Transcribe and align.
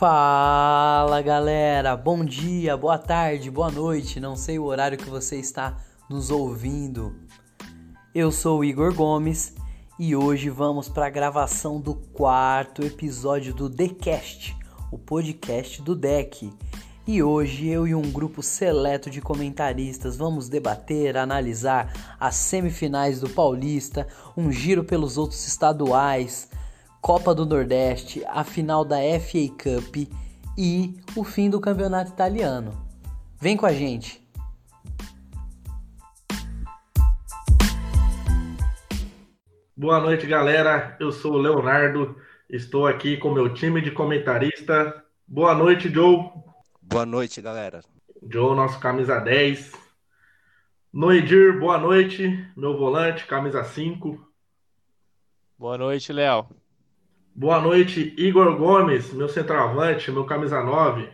Fala 0.00 1.20
galera, 1.20 1.94
bom 1.94 2.24
dia, 2.24 2.74
boa 2.74 2.96
tarde, 2.96 3.50
boa 3.50 3.70
noite, 3.70 4.18
não 4.18 4.34
sei 4.34 4.58
o 4.58 4.64
horário 4.64 4.96
que 4.96 5.10
você 5.10 5.36
está 5.36 5.76
nos 6.08 6.30
ouvindo. 6.30 7.14
Eu 8.14 8.32
sou 8.32 8.60
o 8.60 8.64
Igor 8.64 8.94
Gomes 8.94 9.54
e 9.98 10.16
hoje 10.16 10.48
vamos 10.48 10.88
para 10.88 11.04
a 11.04 11.10
gravação 11.10 11.78
do 11.78 11.94
quarto 11.94 12.82
episódio 12.82 13.52
do 13.52 13.68
TheCast, 13.68 14.56
o 14.90 14.96
podcast 14.96 15.82
do 15.82 15.94
Deck. 15.94 16.50
E 17.06 17.22
hoje 17.22 17.68
eu 17.68 17.86
e 17.86 17.94
um 17.94 18.10
grupo 18.10 18.42
seleto 18.42 19.10
de 19.10 19.20
comentaristas 19.20 20.16
vamos 20.16 20.48
debater, 20.48 21.18
analisar 21.18 21.92
as 22.18 22.36
semifinais 22.36 23.20
do 23.20 23.28
Paulista, 23.28 24.08
um 24.34 24.50
giro 24.50 24.82
pelos 24.82 25.18
outros 25.18 25.46
estaduais 25.46 26.48
Copa 27.00 27.34
do 27.34 27.46
Nordeste, 27.46 28.22
a 28.26 28.44
final 28.44 28.84
da 28.84 28.98
FA 29.18 29.48
Cup 29.48 29.96
e 30.56 31.00
o 31.16 31.24
fim 31.24 31.48
do 31.48 31.58
campeonato 31.58 32.12
italiano. 32.12 32.72
Vem 33.40 33.56
com 33.56 33.64
a 33.64 33.72
gente! 33.72 34.20
Boa 39.74 39.98
noite, 39.98 40.26
galera. 40.26 40.94
Eu 41.00 41.10
sou 41.10 41.32
o 41.32 41.38
Leonardo. 41.38 42.14
Estou 42.50 42.86
aqui 42.86 43.16
com 43.16 43.32
meu 43.32 43.54
time 43.54 43.80
de 43.80 43.90
comentarista. 43.90 45.02
Boa 45.26 45.54
noite, 45.54 45.88
Joe. 45.88 46.30
Boa 46.82 47.06
noite, 47.06 47.40
galera. 47.40 47.80
Joe, 48.30 48.54
nosso 48.54 48.78
camisa 48.78 49.18
10. 49.18 49.72
Noidir, 50.92 51.58
boa 51.58 51.78
noite. 51.78 52.46
Meu 52.54 52.76
volante, 52.76 53.26
camisa 53.26 53.64
5. 53.64 54.22
Boa 55.56 55.78
noite, 55.78 56.12
Léo. 56.12 56.59
Boa 57.34 57.60
noite, 57.60 58.14
Igor 58.18 58.56
Gomes, 58.56 59.12
meu 59.12 59.28
centroavante, 59.28 60.10
meu 60.10 60.26
camisa 60.26 60.62
9. 60.62 61.08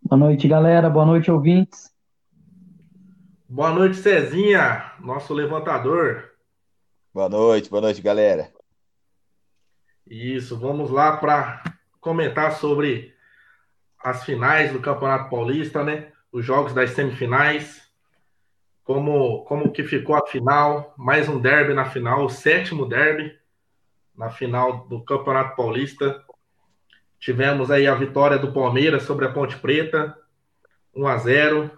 Boa 0.00 0.18
noite, 0.18 0.46
galera. 0.48 0.88
Boa 0.88 1.04
noite, 1.04 1.30
ouvintes. 1.30 1.92
Boa 3.48 3.70
noite, 3.72 3.96
Cezinha, 3.96 4.92
nosso 5.00 5.34
levantador. 5.34 6.30
Boa 7.12 7.28
noite, 7.28 7.68
boa 7.68 7.82
noite, 7.82 8.00
galera. 8.00 8.50
Isso, 10.06 10.56
vamos 10.58 10.90
lá 10.90 11.16
para 11.16 11.62
comentar 12.00 12.52
sobre 12.52 13.12
as 14.02 14.24
finais 14.24 14.72
do 14.72 14.80
Campeonato 14.80 15.28
Paulista, 15.28 15.82
né? 15.82 16.12
Os 16.30 16.44
jogos 16.44 16.72
das 16.72 16.90
semifinais. 16.90 17.82
Como, 18.84 19.44
como 19.44 19.72
que 19.72 19.82
ficou 19.82 20.14
a 20.14 20.24
final, 20.26 20.94
mais 20.96 21.28
um 21.28 21.40
derby 21.40 21.74
na 21.74 21.84
final, 21.84 22.24
o 22.24 22.30
sétimo 22.30 22.86
derby 22.86 23.36
na 24.16 24.30
final 24.30 24.86
do 24.88 25.04
Campeonato 25.04 25.56
Paulista. 25.56 26.24
Tivemos 27.18 27.70
aí 27.70 27.86
a 27.86 27.94
vitória 27.94 28.38
do 28.38 28.52
Palmeiras 28.52 29.02
sobre 29.02 29.24
a 29.26 29.32
Ponte 29.32 29.56
Preta, 29.58 30.16
1 30.94 31.06
a 31.06 31.16
0. 31.18 31.70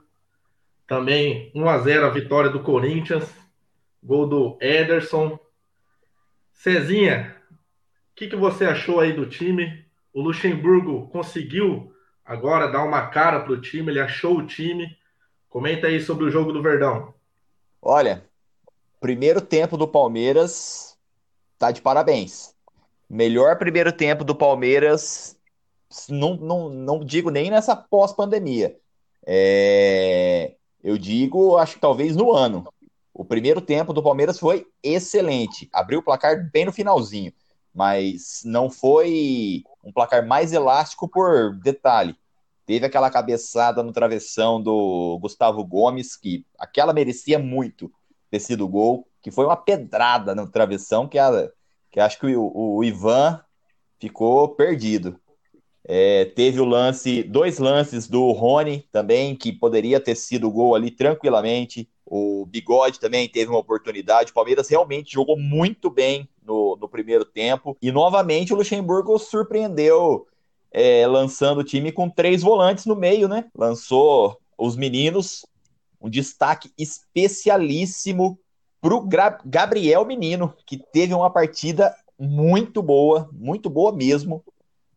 Também 0.86 1.52
1 1.54 1.68
a 1.68 1.78
0 1.78 2.06
a 2.06 2.10
vitória 2.10 2.50
do 2.50 2.62
Corinthians, 2.62 3.30
gol 4.02 4.26
do 4.26 4.58
Ederson. 4.60 5.38
Cezinha, 6.52 7.36
o 7.50 8.14
que, 8.16 8.28
que 8.28 8.36
você 8.36 8.64
achou 8.64 9.00
aí 9.00 9.12
do 9.12 9.26
time? 9.26 9.84
O 10.12 10.20
Luxemburgo 10.20 11.08
conseguiu 11.08 11.92
agora 12.24 12.66
dar 12.66 12.84
uma 12.84 13.06
cara 13.06 13.40
para 13.40 13.52
o 13.52 13.60
time, 13.60 13.90
ele 13.90 14.00
achou 14.00 14.38
o 14.38 14.46
time. 14.46 14.96
Comenta 15.48 15.86
aí 15.86 16.00
sobre 16.00 16.24
o 16.24 16.30
jogo 16.30 16.52
do 16.52 16.62
Verdão. 16.62 17.14
Olha, 17.80 18.24
primeiro 19.00 19.40
tempo 19.40 19.76
do 19.76 19.86
Palmeiras 19.86 20.97
tá 21.58 21.70
de 21.70 21.82
parabéns. 21.82 22.54
Melhor 23.08 23.58
primeiro 23.58 23.92
tempo 23.92 24.22
do 24.22 24.34
Palmeiras, 24.34 25.36
não, 26.08 26.36
não, 26.36 26.68
não 26.68 27.04
digo 27.04 27.30
nem 27.30 27.50
nessa 27.50 27.74
pós-pandemia. 27.74 28.76
É, 29.26 30.54
eu 30.82 30.96
digo, 30.96 31.56
acho 31.56 31.74
que 31.74 31.80
talvez 31.80 32.14
no 32.14 32.32
ano. 32.32 32.66
O 33.12 33.24
primeiro 33.24 33.60
tempo 33.60 33.92
do 33.92 34.02
Palmeiras 34.02 34.38
foi 34.38 34.66
excelente. 34.82 35.68
Abriu 35.72 35.98
o 35.98 36.02
placar 36.02 36.48
bem 36.52 36.64
no 36.64 36.72
finalzinho, 36.72 37.32
mas 37.74 38.42
não 38.44 38.70
foi 38.70 39.64
um 39.82 39.92
placar 39.92 40.24
mais 40.24 40.52
elástico 40.52 41.08
por 41.08 41.56
detalhe. 41.56 42.14
Teve 42.64 42.86
aquela 42.86 43.10
cabeçada 43.10 43.82
no 43.82 43.92
travessão 43.92 44.62
do 44.62 45.18
Gustavo 45.20 45.64
Gomes, 45.64 46.14
que 46.14 46.44
aquela 46.58 46.92
merecia 46.92 47.38
muito 47.38 47.90
ter 48.30 48.40
sido 48.40 48.68
gol 48.68 49.07
que 49.22 49.30
foi 49.30 49.44
uma 49.44 49.56
pedrada 49.56 50.34
no 50.34 50.46
travessão 50.46 51.08
que, 51.08 51.18
a, 51.18 51.50
que 51.90 52.00
acho 52.00 52.18
que 52.18 52.34
o, 52.36 52.52
o 52.54 52.84
Ivan 52.84 53.40
ficou 53.98 54.48
perdido. 54.48 55.18
É, 55.90 56.26
teve 56.26 56.60
o 56.60 56.66
lance, 56.66 57.22
dois 57.22 57.58
lances 57.58 58.06
do 58.06 58.30
Rony 58.32 58.86
também, 58.92 59.34
que 59.34 59.52
poderia 59.52 59.98
ter 59.98 60.14
sido 60.14 60.50
gol 60.50 60.74
ali 60.74 60.90
tranquilamente. 60.90 61.88
O 62.04 62.44
Bigode 62.46 63.00
também 63.00 63.28
teve 63.28 63.50
uma 63.50 63.58
oportunidade. 63.58 64.30
O 64.30 64.34
Palmeiras 64.34 64.68
realmente 64.68 65.12
jogou 65.12 65.38
muito 65.38 65.88
bem 65.90 66.28
no, 66.42 66.76
no 66.76 66.88
primeiro 66.88 67.24
tempo. 67.24 67.76
E 67.80 67.90
novamente 67.90 68.52
o 68.52 68.56
Luxemburgo 68.56 69.18
surpreendeu, 69.18 70.26
é, 70.70 71.06
lançando 71.06 71.60
o 71.60 71.64
time 71.64 71.90
com 71.90 72.08
três 72.08 72.42
volantes 72.42 72.84
no 72.84 72.94
meio, 72.94 73.26
né? 73.26 73.46
Lançou 73.56 74.38
os 74.58 74.76
meninos, 74.76 75.46
um 76.00 76.10
destaque 76.10 76.70
especialíssimo 76.76 78.38
para 78.80 78.94
o 78.94 79.08
Gabriel 79.44 80.04
Menino, 80.04 80.54
que 80.64 80.76
teve 80.76 81.12
uma 81.12 81.30
partida 81.30 81.94
muito 82.18 82.82
boa, 82.82 83.28
muito 83.32 83.68
boa 83.70 83.92
mesmo. 83.92 84.44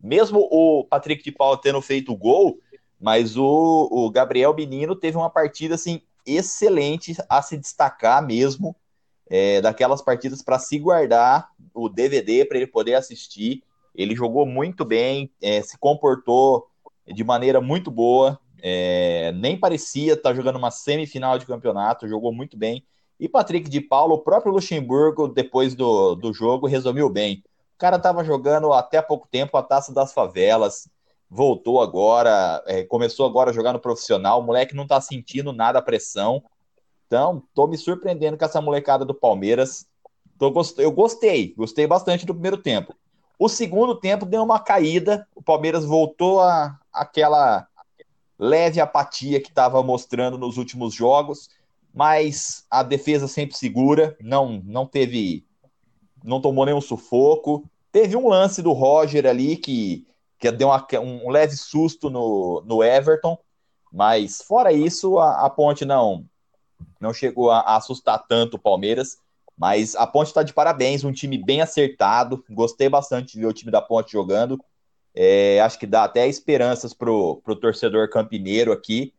Mesmo 0.01 0.47
o 0.51 0.83
Patrick 0.83 1.23
de 1.23 1.31
Paula 1.31 1.59
tendo 1.61 1.81
feito 1.81 2.11
o 2.11 2.17
gol, 2.17 2.59
mas 2.99 3.37
o, 3.37 3.87
o 3.91 4.09
Gabriel 4.09 4.53
Menino 4.53 4.95
teve 4.95 5.17
uma 5.17 5.29
partida 5.29 5.75
assim 5.75 6.01
excelente 6.25 7.15
a 7.29 7.41
se 7.41 7.57
destacar 7.57 8.25
mesmo. 8.25 8.75
É, 9.33 9.61
daquelas 9.61 10.01
partidas 10.01 10.41
para 10.41 10.59
se 10.59 10.77
guardar 10.77 11.47
o 11.73 11.87
DVD 11.87 12.43
para 12.43 12.57
ele 12.57 12.67
poder 12.67 12.95
assistir. 12.95 13.63
Ele 13.95 14.13
jogou 14.13 14.45
muito 14.45 14.83
bem, 14.83 15.31
é, 15.41 15.61
se 15.61 15.77
comportou 15.77 16.67
de 17.07 17.23
maneira 17.23 17.61
muito 17.61 17.89
boa. 17.89 18.37
É, 18.61 19.31
nem 19.31 19.57
parecia 19.57 20.13
estar 20.13 20.29
tá 20.29 20.35
jogando 20.35 20.57
uma 20.57 20.69
semifinal 20.69 21.37
de 21.37 21.45
campeonato, 21.45 22.09
jogou 22.09 22.33
muito 22.33 22.57
bem. 22.57 22.85
E 23.21 23.29
Patrick 23.29 23.69
de 23.69 23.79
Paulo, 23.79 24.15
o 24.15 24.19
próprio 24.19 24.51
Luxemburgo, 24.51 25.27
depois 25.27 25.75
do, 25.75 26.15
do 26.15 26.33
jogo, 26.33 26.65
resumiu 26.65 27.07
bem. 27.07 27.43
O 27.75 27.77
cara 27.77 27.97
estava 27.97 28.23
jogando 28.23 28.73
até 28.73 28.99
pouco 28.99 29.27
tempo 29.29 29.55
a 29.55 29.61
taça 29.61 29.93
das 29.93 30.11
favelas, 30.11 30.89
voltou 31.29 31.79
agora, 31.79 32.63
é, 32.65 32.83
começou 32.83 33.27
agora 33.27 33.51
a 33.51 33.53
jogar 33.53 33.73
no 33.73 33.79
profissional. 33.79 34.39
O 34.39 34.43
moleque 34.43 34.75
não 34.75 34.83
está 34.83 34.99
sentindo 34.99 35.53
nada 35.53 35.77
a 35.77 35.83
pressão. 35.83 36.41
Então, 37.05 37.43
tô 37.53 37.67
me 37.67 37.77
surpreendendo 37.77 38.39
com 38.39 38.45
essa 38.45 38.59
molecada 38.59 39.05
do 39.05 39.13
Palmeiras. 39.13 39.85
Tô, 40.39 40.51
eu 40.79 40.91
gostei, 40.91 41.53
gostei 41.55 41.85
bastante 41.85 42.25
do 42.25 42.33
primeiro 42.33 42.57
tempo. 42.57 42.95
O 43.37 43.47
segundo 43.47 43.93
tempo 43.93 44.25
deu 44.25 44.41
uma 44.41 44.59
caída, 44.59 45.27
o 45.35 45.43
Palmeiras 45.43 45.85
voltou 45.85 46.41
a 46.41 46.75
aquela 46.91 47.67
leve 48.39 48.81
apatia 48.81 49.39
que 49.39 49.49
estava 49.49 49.83
mostrando 49.83 50.39
nos 50.39 50.57
últimos 50.57 50.91
jogos 50.91 51.49
mas 51.93 52.65
a 52.69 52.83
defesa 52.83 53.27
sempre 53.27 53.55
segura, 53.57 54.15
não 54.21 54.61
não 54.63 54.85
teve 54.85 55.45
não 56.23 56.39
tomou 56.39 56.65
nenhum 56.65 56.81
sufoco. 56.81 57.63
Teve 57.91 58.15
um 58.15 58.27
lance 58.27 58.61
do 58.61 58.71
Roger 58.71 59.25
ali 59.25 59.57
que, 59.57 60.07
que 60.39 60.51
deu 60.51 60.69
uma, 60.69 60.87
um 61.01 61.29
leve 61.29 61.55
susto 61.57 62.09
no, 62.09 62.63
no 62.65 62.83
Everton, 62.83 63.37
mas 63.91 64.41
fora 64.41 64.71
isso, 64.71 65.17
a, 65.19 65.45
a 65.45 65.49
Ponte 65.49 65.83
não 65.83 66.25
não 66.99 67.13
chegou 67.13 67.51
a, 67.51 67.59
a, 67.59 67.75
assustar 67.75 68.25
tanto 68.27 68.55
o 68.55 68.59
Palmeiras. 68.59 69.17
Mas 69.57 69.95
a 69.95 70.07
Ponte 70.07 70.27
está 70.27 70.41
de 70.41 70.53
parabéns, 70.53 71.03
um 71.03 71.11
time 71.11 71.37
bem 71.37 71.61
acertado. 71.61 72.43
Gostei 72.49 72.89
bastante 72.89 73.33
de 73.33 73.39
ver 73.39 73.47
o 73.47 73.53
time 73.53 73.71
da 73.71 73.81
Ponte 73.81 74.11
jogando. 74.11 74.59
É, 75.13 75.59
acho 75.61 75.77
que 75.77 75.85
dá 75.85 76.05
até 76.05 76.27
esperanças 76.27 76.93
pro, 76.93 77.41
pro 77.43 77.55
torcedor 77.55 78.09
campineiro 78.09 78.71
aqui 78.71 79.13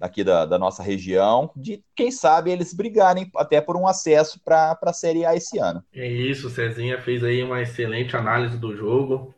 aqui 0.00 0.22
da, 0.22 0.46
da, 0.46 0.58
nossa 0.58 0.82
região, 0.82 1.50
de 1.56 1.82
quem 1.94 2.10
sabe 2.10 2.50
eles 2.50 2.72
brigarem 2.72 3.30
até 3.36 3.60
por 3.60 3.76
um 3.76 3.86
acesso 3.86 4.40
para 4.44 4.78
a 4.80 4.92
Série 4.92 5.24
A 5.24 5.34
esse 5.34 5.58
ano. 5.58 5.82
É 5.92 6.06
isso, 6.06 6.46
o 6.46 6.50
Cezinha 6.50 7.00
fez 7.00 7.24
aí 7.24 7.42
uma 7.42 7.60
excelente 7.60 8.16
análise 8.16 8.56
do 8.56 8.76
jogo. 8.76 9.34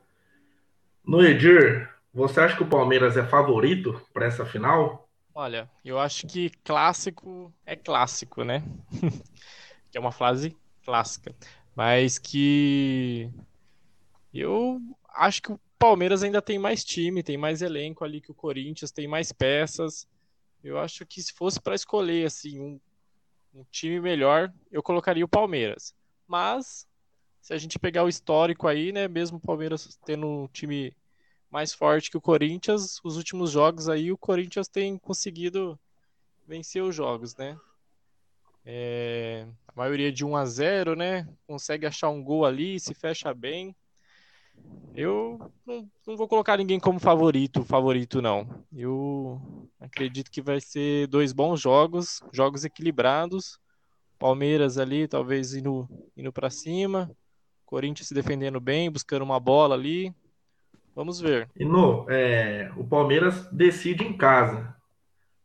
No 1.04 1.24
Edir, 1.24 1.88
você 2.12 2.40
acha 2.40 2.56
que 2.56 2.62
o 2.62 2.68
Palmeiras 2.68 3.16
é 3.16 3.24
favorito 3.24 4.00
para 4.12 4.26
essa 4.26 4.44
final? 4.44 5.08
Olha, 5.34 5.70
eu 5.84 5.98
acho 5.98 6.26
que 6.26 6.50
clássico 6.64 7.52
é 7.64 7.74
clássico, 7.76 8.44
né? 8.44 8.62
que 9.90 9.96
é 9.96 10.00
uma 10.00 10.12
frase 10.12 10.56
clássica. 10.84 11.34
Mas 11.74 12.18
que 12.18 13.30
eu 14.34 14.80
acho 15.14 15.40
que 15.42 15.52
o 15.52 15.60
Palmeiras 15.78 16.22
ainda 16.22 16.42
tem 16.42 16.58
mais 16.58 16.84
time, 16.84 17.22
tem 17.22 17.38
mais 17.38 17.62
elenco 17.62 18.04
ali 18.04 18.20
que 18.20 18.30
o 18.30 18.34
Corinthians, 18.34 18.90
tem 18.90 19.08
mais 19.08 19.32
peças. 19.32 20.06
Eu 20.62 20.78
acho 20.78 21.06
que 21.06 21.22
se 21.22 21.32
fosse 21.32 21.60
para 21.60 21.74
escolher 21.74 22.26
assim 22.26 22.60
um, 22.60 22.80
um, 23.54 23.64
time 23.70 24.00
melhor, 24.00 24.52
eu 24.70 24.82
colocaria 24.82 25.24
o 25.24 25.28
Palmeiras. 25.28 25.94
Mas 26.26 26.86
se 27.40 27.54
a 27.54 27.58
gente 27.58 27.78
pegar 27.78 28.04
o 28.04 28.08
histórico 28.08 28.68
aí, 28.68 28.92
né, 28.92 29.08
mesmo 29.08 29.38
o 29.38 29.40
Palmeiras 29.40 29.98
tendo 30.04 30.26
um 30.26 30.48
time 30.48 30.94
mais 31.50 31.72
forte 31.72 32.10
que 32.10 32.16
o 32.16 32.20
Corinthians. 32.20 33.00
Os 33.02 33.16
últimos 33.16 33.50
jogos 33.50 33.88
aí, 33.88 34.12
o 34.12 34.18
Corinthians 34.18 34.68
tem 34.68 34.96
conseguido 34.96 35.78
vencer 36.46 36.82
os 36.82 36.94
jogos, 36.94 37.34
né? 37.36 37.58
É, 38.64 39.46
a 39.66 39.72
maioria 39.74 40.12
de 40.12 40.24
1 40.24 40.36
a 40.36 40.44
0, 40.44 40.94
né? 40.94 41.28
Consegue 41.46 41.86
achar 41.86 42.10
um 42.10 42.22
gol 42.22 42.44
ali, 42.44 42.78
se 42.78 42.94
fecha 42.94 43.34
bem. 43.34 43.74
Eu 44.94 45.38
não, 45.66 45.88
não, 46.06 46.16
vou 46.16 46.28
colocar 46.28 46.56
ninguém 46.56 46.80
como 46.80 46.98
favorito, 46.98 47.64
favorito 47.64 48.20
não. 48.20 48.64
Eu 48.72 49.40
acredito 49.80 50.30
que 50.30 50.42
vai 50.42 50.60
ser 50.60 51.06
dois 51.06 51.32
bons 51.32 51.60
jogos, 51.60 52.20
jogos 52.32 52.64
equilibrados. 52.64 53.58
Palmeiras 54.18 54.76
ali, 54.76 55.08
talvez 55.08 55.54
indo, 55.54 55.88
indo 56.16 56.32
para 56.32 56.50
cima. 56.50 57.10
Corinthians 57.64 58.08
se 58.08 58.14
defendendo 58.14 58.60
bem, 58.60 58.90
buscando 58.90 59.22
uma 59.22 59.40
bola 59.40 59.74
ali. 59.74 60.14
Vamos 60.94 61.20
ver. 61.20 61.48
E 61.56 61.64
no, 61.64 62.04
é, 62.10 62.70
o 62.76 62.84
Palmeiras 62.84 63.48
decide 63.50 64.04
em 64.04 64.16
casa. 64.16 64.74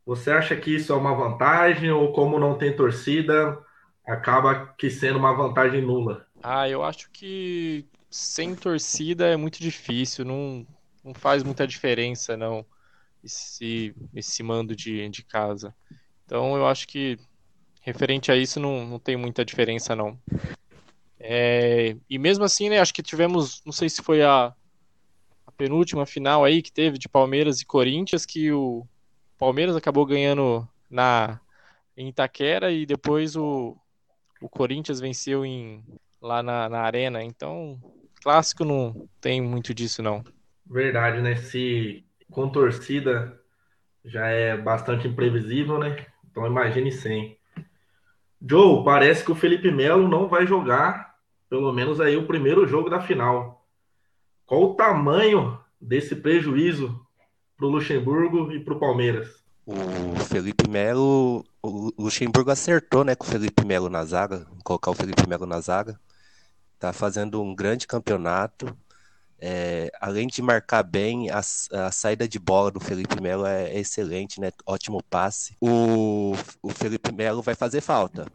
Você 0.04 0.30
acha 0.30 0.54
que 0.56 0.74
isso 0.74 0.92
é 0.92 0.96
uma 0.96 1.14
vantagem 1.14 1.90
ou 1.90 2.12
como 2.12 2.38
não 2.38 2.58
tem 2.58 2.74
torcida, 2.74 3.58
acaba 4.06 4.74
que 4.76 4.90
sendo 4.90 5.18
uma 5.18 5.32
vantagem 5.32 5.80
nula? 5.80 6.26
Ah, 6.42 6.68
eu 6.68 6.82
acho 6.82 7.10
que 7.10 7.86
sem 8.16 8.54
torcida 8.54 9.26
é 9.26 9.36
muito 9.36 9.60
difícil, 9.60 10.24
não, 10.24 10.66
não 11.04 11.12
faz 11.12 11.42
muita 11.42 11.66
diferença, 11.66 12.36
não, 12.36 12.64
esse, 13.22 13.94
esse 14.14 14.42
mando 14.42 14.74
de, 14.74 15.08
de 15.10 15.22
casa. 15.22 15.74
Então 16.24 16.56
eu 16.56 16.66
acho 16.66 16.88
que 16.88 17.18
referente 17.82 18.32
a 18.32 18.36
isso 18.36 18.58
não, 18.58 18.86
não 18.86 18.98
tem 18.98 19.16
muita 19.16 19.44
diferença, 19.44 19.94
não. 19.94 20.18
É, 21.20 21.96
e 22.08 22.18
mesmo 22.18 22.44
assim, 22.44 22.70
né, 22.70 22.80
acho 22.80 22.94
que 22.94 23.02
tivemos, 23.02 23.62
não 23.64 23.72
sei 23.72 23.88
se 23.88 24.02
foi 24.02 24.22
a, 24.22 24.54
a 25.46 25.52
penúltima 25.52 26.06
final 26.06 26.44
aí 26.44 26.62
que 26.62 26.72
teve 26.72 26.98
de 26.98 27.08
Palmeiras 27.08 27.60
e 27.60 27.66
Corinthians, 27.66 28.24
que 28.24 28.50
o 28.50 28.86
Palmeiras 29.38 29.76
acabou 29.76 30.06
ganhando 30.06 30.66
na 30.90 31.38
em 31.96 32.08
Itaquera 32.08 32.70
e 32.70 32.84
depois 32.84 33.36
o, 33.36 33.76
o 34.40 34.48
Corinthians 34.48 35.00
venceu 35.00 35.46
em, 35.46 35.82
lá 36.20 36.42
na, 36.42 36.68
na 36.68 36.80
arena. 36.80 37.22
Então, 37.22 37.80
clássico 38.22 38.64
não 38.64 39.08
tem 39.20 39.40
muito 39.40 39.74
disso, 39.74 40.02
não. 40.02 40.22
Verdade, 40.64 41.20
né? 41.20 41.36
Se 41.36 42.04
com 42.30 42.48
torcida 42.48 43.40
já 44.04 44.26
é 44.26 44.56
bastante 44.56 45.08
imprevisível, 45.08 45.78
né? 45.78 46.06
Então 46.30 46.46
imagine 46.46 46.92
sem. 46.92 47.36
Joe, 48.40 48.84
parece 48.84 49.24
que 49.24 49.32
o 49.32 49.36
Felipe 49.36 49.70
Melo 49.70 50.08
não 50.08 50.28
vai 50.28 50.46
jogar, 50.46 51.14
pelo 51.48 51.72
menos 51.72 52.00
aí, 52.00 52.16
o 52.16 52.26
primeiro 52.26 52.66
jogo 52.66 52.90
da 52.90 53.00
final. 53.00 53.64
Qual 54.44 54.62
o 54.62 54.74
tamanho 54.74 55.58
desse 55.80 56.14
prejuízo 56.14 57.00
para 57.56 57.66
o 57.66 57.70
Luxemburgo 57.70 58.52
e 58.52 58.60
para 58.60 58.74
o 58.74 58.78
Palmeiras? 58.78 59.44
O 59.66 60.20
Felipe 60.20 60.68
Melo, 60.68 61.44
o 61.60 61.90
Luxemburgo 61.98 62.50
acertou, 62.50 63.02
né, 63.02 63.16
com 63.16 63.26
o 63.26 63.28
Felipe 63.28 63.64
Melo 63.64 63.88
na 63.88 64.04
zaga, 64.04 64.46
colocar 64.62 64.92
o 64.92 64.94
Felipe 64.94 65.28
Melo 65.28 65.46
na 65.46 65.60
zaga. 65.60 65.98
Tá 66.78 66.92
fazendo 66.92 67.42
um 67.42 67.54
grande 67.54 67.86
campeonato. 67.86 68.76
É, 69.38 69.90
além 70.00 70.26
de 70.26 70.40
marcar 70.40 70.82
bem, 70.82 71.30
a, 71.30 71.38
a, 71.38 71.92
saída 71.92 72.26
de 72.26 72.38
bola 72.38 72.70
do 72.70 72.80
Felipe 72.80 73.20
Melo 73.20 73.46
é, 73.46 73.70
é, 73.70 73.78
excelente, 73.78 74.40
né? 74.40 74.50
Ótimo 74.64 75.02
passe. 75.04 75.56
O, 75.60 76.32
o 76.62 76.70
Felipe 76.70 77.12
Melo 77.12 77.42
vai 77.42 77.54
fazer 77.54 77.80
falta. 77.80 78.26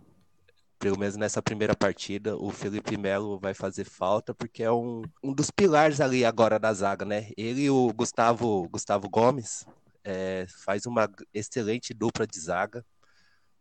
Pelo 0.79 0.97
menos 0.97 1.15
nessa 1.15 1.41
primeira 1.41 1.75
partida, 1.75 2.35
o 2.35 2.51
Felipe 2.51 2.97
Melo 2.97 3.39
vai 3.39 3.53
fazer 3.53 3.85
falta, 3.85 4.33
porque 4.33 4.63
é 4.63 4.71
um, 4.71 5.03
um 5.23 5.33
dos 5.33 5.51
pilares 5.51 6.01
ali 6.01 6.25
agora 6.25 6.59
da 6.59 6.73
zaga, 6.73 7.05
né? 7.05 7.29
Ele 7.37 7.63
e 7.63 7.69
o 7.69 7.93
Gustavo, 7.93 8.67
Gustavo 8.69 9.07
Gomes 9.09 9.65
é, 10.03 10.45
faz 10.65 10.85
uma 10.85 11.09
excelente 11.33 11.93
dupla 11.93 12.25
de 12.25 12.39
zaga. 12.39 12.85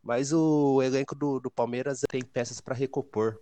Mas 0.03 0.32
o 0.32 0.82
elenco 0.82 1.15
do, 1.15 1.38
do 1.41 1.50
Palmeiras 1.50 2.00
tem 2.09 2.23
peças 2.23 2.61
para 2.61 2.75
recompor 2.75 3.38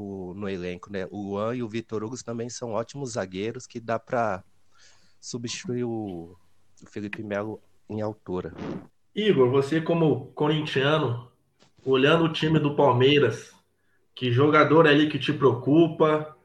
o, 0.00 0.34
no 0.34 0.48
elenco, 0.48 0.92
né? 0.92 1.06
O 1.10 1.30
Luan 1.30 1.54
e 1.54 1.62
o 1.62 1.68
Vitor 1.68 2.02
Hugo 2.02 2.16
também 2.24 2.48
são 2.48 2.72
ótimos 2.72 3.12
zagueiros 3.12 3.66
que 3.66 3.78
dá 3.78 3.98
para 3.98 4.42
substituir 5.20 5.84
o, 5.84 6.36
o 6.82 6.86
Felipe 6.86 7.22
Melo 7.22 7.60
em 7.88 8.00
altura. 8.00 8.54
Igor, 9.14 9.50
você 9.50 9.80
como 9.80 10.26
corintiano, 10.32 11.30
olhando 11.84 12.24
o 12.24 12.32
time 12.32 12.58
do 12.58 12.74
Palmeiras, 12.74 13.52
que 14.14 14.30
jogador 14.30 14.86
é 14.86 14.90
ali 14.90 15.08
que 15.08 15.18
te 15.18 15.32
preocupa? 15.32 16.36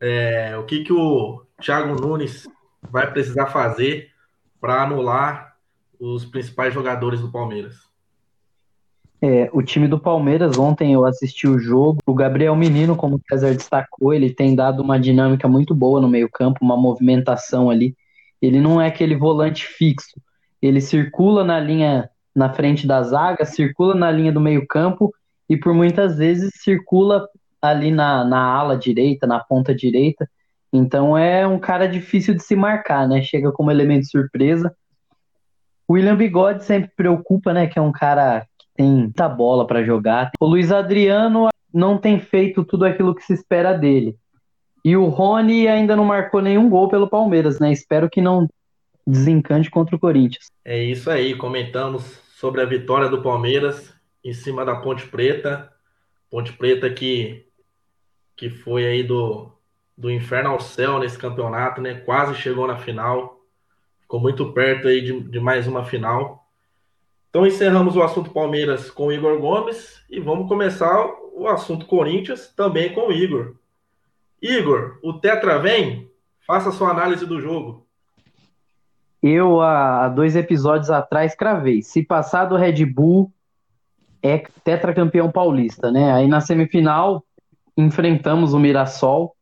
É, 0.00 0.56
o 0.56 0.64
que, 0.64 0.84
que 0.84 0.92
o 0.92 1.44
Thiago 1.60 1.94
Nunes 1.94 2.46
vai 2.90 3.10
precisar 3.10 3.46
fazer 3.46 4.12
para 4.60 4.82
anular 4.82 5.56
os 5.98 6.24
principais 6.24 6.72
jogadores 6.72 7.20
do 7.20 7.30
Palmeiras? 7.30 7.93
É, 9.26 9.48
o 9.54 9.62
time 9.62 9.88
do 9.88 9.98
Palmeiras, 9.98 10.58
ontem 10.58 10.92
eu 10.92 11.06
assisti 11.06 11.48
o 11.48 11.58
jogo. 11.58 11.96
O 12.04 12.12
Gabriel 12.12 12.54
Menino, 12.54 12.94
como 12.94 13.16
o 13.16 13.20
César 13.26 13.54
destacou, 13.54 14.12
ele 14.12 14.28
tem 14.28 14.54
dado 14.54 14.82
uma 14.82 15.00
dinâmica 15.00 15.48
muito 15.48 15.74
boa 15.74 15.98
no 15.98 16.06
meio-campo, 16.06 16.58
uma 16.60 16.76
movimentação 16.76 17.70
ali. 17.70 17.96
Ele 18.42 18.60
não 18.60 18.78
é 18.78 18.86
aquele 18.88 19.16
volante 19.16 19.66
fixo. 19.66 20.20
Ele 20.60 20.78
circula 20.78 21.42
na 21.42 21.58
linha 21.58 22.10
na 22.34 22.52
frente 22.52 22.86
da 22.86 23.02
zaga, 23.02 23.46
circula 23.46 23.94
na 23.94 24.10
linha 24.10 24.30
do 24.30 24.42
meio-campo 24.42 25.10
e 25.48 25.56
por 25.56 25.72
muitas 25.72 26.18
vezes 26.18 26.52
circula 26.56 27.26
ali 27.62 27.90
na, 27.90 28.24
na 28.26 28.40
ala 28.40 28.76
direita, 28.76 29.26
na 29.26 29.40
ponta 29.40 29.74
direita. 29.74 30.28
Então 30.70 31.16
é 31.16 31.46
um 31.46 31.58
cara 31.58 31.88
difícil 31.88 32.34
de 32.34 32.42
se 32.42 32.54
marcar, 32.54 33.08
né? 33.08 33.22
Chega 33.22 33.50
como 33.50 33.70
elemento 33.70 34.06
surpresa. 34.06 34.76
O 35.88 35.94
William 35.94 36.14
Bigode 36.14 36.62
sempre 36.62 36.90
preocupa, 36.94 37.54
né? 37.54 37.66
Que 37.66 37.78
é 37.78 37.82
um 37.82 37.92
cara 37.92 38.46
tem 38.76 38.90
muita 38.90 39.28
bola 39.28 39.66
para 39.66 39.84
jogar. 39.84 40.30
O 40.40 40.46
Luiz 40.46 40.72
Adriano 40.72 41.48
não 41.72 41.98
tem 41.98 42.20
feito 42.20 42.64
tudo 42.64 42.84
aquilo 42.84 43.14
que 43.14 43.22
se 43.22 43.32
espera 43.32 43.72
dele. 43.72 44.16
E 44.84 44.96
o 44.96 45.06
Rony 45.06 45.66
ainda 45.66 45.96
não 45.96 46.04
marcou 46.04 46.42
nenhum 46.42 46.68
gol 46.68 46.88
pelo 46.88 47.08
Palmeiras, 47.08 47.58
né? 47.58 47.72
Espero 47.72 48.10
que 48.10 48.20
não 48.20 48.46
desencante 49.06 49.70
contra 49.70 49.96
o 49.96 49.98
Corinthians. 49.98 50.50
É 50.64 50.82
isso 50.82 51.10
aí, 51.10 51.34
comentamos 51.34 52.02
sobre 52.36 52.60
a 52.60 52.66
vitória 52.66 53.08
do 53.08 53.22
Palmeiras 53.22 53.94
em 54.22 54.32
cima 54.32 54.64
da 54.64 54.76
Ponte 54.76 55.06
Preta. 55.06 55.70
Ponte 56.30 56.52
Preta 56.52 56.90
que, 56.90 57.46
que 58.36 58.50
foi 58.50 58.86
aí 58.86 59.02
do, 59.02 59.50
do 59.96 60.10
inferno 60.10 60.50
ao 60.50 60.60
céu 60.60 60.98
nesse 60.98 61.18
campeonato, 61.18 61.80
né? 61.80 61.94
Quase 61.94 62.34
chegou 62.34 62.66
na 62.66 62.76
final. 62.76 63.40
Ficou 64.00 64.20
muito 64.20 64.52
perto 64.52 64.88
aí 64.88 65.00
de, 65.00 65.18
de 65.20 65.40
mais 65.40 65.66
uma 65.66 65.84
final. 65.84 66.43
Então 67.34 67.44
encerramos 67.44 67.96
o 67.96 68.02
assunto 68.04 68.30
Palmeiras 68.30 68.92
com 68.92 69.06
o 69.06 69.12
Igor 69.12 69.40
Gomes 69.40 70.04
e 70.08 70.20
vamos 70.20 70.46
começar 70.46 71.04
o 71.32 71.48
assunto 71.48 71.84
Corinthians 71.84 72.46
também 72.54 72.94
com 72.94 73.08
o 73.08 73.12
Igor. 73.12 73.56
Igor, 74.40 75.00
o 75.02 75.14
Tetra 75.14 75.58
vem? 75.58 76.08
Faça 76.46 76.70
sua 76.70 76.90
análise 76.90 77.26
do 77.26 77.40
jogo. 77.40 77.88
Eu, 79.20 79.60
há 79.60 80.08
dois 80.10 80.36
episódios 80.36 80.92
atrás, 80.92 81.34
cravei. 81.34 81.82
Se 81.82 82.04
passar 82.04 82.44
do 82.44 82.54
Red 82.54 82.86
Bull, 82.86 83.32
é 84.22 84.38
tetracampeão 84.62 85.28
paulista, 85.28 85.90
né? 85.90 86.12
Aí 86.12 86.28
na 86.28 86.40
semifinal, 86.40 87.24
enfrentamos 87.76 88.54
o 88.54 88.60
Mirassol. 88.60 89.34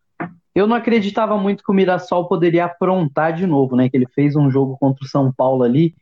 Eu 0.55 0.67
não 0.67 0.77
acreditava 0.77 1.37
muito 1.37 1.63
que 1.63 1.71
o 1.71 1.75
Mirassol 1.75 2.27
poderia 2.27 2.65
aprontar 2.65 3.35
de 3.35 3.47
novo, 3.47 3.77
né? 3.77 3.91
Que 3.91 3.99
ele 3.99 4.09
fez 4.15 4.35
um 4.35 4.51
jogo 4.51 4.79
contra 4.81 5.05
o 5.05 5.09
São 5.09 5.31
Paulo 5.31 5.63
ali 5.63 5.95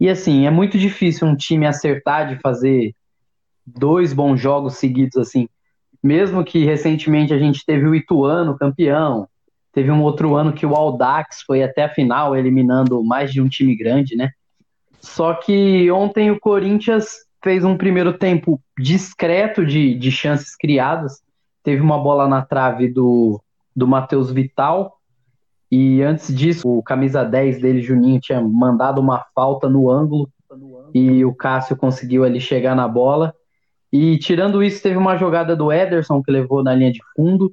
e 0.00 0.08
assim, 0.08 0.46
é 0.46 0.50
muito 0.50 0.78
difícil 0.78 1.26
um 1.26 1.36
time 1.36 1.66
acertar 1.66 2.28
de 2.28 2.40
fazer 2.40 2.94
dois 3.66 4.12
bons 4.12 4.40
jogos 4.40 4.76
seguidos 4.76 5.16
assim. 5.16 5.48
Mesmo 6.02 6.44
que 6.44 6.64
recentemente 6.64 7.32
a 7.32 7.38
gente 7.38 7.64
teve 7.64 7.86
o 7.86 7.94
Ituano 7.94 8.58
campeão, 8.58 9.26
teve 9.72 9.90
um 9.90 10.02
outro 10.02 10.34
ano 10.34 10.52
que 10.52 10.66
o 10.66 10.74
Aldax 10.74 11.42
foi 11.46 11.62
até 11.62 11.84
a 11.84 11.88
final, 11.88 12.36
eliminando 12.36 13.02
mais 13.02 13.32
de 13.32 13.40
um 13.40 13.48
time 13.48 13.74
grande, 13.74 14.16
né? 14.16 14.30
Só 15.00 15.34
que 15.34 15.90
ontem 15.90 16.30
o 16.30 16.40
Corinthians 16.40 17.24
fez 17.42 17.64
um 17.64 17.76
primeiro 17.76 18.16
tempo 18.16 18.60
discreto 18.78 19.64
de, 19.64 19.94
de 19.94 20.10
chances 20.10 20.56
criadas. 20.56 21.22
Teve 21.62 21.82
uma 21.82 21.98
bola 21.98 22.26
na 22.26 22.42
trave 22.42 22.88
do, 22.88 23.40
do 23.76 23.86
Matheus 23.86 24.30
Vital, 24.30 24.98
e 25.76 26.02
antes 26.04 26.32
disso, 26.32 26.68
o 26.68 26.80
camisa 26.84 27.24
10 27.24 27.60
dele, 27.60 27.82
Juninho, 27.82 28.20
tinha 28.20 28.40
mandado 28.40 29.00
uma 29.00 29.26
falta 29.34 29.68
no 29.68 29.90
ângulo 29.90 30.30
e 30.94 31.24
o 31.24 31.34
Cássio 31.34 31.76
conseguiu 31.76 32.22
ali 32.22 32.40
chegar 32.40 32.76
na 32.76 32.86
bola. 32.86 33.34
E 33.92 34.16
tirando 34.18 34.62
isso, 34.62 34.80
teve 34.80 34.96
uma 34.96 35.16
jogada 35.16 35.56
do 35.56 35.72
Ederson 35.72 36.22
que 36.22 36.30
levou 36.30 36.62
na 36.62 36.72
linha 36.76 36.92
de 36.92 37.00
fundo. 37.16 37.52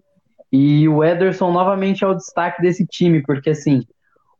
E 0.51 0.87
o 0.87 1.03
Ederson 1.03 1.51
novamente 1.51 2.03
é 2.03 2.07
o 2.07 2.13
destaque 2.13 2.61
desse 2.61 2.85
time, 2.85 3.23
porque 3.23 3.49
assim, 3.49 3.81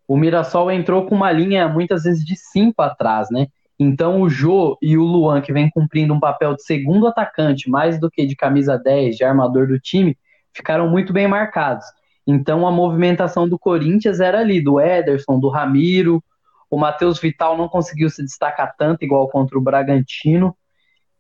o 0.08 0.16
Mirassol 0.16 0.70
entrou 0.70 1.08
com 1.08 1.16
uma 1.16 1.32
linha 1.32 1.68
muitas 1.68 2.04
vezes 2.04 2.24
de 2.24 2.36
5 2.36 2.80
atrás, 2.84 3.30
né? 3.32 3.48
Então 3.80 4.22
o 4.22 4.30
Jô 4.30 4.78
e 4.80 4.96
o 4.96 5.04
Luan, 5.04 5.42
que 5.42 5.52
vem 5.52 5.72
cumprindo 5.72 6.14
um 6.14 6.20
papel 6.20 6.56
de 6.56 6.62
segundo 6.62 7.08
atacante, 7.08 7.68
mais 7.68 8.00
do 8.00 8.12
que 8.12 8.28
de 8.28 8.36
camisa 8.36 8.78
10, 8.78 9.18
de 9.18 9.24
armador 9.24 9.66
do 9.66 9.80
time, 9.80 10.16
ficaram 10.54 10.88
muito 10.88 11.12
bem 11.12 11.28
marcados. 11.28 11.88
Então 12.26 12.68
a 12.68 12.72
movimentação 12.72 13.48
do 13.48 13.58
Corinthians 13.58 14.20
era 14.20 14.40
ali, 14.40 14.62
do 14.62 14.80
Ederson, 14.80 15.40
do 15.40 15.50
Ramiro. 15.50 16.24
O 16.70 16.78
Matheus 16.78 17.20
Vital 17.20 17.58
não 17.58 17.68
conseguiu 17.68 18.10
se 18.10 18.24
destacar 18.24 18.76
tanto, 18.78 19.04
igual 19.04 19.28
contra 19.28 19.58
o 19.58 19.62
Bragantino. 19.62 20.56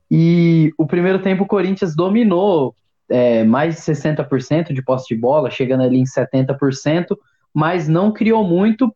E 0.10 0.74
o 0.78 0.86
primeiro 0.86 1.20
tempo 1.20 1.44
o 1.44 1.48
Corinthians 1.48 1.96
dominou 1.96 2.76
é, 3.10 3.44
mais 3.44 3.76
de 3.76 3.82
60% 3.82 4.74
de 4.74 4.82
posse 4.82 5.08
de 5.08 5.20
bola, 5.20 5.50
chegando 5.50 5.84
ali 5.84 6.00
em 6.00 6.04
70%, 6.04 7.18
mas 7.54 7.88
não 7.88 8.12
criou 8.12 8.44
muito, 8.44 8.94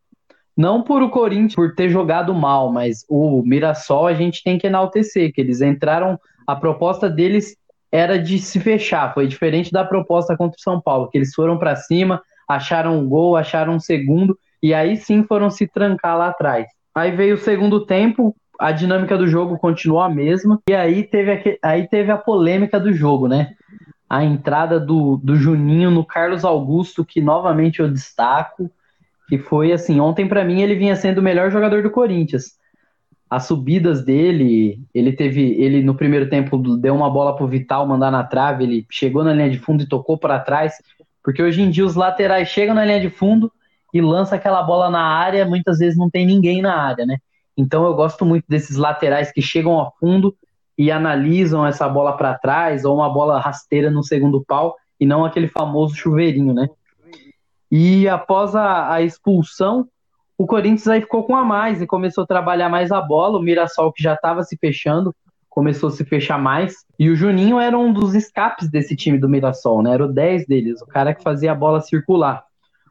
não 0.56 0.82
por 0.82 1.02
o 1.02 1.10
Corinthians 1.10 1.56
por 1.56 1.76
ter 1.76 1.90
jogado 1.90 2.34
mal, 2.34 2.72
mas 2.72 3.06
o 3.10 3.42
Mirassol 3.44 4.08
a 4.08 4.14
gente 4.14 4.42
tem 4.44 4.58
que 4.58 4.68
enaltecer, 4.68 5.34
que 5.34 5.42
eles 5.42 5.62
entraram, 5.62 6.18
a 6.48 6.56
proposta 6.56 7.10
deles 7.10 7.58
era 7.96 8.20
de 8.20 8.38
se 8.40 8.60
fechar, 8.60 9.14
foi 9.14 9.26
diferente 9.26 9.72
da 9.72 9.86
proposta 9.86 10.36
contra 10.36 10.58
o 10.58 10.62
São 10.62 10.82
Paulo, 10.82 11.10
que 11.10 11.18
eles 11.18 11.34
foram 11.34 11.58
para 11.58 11.78
cima, 11.78 12.22
acharam 12.48 13.00
um 13.00 13.08
gol, 13.08 13.38
acharam 13.38 13.76
um 13.76 13.80
segundo, 13.80 14.38
e 14.62 14.74
aí 14.74 14.98
sim 14.98 15.24
foram 15.24 15.50
se 15.50 15.66
trancar 15.66 16.18
lá 16.18 16.28
atrás. 16.28 16.68
Aí 16.94 17.12
veio 17.12 17.36
o 17.36 17.40
segundo 17.40 17.86
tempo, 17.86 18.36
a 18.60 18.74
dinâmica 18.74 19.18
do 19.18 19.28
jogo 19.28 19.58
continuou 19.58 20.02
a 20.02 20.10
mesma, 20.10 20.62
e 20.70 20.74
aí 20.76 21.04
teve, 21.04 21.58
a, 21.64 21.70
aí 21.70 21.88
teve 21.88 22.12
a 22.12 22.18
polêmica 22.18 22.78
do 22.78 22.92
jogo, 22.92 23.30
né? 23.30 23.54
A 24.10 24.26
entrada 24.26 24.78
do, 24.78 25.16
do 25.16 25.38
Juninho 25.38 25.90
no 25.90 26.06
Carlos 26.06 26.44
Augusto, 26.44 27.06
que 27.06 27.22
novamente 27.22 27.80
eu 27.80 27.90
destaco, 27.90 28.70
que 29.30 29.38
foi 29.38 29.72
assim, 29.72 30.02
ontem 30.02 30.28
para 30.28 30.44
mim 30.44 30.62
ele 30.62 30.76
vinha 30.76 30.98
sendo 30.98 31.20
o 31.20 31.24
melhor 31.24 31.50
jogador 31.50 31.82
do 31.82 31.90
Corinthians. 31.90 32.58
As 33.30 33.46
subidas 33.46 34.04
dele, 34.06 34.80
ele 34.94 35.12
teve, 35.12 35.54
ele 35.60 35.82
no 35.82 35.96
primeiro 35.96 36.30
tempo 36.30 36.58
deu 36.78 36.94
uma 36.94 37.10
bola 37.10 37.36
pro 37.36 37.48
Vital 37.48 37.88
mandar 37.88 38.12
na 38.12 38.24
trave, 38.24 38.64
ele 38.64 38.86
chegou 38.90 39.24
na 39.24 39.34
linha 39.34 39.50
de 39.50 39.58
fundo 39.58 39.84
e 39.84 39.90
tocou 39.90 40.18
para 40.18 40.40
trás, 40.40 40.76
porque 41.24 41.42
hoje 41.42 41.62
em 41.62 41.70
dia 41.70 41.86
os 41.86 41.96
laterais 41.96 42.48
chegam 42.50 42.76
na 42.76 42.86
linha 42.86 43.02
de 43.02 43.10
fundo 43.10 43.52
e 43.94 44.00
lança 44.00 44.36
aquela 44.36 44.62
bola 44.62 44.90
na 44.90 45.02
área, 45.02 45.46
muitas 45.46 45.80
vezes 45.80 45.98
não 45.98 46.10
tem 46.10 46.26
ninguém 46.26 46.62
na 46.62 46.76
área, 46.76 47.06
né? 47.06 47.18
Então 47.58 47.86
eu 47.86 47.96
gosto 47.96 48.26
muito 48.26 48.46
desses 48.48 48.76
laterais 48.76 49.32
que 49.32 49.42
chegam 49.42 49.74
ao 49.74 49.96
fundo 50.00 50.36
e 50.78 50.92
analisam 50.92 51.66
essa 51.66 51.88
bola 51.88 52.16
para 52.16 52.38
trás 52.38 52.86
ou 52.86 52.96
uma 52.96 53.10
bola 53.10 53.40
rasteira 53.40 53.90
no 53.90 54.04
segundo 54.04 54.44
pau 54.46 54.76
e 55.00 55.06
não 55.06 55.26
aquele 55.26 55.48
famoso 55.48 55.96
chuveirinho, 55.96 56.54
né? 56.54 56.68
E 57.72 58.08
após 58.08 58.56
a, 58.56 58.94
a 58.94 59.02
expulsão, 59.02 59.88
o 60.38 60.46
Corinthians 60.46 60.88
aí 60.88 61.02
ficou 61.02 61.24
com 61.24 61.36
a 61.36 61.46
mais 61.46 61.82
e 61.82 61.88
começou 61.88 62.24
a 62.24 62.28
trabalhar 62.28 62.70
mais 62.70 62.92
a 62.92 63.02
bola. 63.02 63.40
O 63.40 63.42
Mirassol, 63.42 63.92
que 63.92 64.04
já 64.04 64.14
estava 64.14 64.44
se 64.44 64.58
fechando, 64.58 65.16
começou 65.50 65.88
a 65.88 65.92
se 65.92 66.04
fechar 66.04 66.38
mais. 66.38 66.86
E 67.00 67.10
o 67.10 67.16
Juninho 67.16 67.60
era 67.60 67.78
um 67.78 67.94
dos 67.94 68.14
escapes 68.14 68.70
desse 68.70 68.96
time 68.96 69.18
do 69.18 69.30
Mirassol, 69.30 69.82
né? 69.82 69.94
Era 69.94 70.06
o 70.06 70.12
10 70.12 70.46
deles, 70.46 70.82
o 70.82 70.86
cara 70.86 71.14
que 71.14 71.24
fazia 71.24 71.54
a 71.54 71.56
bola 71.56 71.80
circular. 71.80 72.44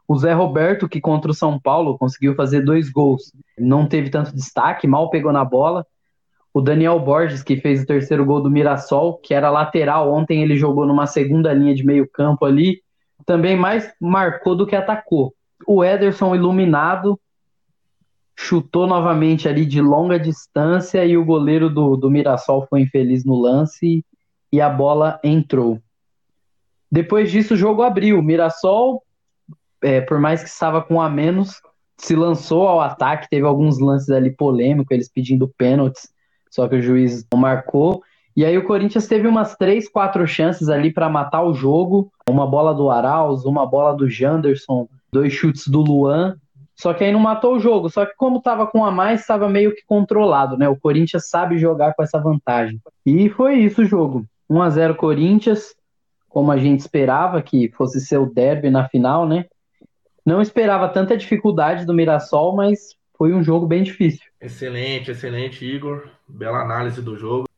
O 0.09 0.17
Zé 0.17 0.33
Roberto, 0.33 0.89
que 0.89 1.01
contra 1.01 1.31
o 1.31 1.35
São 1.35 1.59
Paulo 1.59 1.99
conseguiu 1.99 2.35
fazer 2.35 2.63
dois 2.63 2.91
gols, 2.91 3.33
não 3.59 3.87
teve 3.87 4.11
tanto 4.11 4.35
destaque, 4.35 4.87
mal 4.87 5.11
pegou 5.11 5.33
na 5.33 5.45
bola. 5.45 5.87
O 6.53 6.61
Daniel 6.61 7.01
Borges, 7.01 7.43
que 7.43 7.57
fez 7.57 7.83
o 7.83 7.87
terceiro 7.87 8.25
gol 8.25 8.41
do 8.41 8.51
Mirassol, 8.51 9.19
que 9.19 9.35
era 9.35 9.51
lateral, 9.51 10.13
ontem 10.13 10.43
ele 10.43 10.57
jogou 10.57 10.87
numa 10.87 11.07
segunda 11.07 11.53
linha 11.53 11.75
de 11.75 11.85
meio 11.85 12.09
campo 12.11 12.45
ali, 12.45 12.81
também 13.27 13.57
mais 13.57 13.93
marcou 14.01 14.55
do 14.55 14.67
que 14.67 14.77
atacou. 14.77 15.35
O 15.67 15.83
Ederson 15.83 16.35
iluminado, 16.35 17.19
chutou 18.37 18.87
novamente 18.87 19.49
ali 19.49 19.65
de 19.65 19.81
longa 19.81 20.19
distância 20.19 21.05
e 21.05 21.17
o 21.17 21.25
goleiro 21.25 21.71
do, 21.71 21.97
do 21.97 22.11
Mirassol 22.11 22.67
foi 22.69 22.81
infeliz 22.81 23.25
no 23.25 23.35
lance 23.35 24.05
e 24.53 24.61
a 24.61 24.69
bola 24.69 25.21
entrou. 25.23 25.81
Depois 26.91 27.31
disso 27.31 27.55
o 27.55 27.57
jogo 27.57 27.83
abriu. 27.83 28.19
O 28.19 28.23
Mirassol 28.23 29.03
é, 29.85 30.01
por 30.01 30.19
mais 30.19 30.43
que 30.43 30.49
estava 30.49 30.81
com 30.81 31.01
a 31.01 31.11
menos, 31.11 31.61
se 31.99 32.17
lançou 32.17 32.67
ao 32.67 32.81
ataque, 32.81 33.29
teve 33.29 33.47
alguns 33.47 33.79
lances 33.79 34.09
ali 34.09 34.31
polêmicos, 34.31 34.91
eles 34.91 35.11
pedindo 35.13 35.53
pênaltis, 35.59 36.09
só 36.51 36.67
que 36.67 36.77
o 36.77 36.83
juiz 36.83 37.25
não 37.31 37.39
marcou. 37.39 38.03
E 38.35 38.45
aí 38.45 38.57
o 38.57 38.65
Corinthians 38.65 39.07
teve 39.07 39.29
umas 39.29 39.55
três, 39.57 39.89
quatro 39.89 40.27
chances 40.27 40.69
ali 40.69 40.93
para 40.93 41.09
matar 41.09 41.43
o 41.43 41.53
jogo, 41.53 42.11
uma 42.29 42.47
bola 42.47 42.75
do 42.75 42.91
Arauz, 42.91 43.45
uma 43.45 43.67
bola 43.67 43.95
do 43.95 44.09
Janderson, 44.09 44.89
dois 45.13 45.33
chutes 45.33 45.69
do 45.69 45.83
Luan, 45.83 46.37
só 46.77 46.93
que 46.93 47.05
aí 47.05 47.13
não 47.13 47.21
matou 47.21 47.55
o 47.55 47.61
jogo. 47.61 47.89
Só 47.89 48.05
que 48.05 48.15
como 48.17 48.39
estava 48.39 48.67
com 48.67 48.85
a 48.85 48.91
mais, 48.91 49.21
estava 49.21 49.49
meio 49.49 49.75
que 49.75 49.83
controlado, 49.87 50.57
né? 50.57 50.69
O 50.69 50.77
Corinthians 50.77 51.29
sabe 51.29 51.59
jogar 51.59 51.95
com 51.95 52.03
essa 52.03 52.19
vantagem. 52.19 52.81
E 53.07 53.29
foi 53.29 53.57
isso 53.57 53.83
o 53.83 53.87
jogo. 53.87 54.27
1 54.49 54.63
a 54.63 54.71
0 54.71 54.95
Corinthians, 54.97 55.75
como 56.29 56.51
a 56.51 56.59
gente 56.59 56.81
esperava 56.81 57.41
que 57.41 57.71
fosse 57.71 58.01
ser 58.01 58.19
o 58.19 58.27
derby 58.27 58.71
na 58.71 58.89
final, 58.89 59.27
né? 59.27 59.47
Não 60.27 60.41
esperava 60.41 60.89
tanta 60.89 61.17
dificuldade 61.17 61.85
do 61.85 61.95
Mirassol, 61.95 62.57
mas 62.57 62.97
foi 63.17 63.33
um 63.33 63.43
jogo 63.43 63.67
bem 63.67 63.83
difícil. 63.83 64.25
Excelente, 64.41 65.11
excelente, 65.11 65.65
Igor. 65.65 66.09
Bela 66.29 66.61
análise 66.63 67.01
do 67.01 67.17
jogo. 67.17 67.49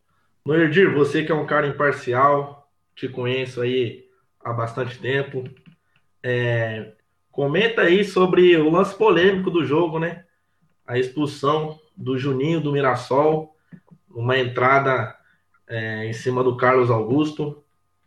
Noerdir, 0.44 0.92
você 0.92 1.25
que 1.25 1.32
é 1.32 1.35
um 1.35 1.46
cara 1.46 1.66
imparcial, 1.66 2.68
te 2.94 3.08
conheço 3.08 3.61
aí 3.61 4.04
há 4.44 4.52
bastante 4.52 4.99
tempo. 4.99 5.44
É, 6.23 6.92
comenta 7.37 7.83
aí 7.83 8.02
sobre 8.02 8.57
o 8.57 8.71
lance 8.71 8.97
polêmico 8.97 9.50
do 9.50 9.62
jogo, 9.62 9.99
né? 9.99 10.25
A 10.87 10.99
expulsão 10.99 11.78
do 11.95 12.16
Juninho 12.16 12.62
do 12.62 12.73
Mirassol, 12.73 13.55
uma 14.09 14.38
entrada 14.38 15.14
é, 15.69 16.07
em 16.07 16.14
cima 16.14 16.43
do 16.43 16.57
Carlos 16.57 16.90
Augusto. 16.90 17.62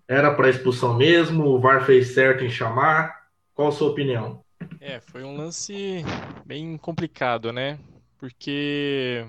Era 0.07 0.33
para 0.33 0.49
expulsão 0.49 0.97
mesmo, 0.97 1.45
o 1.45 1.59
VAR 1.59 1.85
fez 1.85 2.07
certo 2.07 2.43
em 2.43 2.49
chamar. 2.49 3.27
Qual 3.53 3.67
a 3.67 3.71
sua 3.71 3.91
opinião? 3.91 4.43
É, 4.81 4.99
foi 4.99 5.23
um 5.23 5.37
lance 5.37 6.03
bem 6.43 6.75
complicado, 6.75 7.53
né? 7.53 7.77
Porque 8.17 9.27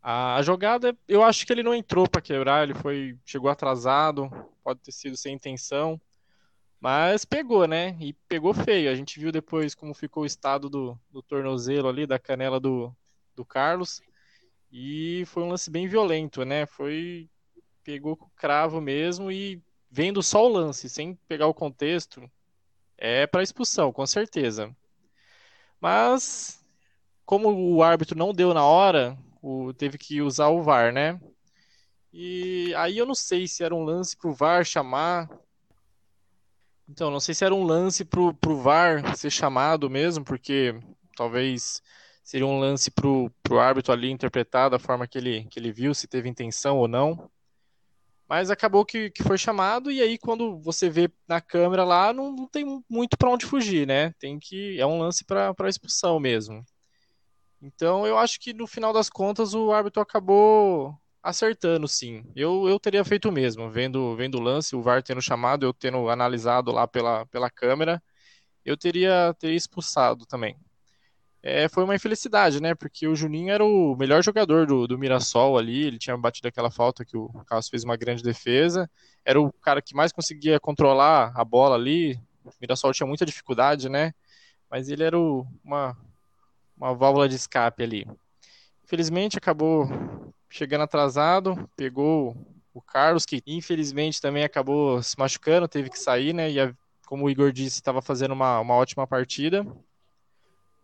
a, 0.00 0.40
jogada, 0.42 0.96
eu 1.08 1.24
acho 1.24 1.44
que 1.44 1.52
ele 1.52 1.64
não 1.64 1.74
entrou 1.74 2.08
para 2.08 2.22
quebrar, 2.22 2.62
ele 2.62 2.74
foi 2.74 3.18
chegou 3.24 3.50
atrasado, 3.50 4.30
pode 4.62 4.78
ter 4.78 4.92
sido 4.92 5.16
sem 5.16 5.34
intenção, 5.34 6.00
mas 6.84 7.24
pegou, 7.24 7.66
né? 7.66 7.96
E 7.98 8.12
pegou 8.28 8.52
feio. 8.52 8.90
A 8.90 8.94
gente 8.94 9.18
viu 9.18 9.32
depois 9.32 9.74
como 9.74 9.94
ficou 9.94 10.22
o 10.22 10.26
estado 10.26 10.68
do, 10.68 11.00
do 11.10 11.22
tornozelo 11.22 11.88
ali, 11.88 12.06
da 12.06 12.18
canela 12.18 12.60
do, 12.60 12.94
do 13.34 13.42
Carlos. 13.42 14.02
E 14.70 15.24
foi 15.24 15.44
um 15.44 15.48
lance 15.48 15.70
bem 15.70 15.88
violento, 15.88 16.44
né? 16.44 16.66
Foi. 16.66 17.26
Pegou 17.82 18.18
com 18.18 18.26
o 18.26 18.30
cravo 18.36 18.82
mesmo 18.82 19.32
e 19.32 19.62
vendo 19.90 20.22
só 20.22 20.44
o 20.44 20.52
lance, 20.52 20.90
sem 20.90 21.14
pegar 21.26 21.46
o 21.46 21.54
contexto, 21.54 22.30
é 22.98 23.26
para 23.26 23.42
expulsão, 23.42 23.90
com 23.90 24.06
certeza. 24.06 24.70
Mas, 25.80 26.62
como 27.24 27.48
o 27.48 27.82
árbitro 27.82 28.18
não 28.18 28.34
deu 28.34 28.52
na 28.52 28.64
hora, 28.64 29.16
o, 29.40 29.72
teve 29.72 29.96
que 29.96 30.20
usar 30.20 30.48
o 30.48 30.62
VAR, 30.62 30.92
né? 30.92 31.18
E 32.12 32.74
aí 32.74 32.98
eu 32.98 33.06
não 33.06 33.14
sei 33.14 33.48
se 33.48 33.64
era 33.64 33.74
um 33.74 33.84
lance 33.84 34.14
pro 34.14 34.34
VAR 34.34 34.66
chamar. 34.66 35.30
Então, 36.88 37.10
não 37.10 37.20
sei 37.20 37.34
se 37.34 37.44
era 37.44 37.54
um 37.54 37.64
lance 37.64 38.04
pro, 38.04 38.34
pro 38.34 38.58
VAR 38.58 39.16
ser 39.16 39.30
chamado 39.30 39.88
mesmo, 39.88 40.24
porque 40.24 40.74
talvez 41.16 41.82
seria 42.22 42.46
um 42.46 42.58
lance 42.58 42.90
pro, 42.90 43.30
pro 43.42 43.58
árbitro 43.58 43.92
ali 43.92 44.10
interpretar 44.10 44.70
da 44.70 44.78
forma 44.78 45.06
que 45.06 45.18
ele, 45.18 45.44
que 45.46 45.58
ele 45.58 45.72
viu, 45.72 45.94
se 45.94 46.06
teve 46.06 46.28
intenção 46.28 46.78
ou 46.78 46.88
não. 46.88 47.30
Mas 48.28 48.50
acabou 48.50 48.84
que, 48.84 49.10
que 49.10 49.22
foi 49.22 49.36
chamado, 49.36 49.90
e 49.90 50.00
aí 50.00 50.18
quando 50.18 50.58
você 50.58 50.88
vê 50.88 51.10
na 51.28 51.40
câmera 51.40 51.84
lá, 51.84 52.12
não, 52.12 52.32
não 52.32 52.48
tem 52.48 52.82
muito 52.88 53.16
para 53.18 53.30
onde 53.30 53.44
fugir, 53.44 53.86
né? 53.86 54.12
Tem 54.18 54.38
que. 54.38 54.80
É 54.80 54.86
um 54.86 54.98
lance 54.98 55.24
para 55.24 55.68
expulsão 55.68 56.18
mesmo. 56.18 56.64
Então 57.60 58.06
eu 58.06 58.18
acho 58.18 58.40
que 58.40 58.52
no 58.54 58.66
final 58.66 58.92
das 58.92 59.10
contas 59.10 59.54
o 59.54 59.72
árbitro 59.72 60.02
acabou 60.02 60.98
acertando, 61.24 61.88
sim. 61.88 62.24
Eu, 62.36 62.68
eu 62.68 62.78
teria 62.78 63.04
feito 63.04 63.28
o 63.28 63.32
mesmo, 63.32 63.70
vendo, 63.70 64.14
vendo 64.16 64.38
o 64.38 64.40
lance, 64.40 64.76
o 64.76 64.82
VAR 64.82 65.02
tendo 65.02 65.22
chamado, 65.22 65.66
eu 65.66 65.72
tendo 65.72 66.08
analisado 66.08 66.70
lá 66.70 66.86
pela, 66.86 67.26
pela 67.26 67.50
câmera, 67.50 68.02
eu 68.64 68.76
teria, 68.76 69.34
teria 69.38 69.56
expulsado 69.56 70.26
também 70.26 70.56
é, 71.46 71.68
foi 71.68 71.84
uma 71.84 71.94
infelicidade, 71.94 72.58
né? 72.60 72.74
Porque 72.74 73.06
o 73.06 73.14
Juninho 73.14 73.50
era 73.52 73.62
o 73.62 73.94
melhor 73.96 74.22
jogador 74.24 74.66
do, 74.66 74.86
do 74.86 74.98
Mirassol 74.98 75.58
ali, 75.58 75.82
ele 75.84 75.98
tinha 75.98 76.16
batido 76.16 76.48
aquela 76.48 76.70
falta 76.70 77.04
que 77.04 77.18
o 77.18 77.28
Carlos 77.46 77.68
fez 77.68 77.84
uma 77.84 77.98
grande 77.98 78.22
defesa, 78.22 78.90
era 79.22 79.38
o 79.38 79.52
cara 79.52 79.82
que 79.82 79.94
mais 79.94 80.10
conseguia 80.10 80.58
controlar 80.58 81.32
a 81.36 81.44
bola 81.44 81.76
ali, 81.76 82.18
o 82.42 82.50
Mirassol 82.58 82.94
tinha 82.94 83.06
muita 83.06 83.26
dificuldade, 83.26 83.90
né? 83.90 84.14
Mas 84.70 84.88
ele 84.88 85.04
era 85.04 85.18
o, 85.18 85.46
uma, 85.62 85.94
uma 86.78 86.94
válvula 86.94 87.28
de 87.28 87.34
escape 87.36 87.82
ali. 87.82 88.06
Infelizmente 88.82 89.36
acabou 89.36 89.86
chegando 90.48 90.82
atrasado, 90.82 91.68
pegou 91.76 92.36
o 92.72 92.80
Carlos, 92.82 93.24
que 93.26 93.42
infelizmente 93.46 94.20
também 94.20 94.44
acabou 94.44 95.02
se 95.02 95.18
machucando, 95.18 95.68
teve 95.68 95.90
que 95.90 95.98
sair, 95.98 96.32
né? 96.32 96.50
E 96.50 96.60
a, 96.60 96.74
como 97.06 97.24
o 97.26 97.30
Igor 97.30 97.52
disse, 97.52 97.76
estava 97.76 98.02
fazendo 98.02 98.32
uma, 98.32 98.60
uma 98.60 98.74
ótima 98.74 99.06
partida. 99.06 99.66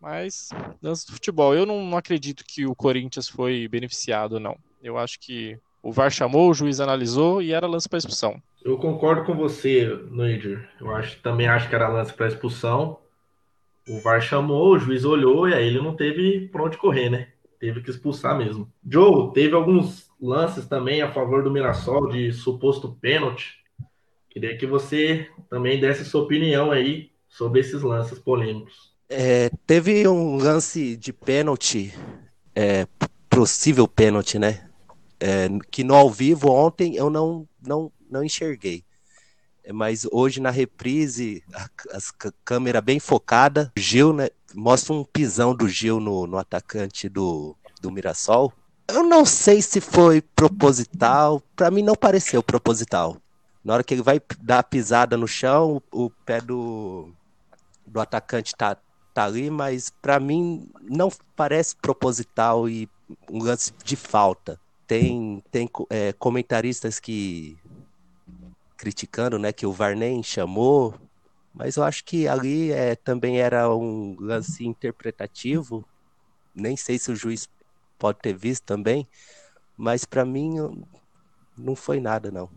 Mas, 0.00 0.48
lance 0.82 1.06
do 1.06 1.12
futebol, 1.12 1.54
eu 1.54 1.66
não, 1.66 1.84
não 1.84 1.98
acredito 1.98 2.44
que 2.46 2.66
o 2.66 2.74
Corinthians 2.74 3.28
foi 3.28 3.68
beneficiado, 3.68 4.40
não. 4.40 4.56
Eu 4.82 4.96
acho 4.96 5.18
que 5.20 5.58
O 5.82 5.92
VAR 5.92 6.10
chamou, 6.10 6.50
o 6.50 6.54
juiz 6.54 6.80
analisou 6.80 7.40
e 7.42 7.52
era 7.52 7.66
lance 7.66 7.88
para 7.88 7.98
expulsão. 7.98 8.42
Eu 8.62 8.76
concordo 8.78 9.24
com 9.24 9.34
você, 9.34 9.86
Noidir. 10.10 10.68
Eu 10.80 10.94
acho, 10.94 11.20
também 11.22 11.48
acho 11.48 11.68
que 11.68 11.74
era 11.74 11.88
lance 11.88 12.12
para 12.12 12.28
expulsão. 12.28 12.98
O 13.88 14.00
VAR 14.00 14.20
chamou, 14.22 14.74
o 14.74 14.78
juiz 14.78 15.04
olhou 15.04 15.48
e 15.48 15.54
aí 15.54 15.66
ele 15.66 15.80
não 15.80 15.96
teve 15.96 16.48
pra 16.48 16.64
onde 16.64 16.78
correr, 16.78 17.10
né? 17.10 17.32
Teve 17.60 17.82
que 17.82 17.90
expulsar 17.90 18.36
mesmo. 18.36 18.72
Joe, 18.82 19.32
teve 19.34 19.54
alguns 19.54 20.10
lances 20.18 20.66
também 20.66 21.02
a 21.02 21.12
favor 21.12 21.44
do 21.44 21.50
Mirassol 21.50 22.08
de 22.08 22.32
suposto 22.32 22.96
pênalti. 23.00 23.60
Queria 24.30 24.56
que 24.56 24.66
você 24.66 25.28
também 25.50 25.78
desse 25.78 26.04
sua 26.04 26.22
opinião 26.22 26.72
aí 26.72 27.10
sobre 27.28 27.60
esses 27.60 27.82
lances 27.82 28.18
polêmicos. 28.18 28.94
É, 29.10 29.50
teve 29.66 30.08
um 30.08 30.36
lance 30.36 30.96
de 30.96 31.12
pênalti, 31.12 31.92
é, 32.54 32.86
possível 33.28 33.86
pênalti, 33.86 34.38
né? 34.38 34.66
É, 35.20 35.48
que 35.70 35.84
no 35.84 35.94
ao 35.94 36.08
vivo 36.08 36.48
ontem 36.48 36.96
eu 36.96 37.10
não, 37.10 37.46
não, 37.60 37.92
não 38.10 38.24
enxerguei. 38.24 38.84
É, 39.62 39.70
mas 39.72 40.06
hoje 40.10 40.40
na 40.40 40.50
reprise, 40.50 41.44
a, 41.52 41.64
a 41.64 42.32
câmera 42.42 42.80
bem 42.80 42.98
focada, 42.98 43.70
Gil, 43.76 44.14
né? 44.14 44.28
Mostra 44.54 44.92
um 44.92 45.04
pisão 45.04 45.54
do 45.54 45.68
Gil 45.68 46.00
no, 46.00 46.26
no 46.26 46.38
atacante 46.38 47.08
do, 47.08 47.56
do 47.80 47.90
Mirassol. 47.90 48.52
Eu 48.88 49.04
não 49.04 49.24
sei 49.24 49.62
se 49.62 49.80
foi 49.80 50.20
proposital, 50.20 51.40
para 51.54 51.70
mim 51.70 51.82
não 51.82 51.94
pareceu 51.94 52.42
proposital. 52.42 53.16
Na 53.64 53.74
hora 53.74 53.84
que 53.84 53.94
ele 53.94 54.02
vai 54.02 54.20
dar 54.40 54.60
a 54.60 54.64
pisada 54.64 55.16
no 55.16 55.28
chão, 55.28 55.80
o, 55.92 56.10
pé 56.10 56.40
do, 56.40 57.12
do 57.86 58.00
atacante 58.00 58.54
tá, 58.56 58.76
tá 59.14 59.24
ali, 59.24 59.50
mas 59.50 59.90
para 59.90 60.18
mim 60.18 60.68
não 60.82 61.10
parece 61.36 61.76
proposital 61.76 62.68
e 62.68 62.88
um 63.30 63.42
lance 63.42 63.72
de 63.84 63.96
falta. 63.96 64.58
Tem, 64.86 65.42
tem 65.52 65.70
é, 65.88 66.12
comentaristas 66.14 66.98
que 66.98 67.56
criticando, 68.76 69.38
né, 69.38 69.52
que 69.52 69.66
o 69.66 69.72
VAR 69.72 69.94
nem 69.94 70.22
chamou, 70.22 70.94
mas 71.52 71.76
eu 71.76 71.82
acho 71.82 72.04
que 72.04 72.28
ali 72.28 72.72
é, 72.72 72.94
também 72.94 73.40
era 73.40 73.68
um 73.74 74.16
lance 74.18 74.66
interpretativo. 74.66 75.84
Nem 76.54 76.76
sei 76.76 76.98
se 76.98 77.10
o 77.10 77.16
juiz 77.16 77.48
pode 77.98 78.18
ter 78.18 78.34
visto 78.34 78.64
também, 78.64 79.06
mas 79.76 80.04
para 80.04 80.24
mim 80.24 80.56
não 81.56 81.76
foi 81.76 82.00
nada 82.00 82.30
não. 82.30 82.48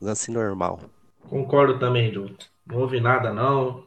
Lance 0.00 0.30
normal. 0.30 0.80
Concordo 1.28 1.78
também, 1.78 2.12
Dudu. 2.12 2.36
Não 2.66 2.78
houve 2.78 3.00
nada, 3.00 3.32
não. 3.32 3.86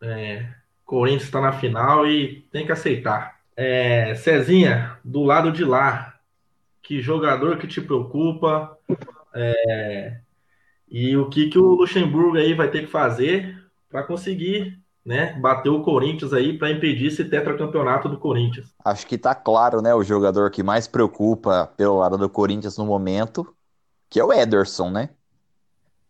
É, 0.00 0.48
Corinthians 0.84 1.24
está 1.24 1.40
na 1.40 1.52
final 1.52 2.06
e 2.06 2.42
tem 2.52 2.64
que 2.64 2.72
aceitar. 2.72 3.40
É, 3.56 4.14
Cezinha, 4.14 4.98
do 5.04 5.22
lado 5.22 5.50
de 5.50 5.64
lá, 5.64 6.14
que 6.82 7.00
jogador 7.00 7.58
que 7.58 7.66
te 7.66 7.80
preocupa? 7.80 8.78
É, 9.34 10.20
e 10.90 11.16
o 11.16 11.28
que, 11.28 11.48
que 11.48 11.58
o 11.58 11.74
Luxemburgo 11.74 12.36
aí 12.36 12.54
vai 12.54 12.70
ter 12.70 12.82
que 12.82 12.86
fazer 12.90 13.56
para 13.88 14.02
conseguir 14.02 14.78
né, 15.04 15.32
bater 15.40 15.70
o 15.70 15.82
Corinthians 15.82 16.32
aí 16.32 16.58
para 16.58 16.70
impedir 16.70 17.06
esse 17.06 17.24
tetracampeonato 17.24 18.08
do 18.08 18.18
Corinthians? 18.18 18.74
Acho 18.84 19.06
que 19.06 19.16
tá 19.16 19.34
claro, 19.34 19.80
né, 19.80 19.94
o 19.94 20.04
jogador 20.04 20.50
que 20.50 20.62
mais 20.62 20.86
preocupa 20.86 21.72
pelo 21.76 21.98
lado 21.98 22.18
do 22.18 22.28
Corinthians 22.28 22.76
no 22.76 22.84
momento, 22.84 23.54
que 24.10 24.20
é 24.20 24.24
o 24.24 24.32
Ederson, 24.32 24.90
né? 24.90 25.10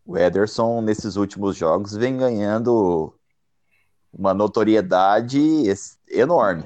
O 0.05 0.17
Ederson, 0.17 0.81
nesses 0.81 1.15
últimos 1.15 1.55
jogos, 1.55 1.95
vem 1.95 2.17
ganhando 2.17 3.13
uma 4.11 4.33
notoriedade 4.33 5.39
enorme. 6.09 6.65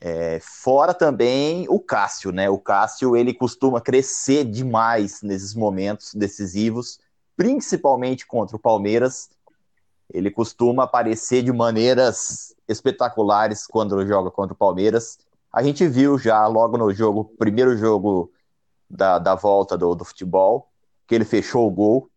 É, 0.00 0.38
fora 0.40 0.94
também 0.94 1.66
o 1.68 1.80
Cássio, 1.80 2.30
né? 2.30 2.48
O 2.48 2.58
Cássio 2.58 3.16
ele 3.16 3.32
costuma 3.34 3.80
crescer 3.80 4.44
demais 4.44 5.22
nesses 5.22 5.54
momentos 5.54 6.14
decisivos, 6.14 7.00
principalmente 7.38 8.26
contra 8.26 8.56
o 8.56 8.58
Palmeiras. 8.58 9.30
Ele 10.12 10.28
costuma 10.28 10.82
aparecer 10.82 11.40
de 11.44 11.52
maneiras 11.52 12.52
espetaculares 12.66 13.64
quando 13.64 14.04
joga 14.04 14.28
contra 14.28 14.54
o 14.54 14.56
Palmeiras. 14.56 15.20
A 15.52 15.62
gente 15.62 15.86
viu 15.86 16.18
já 16.18 16.44
logo 16.48 16.76
no 16.76 16.92
jogo, 16.92 17.32
primeiro 17.38 17.76
jogo 17.76 18.32
da, 18.90 19.20
da 19.20 19.36
volta 19.36 19.78
do, 19.78 19.94
do 19.94 20.04
futebol, 20.04 20.68
que 21.06 21.14
ele 21.14 21.24
fechou 21.24 21.68
o 21.68 21.70
gol 21.70 22.10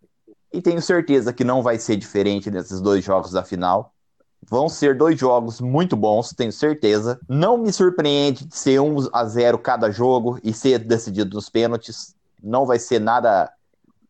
e 0.52 0.60
tenho 0.60 0.82
certeza 0.82 1.32
que 1.32 1.44
não 1.44 1.62
vai 1.62 1.78
ser 1.78 1.98
diferente 1.98 2.50
nesses 2.50 2.82
dois 2.82 3.04
jogos 3.06 3.32
da 3.32 3.44
final. 3.44 3.94
Vão 4.42 4.68
ser 4.68 4.98
dois 4.98 5.20
jogos 5.20 5.62
muito 5.62 5.96
bons, 5.96 6.34
tenho 6.34 6.52
certeza. 6.52 7.20
Não 7.30 7.60
me 7.60 7.72
surpreende 7.72 8.46
de 8.46 8.58
ser 8.58 8.82
1 8.82 9.10
a 9.14 9.24
0 9.26 9.60
cada 9.60 9.92
jogo 9.92 10.40
e 10.44 10.52
ser 10.52 10.80
decidido 10.80 11.36
nos 11.36 11.48
pênaltis. 11.48 12.16
Não 12.42 12.66
vai 12.66 12.80
ser 12.80 13.00
nada 13.00 13.54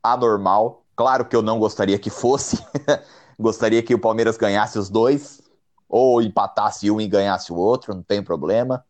anormal. 0.01 0.80
Claro 1.01 1.25
que 1.25 1.35
eu 1.35 1.41
não 1.41 1.57
gostaria 1.57 1.97
que 1.97 2.11
fosse. 2.11 2.63
gostaria 3.39 3.81
que 3.81 3.95
o 3.95 3.99
Palmeiras 3.99 4.37
ganhasse 4.37 4.77
os 4.77 4.87
dois, 4.87 5.41
ou 5.89 6.21
empatasse 6.21 6.91
um 6.91 7.01
e 7.01 7.07
ganhasse 7.07 7.51
o 7.51 7.55
outro, 7.55 7.95
não 7.95 8.03
tem 8.03 8.21
problema. 8.21 8.85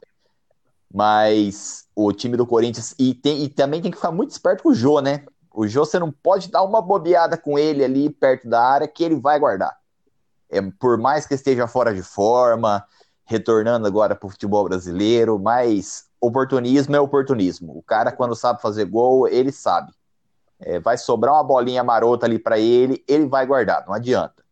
Mas 0.93 1.87
o 1.95 2.11
time 2.11 2.35
do 2.35 2.45
Corinthians. 2.45 2.93
E, 2.99 3.13
tem, 3.13 3.45
e 3.45 3.47
também 3.47 3.81
tem 3.81 3.89
que 3.89 3.95
ficar 3.95 4.11
muito 4.11 4.31
esperto 4.31 4.63
com 4.63 4.71
o 4.71 4.75
Jô, 4.75 4.99
né? 4.99 5.23
O 5.53 5.65
Jô, 5.65 5.85
você 5.85 5.97
não 5.99 6.11
pode 6.11 6.51
dar 6.51 6.63
uma 6.63 6.81
bobeada 6.81 7.37
com 7.37 7.57
ele 7.57 7.81
ali 7.81 8.09
perto 8.09 8.49
da 8.49 8.61
área 8.61 8.89
que 8.89 9.05
ele 9.05 9.15
vai 9.15 9.39
guardar. 9.39 9.73
É, 10.49 10.61
por 10.61 10.97
mais 10.97 11.25
que 11.25 11.33
esteja 11.33 11.65
fora 11.65 11.95
de 11.95 12.03
forma, 12.03 12.85
retornando 13.23 13.87
agora 13.87 14.17
para 14.17 14.27
o 14.27 14.29
futebol 14.29 14.65
brasileiro, 14.65 15.39
mas 15.39 16.07
oportunismo 16.19 16.93
é 16.93 16.99
oportunismo. 16.99 17.71
O 17.77 17.81
cara, 17.81 18.11
quando 18.11 18.35
sabe 18.35 18.61
fazer 18.61 18.83
gol, 18.83 19.29
ele 19.29 19.53
sabe. 19.53 19.93
É, 20.61 20.79
vai 20.79 20.97
sobrar 20.97 21.33
uma 21.33 21.43
bolinha 21.43 21.83
marota 21.83 22.25
ali 22.25 22.37
para 22.37 22.59
ele, 22.59 23.03
ele 23.07 23.25
vai 23.27 23.45
guardar, 23.45 23.85
não 23.85 23.93
adianta. 23.93 24.43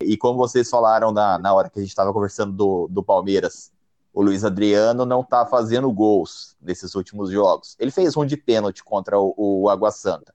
E 0.00 0.16
como 0.16 0.38
vocês 0.38 0.68
falaram 0.68 1.12
na, 1.12 1.38
na 1.38 1.54
hora 1.54 1.70
que 1.70 1.78
a 1.78 1.82
gente 1.82 1.90
estava 1.90 2.12
conversando 2.12 2.52
do, 2.52 2.88
do 2.90 3.02
Palmeiras, 3.02 3.72
o 4.12 4.22
Luiz 4.22 4.44
Adriano 4.44 5.04
não 5.04 5.20
está 5.20 5.44
fazendo 5.44 5.92
gols 5.92 6.56
nesses 6.60 6.94
últimos 6.94 7.30
jogos. 7.30 7.76
Ele 7.78 7.90
fez 7.90 8.16
um 8.16 8.24
de 8.24 8.36
pênalti 8.36 8.82
contra 8.82 9.18
o, 9.18 9.34
o 9.36 9.68
Água 9.68 9.90
Santa. 9.90 10.34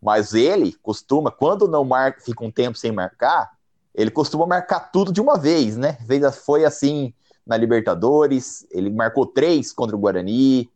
Mas 0.00 0.32
ele 0.32 0.72
costuma, 0.82 1.30
quando 1.30 1.68
não 1.68 1.84
marca, 1.84 2.22
fica 2.22 2.42
um 2.42 2.50
tempo 2.50 2.76
sem 2.78 2.90
marcar, 2.90 3.52
ele 3.94 4.10
costuma 4.10 4.46
marcar 4.46 4.90
tudo 4.90 5.12
de 5.12 5.20
uma 5.20 5.38
vez, 5.38 5.76
né? 5.76 5.98
Foi 6.44 6.64
assim 6.64 7.12
na 7.46 7.56
Libertadores, 7.56 8.66
ele 8.70 8.88
marcou 8.88 9.26
três 9.26 9.72
contra 9.72 9.94
o 9.94 9.98
Guarani, 9.98 10.70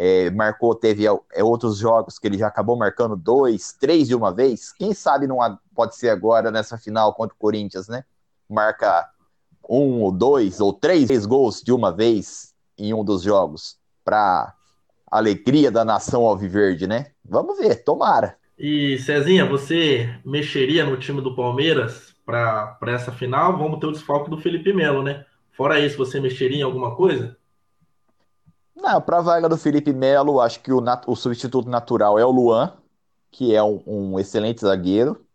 é, 0.00 0.30
marcou, 0.30 0.76
teve 0.76 1.06
é, 1.06 1.42
outros 1.42 1.76
jogos 1.76 2.20
que 2.20 2.28
ele 2.28 2.38
já 2.38 2.46
acabou 2.46 2.76
marcando 2.76 3.16
dois, 3.16 3.72
três 3.72 4.06
de 4.06 4.14
uma 4.14 4.32
vez. 4.32 4.72
Quem 4.72 4.94
sabe 4.94 5.26
não 5.26 5.38
pode 5.74 5.96
ser 5.96 6.10
agora 6.10 6.52
nessa 6.52 6.78
final 6.78 7.12
contra 7.14 7.34
o 7.34 7.38
Corinthians, 7.38 7.88
né? 7.88 8.04
Marca 8.48 9.10
um 9.68 10.00
ou 10.00 10.12
dois 10.12 10.60
ou 10.60 10.72
três 10.72 11.26
gols 11.26 11.60
de 11.60 11.72
uma 11.72 11.90
vez 11.90 12.54
em 12.78 12.94
um 12.94 13.04
dos 13.04 13.22
jogos 13.22 13.76
para 14.04 14.54
alegria 15.10 15.68
da 15.68 15.84
nação 15.84 16.24
alviverde, 16.24 16.86
né? 16.86 17.06
Vamos 17.24 17.58
ver, 17.58 17.82
tomara. 17.82 18.36
E 18.56 18.98
Cezinha, 18.98 19.44
você 19.46 20.08
mexeria 20.24 20.84
no 20.84 20.96
time 20.96 21.20
do 21.20 21.34
Palmeiras 21.34 22.14
para 22.24 22.78
essa 22.86 23.10
final? 23.10 23.58
Vamos 23.58 23.80
ter 23.80 23.86
o 23.86 23.92
desfalque 23.92 24.30
do 24.30 24.38
Felipe 24.38 24.72
Melo, 24.72 25.02
né? 25.02 25.24
Fora 25.56 25.80
isso, 25.80 25.98
você 25.98 26.20
mexeria 26.20 26.58
em 26.58 26.62
alguma 26.62 26.94
coisa? 26.94 27.36
Não, 28.80 29.02
para 29.02 29.18
a 29.18 29.22
vaga 29.22 29.48
do 29.48 29.58
Felipe 29.58 29.92
Melo, 29.92 30.40
acho 30.40 30.60
que 30.60 30.72
o, 30.72 30.80
o, 31.08 31.16
substituto 31.16 31.68
natural 31.68 32.16
é 32.16 32.24
o 32.24 32.30
Luan, 32.30 32.76
que 33.28 33.52
é 33.52 33.62
um, 33.62 33.82
um 33.84 34.20
excelente 34.20 34.60
zagueiro. 34.60 35.26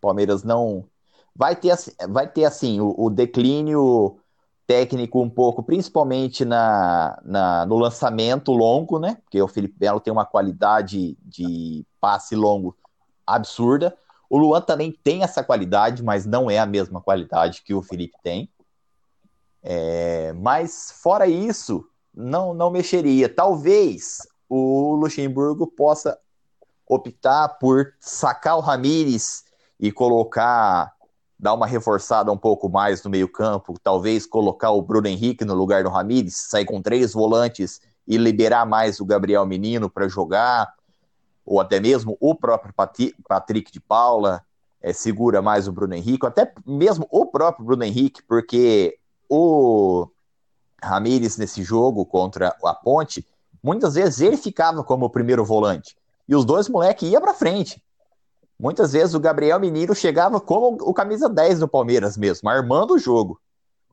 Palmeiras 0.00 0.42
não 0.42 0.84
vai 1.32 1.54
ter, 1.54 1.76
vai 2.08 2.26
ter 2.26 2.44
assim, 2.44 2.80
o, 2.80 2.92
o 2.98 3.08
declínio 3.08 4.18
técnico 4.66 5.22
um 5.22 5.30
pouco, 5.30 5.62
principalmente 5.62 6.44
na, 6.44 7.16
na, 7.24 7.64
no 7.66 7.78
lançamento 7.78 8.50
longo, 8.50 8.98
né? 8.98 9.16
Porque 9.22 9.40
o 9.40 9.46
Felipe 9.46 9.76
Melo 9.80 10.00
tem 10.00 10.12
uma 10.12 10.26
qualidade 10.26 11.16
de 11.22 11.86
passe 12.00 12.34
longo 12.34 12.76
absurda. 13.24 13.96
O 14.28 14.36
Luan 14.38 14.60
também 14.60 14.90
tem 14.90 15.22
essa 15.22 15.44
qualidade, 15.44 16.02
mas 16.02 16.26
não 16.26 16.50
é 16.50 16.58
a 16.58 16.66
mesma 16.66 17.00
qualidade 17.00 17.62
que 17.62 17.72
o 17.72 17.80
Felipe 17.80 18.16
tem. 18.24 18.50
É, 19.62 20.32
mas 20.32 20.98
fora 21.00 21.28
isso, 21.28 21.88
não, 22.16 22.54
não 22.54 22.70
mexeria. 22.70 23.28
Talvez 23.28 24.26
o 24.48 24.94
Luxemburgo 24.94 25.66
possa 25.66 26.18
optar 26.88 27.58
por 27.58 27.92
sacar 28.00 28.56
o 28.56 28.60
Ramires 28.60 29.44
e 29.78 29.92
colocar 29.92 30.94
dar 31.38 31.52
uma 31.52 31.66
reforçada 31.66 32.32
um 32.32 32.38
pouco 32.38 32.68
mais 32.68 33.04
no 33.04 33.10
meio-campo, 33.10 33.78
talvez 33.82 34.24
colocar 34.24 34.70
o 34.70 34.80
Bruno 34.80 35.06
Henrique 35.06 35.44
no 35.44 35.52
lugar 35.52 35.84
do 35.84 35.90
Ramires, 35.90 36.34
sair 36.48 36.64
com 36.64 36.80
três 36.80 37.12
volantes 37.12 37.80
e 38.08 38.16
liberar 38.16 38.64
mais 38.64 39.00
o 39.00 39.04
Gabriel 39.04 39.44
Menino 39.44 39.90
para 39.90 40.08
jogar, 40.08 40.72
ou 41.44 41.60
até 41.60 41.78
mesmo 41.78 42.16
o 42.20 42.34
próprio 42.34 42.72
Patrick 43.28 43.70
de 43.70 43.80
Paula 43.80 44.42
é, 44.80 44.92
segura 44.92 45.42
mais 45.42 45.68
o 45.68 45.72
Bruno 45.72 45.94
Henrique, 45.94 46.24
até 46.24 46.50
mesmo 46.64 47.06
o 47.10 47.26
próprio 47.26 47.66
Bruno 47.66 47.84
Henrique, 47.84 48.22
porque 48.22 48.98
o 49.28 50.08
Ramires 50.82 51.36
nesse 51.36 51.62
jogo 51.62 52.04
contra 52.04 52.54
a 52.64 52.74
Ponte 52.74 53.26
muitas 53.62 53.94
vezes 53.94 54.20
ele 54.20 54.36
ficava 54.36 54.84
como 54.84 55.06
o 55.06 55.10
primeiro 55.10 55.44
volante. 55.44 55.96
E 56.28 56.36
os 56.36 56.44
dois 56.44 56.68
moleques 56.68 57.08
iam 57.08 57.20
para 57.20 57.34
frente. 57.34 57.82
Muitas 58.58 58.92
vezes 58.92 59.14
o 59.14 59.20
Gabriel 59.20 59.58
Menino 59.58 59.94
chegava 59.94 60.40
como 60.40 60.78
o 60.80 60.94
camisa 60.94 61.28
10 61.28 61.60
do 61.60 61.68
Palmeiras 61.68 62.16
mesmo, 62.16 62.48
armando 62.48 62.94
o 62.94 62.98
jogo. 62.98 63.40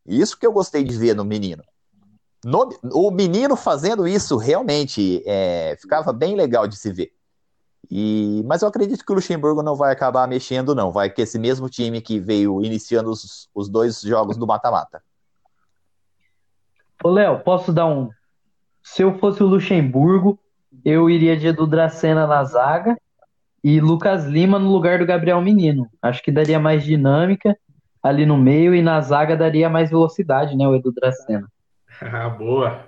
Isso 0.06 0.38
que 0.38 0.46
eu 0.46 0.54
gostei 0.54 0.84
de 0.84 0.96
ver 0.96 1.15
no 1.15 1.26
menino. 1.26 1.63
No, 2.46 2.69
o 2.91 3.10
menino 3.10 3.56
fazendo 3.56 4.08
isso 4.08 4.38
realmente 4.38 5.24
é, 5.26 5.76
ficava 5.80 6.13
bem 6.13 6.36
legal 6.36 6.67
de 6.67 6.78
se 6.78 6.91
ver. 6.91 7.12
E, 7.89 8.43
mas 8.46 8.62
eu 8.62 8.67
acredito 8.67 9.06
que 9.06 9.12
o 9.12 9.15
Luxemburgo 9.15 9.62
não 9.63 9.76
vai 9.76 9.91
acabar 9.91 10.28
mexendo, 10.28 10.76
não. 10.76 10.91
Vai 10.91 11.10
que 11.10 11.22
esse 11.22 11.39
mesmo 11.39 11.69
time 11.69 12.02
que 12.02 12.19
veio 12.19 12.62
iniciando 12.63 13.10
os, 13.10 13.50
os 13.54 13.69
dois 13.69 14.02
jogos 14.02 14.38
do 14.38 14.48
mata-mata. 14.48 15.02
Ô, 17.03 17.09
Léo, 17.09 17.39
posso 17.39 17.73
dar 17.73 17.85
um. 17.85 18.09
Se 18.81 19.01
eu 19.01 19.17
fosse 19.19 19.43
o 19.43 19.47
Luxemburgo, 19.47 20.39
eu 20.85 21.09
iria 21.09 21.35
de 21.35 21.47
Edu 21.47 21.67
Dracena 21.67 22.25
na 22.25 22.43
zaga 22.43 22.97
e 23.63 23.79
Lucas 23.79 24.25
Lima 24.25 24.57
no 24.57 24.71
lugar 24.71 24.99
do 24.99 25.05
Gabriel 25.05 25.41
Menino. 25.41 25.89
Acho 26.01 26.23
que 26.23 26.31
daria 26.31 26.59
mais 26.59 26.83
dinâmica 26.83 27.57
ali 28.01 28.25
no 28.25 28.37
meio 28.37 28.73
e 28.73 28.81
na 28.81 28.99
zaga 29.01 29.35
daria 29.35 29.69
mais 29.69 29.89
velocidade, 29.89 30.55
né, 30.57 30.67
o 30.67 30.75
Edu 30.75 30.91
Dracena. 30.91 31.47
Ah, 32.01 32.27
boa. 32.27 32.87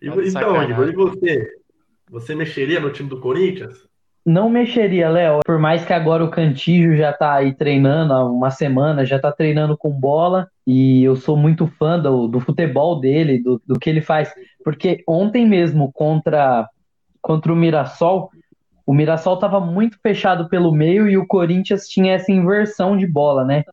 E, 0.00 0.06
então, 0.06 0.62
Igor, 0.62 0.88
e 0.88 0.92
você? 0.92 1.50
Você 2.10 2.34
mexeria 2.34 2.78
no 2.78 2.92
time 2.92 3.08
do 3.08 3.18
Corinthians? 3.18 3.88
Não 4.24 4.48
mexeria, 4.48 5.08
Léo. 5.08 5.40
Por 5.44 5.58
mais 5.58 5.84
que 5.84 5.92
agora 5.92 6.24
o 6.24 6.30
Cantillo 6.30 6.96
já 6.96 7.12
tá 7.12 7.34
aí 7.34 7.54
treinando 7.54 8.12
há 8.12 8.24
uma 8.24 8.50
semana, 8.50 9.04
já 9.04 9.18
tá 9.18 9.32
treinando 9.32 9.76
com 9.76 9.90
bola, 9.90 10.48
e 10.66 11.02
eu 11.02 11.16
sou 11.16 11.36
muito 11.36 11.66
fã 11.66 11.98
do, 11.98 12.28
do 12.28 12.38
futebol 12.38 13.00
dele, 13.00 13.42
do, 13.42 13.60
do 13.66 13.78
que 13.78 13.90
ele 13.90 14.00
faz. 14.00 14.32
Porque 14.64 15.02
ontem 15.08 15.46
mesmo, 15.46 15.90
contra, 15.92 16.68
contra 17.20 17.52
o 17.52 17.56
Mirassol, 17.56 18.30
o 18.86 18.94
Mirassol 18.94 19.34
estava 19.34 19.60
muito 19.60 19.98
fechado 20.00 20.48
pelo 20.48 20.72
meio 20.72 21.08
e 21.08 21.18
o 21.18 21.26
Corinthians 21.26 21.88
tinha 21.88 22.14
essa 22.14 22.30
inversão 22.30 22.96
de 22.96 23.06
bola, 23.06 23.44
né? 23.44 23.64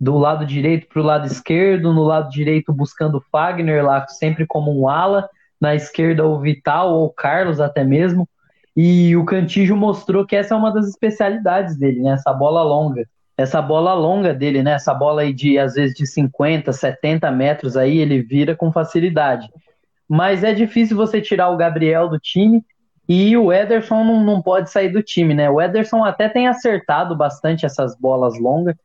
do 0.00 0.16
lado 0.16 0.46
direito 0.46 0.86
para 0.86 1.02
o 1.02 1.04
lado 1.04 1.26
esquerdo, 1.26 1.92
no 1.92 2.04
lado 2.04 2.30
direito 2.30 2.72
buscando 2.72 3.18
o 3.18 3.24
Fagner 3.32 3.84
lá 3.84 4.06
sempre 4.06 4.46
como 4.46 4.78
um 4.78 4.88
ala, 4.88 5.28
na 5.60 5.74
esquerda 5.74 6.24
o 6.24 6.38
Vital 6.38 6.94
ou 6.94 7.06
o 7.06 7.12
Carlos 7.12 7.60
até 7.60 7.82
mesmo. 7.82 8.28
E 8.80 9.16
o 9.16 9.24
Cantijo 9.24 9.74
mostrou 9.74 10.24
que 10.24 10.36
essa 10.36 10.54
é 10.54 10.56
uma 10.56 10.72
das 10.72 10.86
especialidades 10.86 11.76
dele, 11.76 12.00
né? 12.00 12.12
Essa 12.12 12.32
bola 12.32 12.62
longa. 12.62 13.04
Essa 13.36 13.60
bola 13.60 13.92
longa 13.92 14.32
dele, 14.32 14.62
né? 14.62 14.74
Essa 14.74 14.94
bola 14.94 15.22
aí 15.22 15.32
de 15.32 15.58
às 15.58 15.74
vezes 15.74 15.96
de 15.96 16.06
50, 16.06 16.72
70 16.72 17.28
metros 17.32 17.76
aí, 17.76 17.98
ele 17.98 18.22
vira 18.22 18.54
com 18.54 18.70
facilidade. 18.70 19.48
Mas 20.08 20.44
é 20.44 20.54
difícil 20.54 20.96
você 20.96 21.20
tirar 21.20 21.50
o 21.50 21.56
Gabriel 21.56 22.08
do 22.08 22.20
time 22.20 22.64
e 23.08 23.36
o 23.36 23.52
Ederson 23.52 24.04
não, 24.04 24.22
não 24.22 24.40
pode 24.40 24.70
sair 24.70 24.90
do 24.90 25.02
time, 25.02 25.34
né? 25.34 25.50
O 25.50 25.60
Ederson 25.60 26.04
até 26.04 26.28
tem 26.28 26.46
acertado 26.46 27.16
bastante 27.16 27.66
essas 27.66 27.98
bolas 27.98 28.38
longas, 28.38 28.76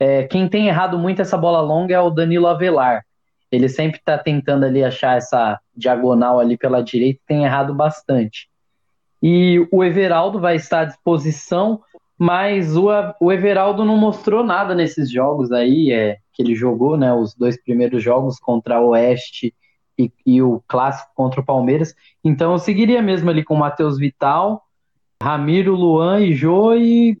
é, 0.00 0.22
quem 0.22 0.48
tem 0.48 0.68
errado 0.68 0.98
muito 0.98 1.20
essa 1.20 1.36
bola 1.36 1.60
longa 1.60 1.94
é 1.94 2.00
o 2.00 2.08
Danilo 2.08 2.46
Avelar. 2.46 3.04
Ele 3.50 3.68
sempre 3.68 3.98
está 3.98 4.16
tentando 4.16 4.64
ali 4.64 4.82
achar 4.82 5.18
essa 5.18 5.60
diagonal 5.76 6.40
ali 6.40 6.56
pela 6.56 6.82
direita, 6.82 7.20
tem 7.26 7.44
errado 7.44 7.74
bastante. 7.74 8.50
E 9.22 9.66
o 9.70 9.84
Everaldo 9.84 10.40
vai 10.40 10.56
estar 10.56 10.80
à 10.80 10.84
disposição, 10.84 11.80
mas 12.18 12.76
o, 12.76 12.88
o 13.20 13.32
Everaldo 13.32 13.84
não 13.84 13.96
mostrou 13.96 14.42
nada 14.42 14.74
nesses 14.74 15.10
jogos 15.10 15.52
aí, 15.52 15.92
é, 15.92 16.18
que 16.32 16.42
ele 16.42 16.54
jogou, 16.54 16.96
né? 16.96 17.12
Os 17.12 17.34
dois 17.34 17.62
primeiros 17.62 18.02
jogos 18.02 18.38
contra 18.38 18.80
o 18.80 18.88
Oeste 18.88 19.54
e, 19.98 20.10
e 20.26 20.42
o 20.42 20.62
clássico 20.66 21.12
contra 21.14 21.40
o 21.40 21.44
Palmeiras. 21.44 21.94
Então 22.24 22.52
eu 22.52 22.58
seguiria 22.58 23.00
mesmo 23.00 23.30
ali 23.30 23.44
com 23.44 23.54
o 23.54 23.58
Matheus 23.58 23.98
Vital, 23.98 24.62
Ramiro, 25.22 25.74
Luan 25.74 26.20
e 26.20 26.34
Jô 26.34 26.74
e 26.74 27.16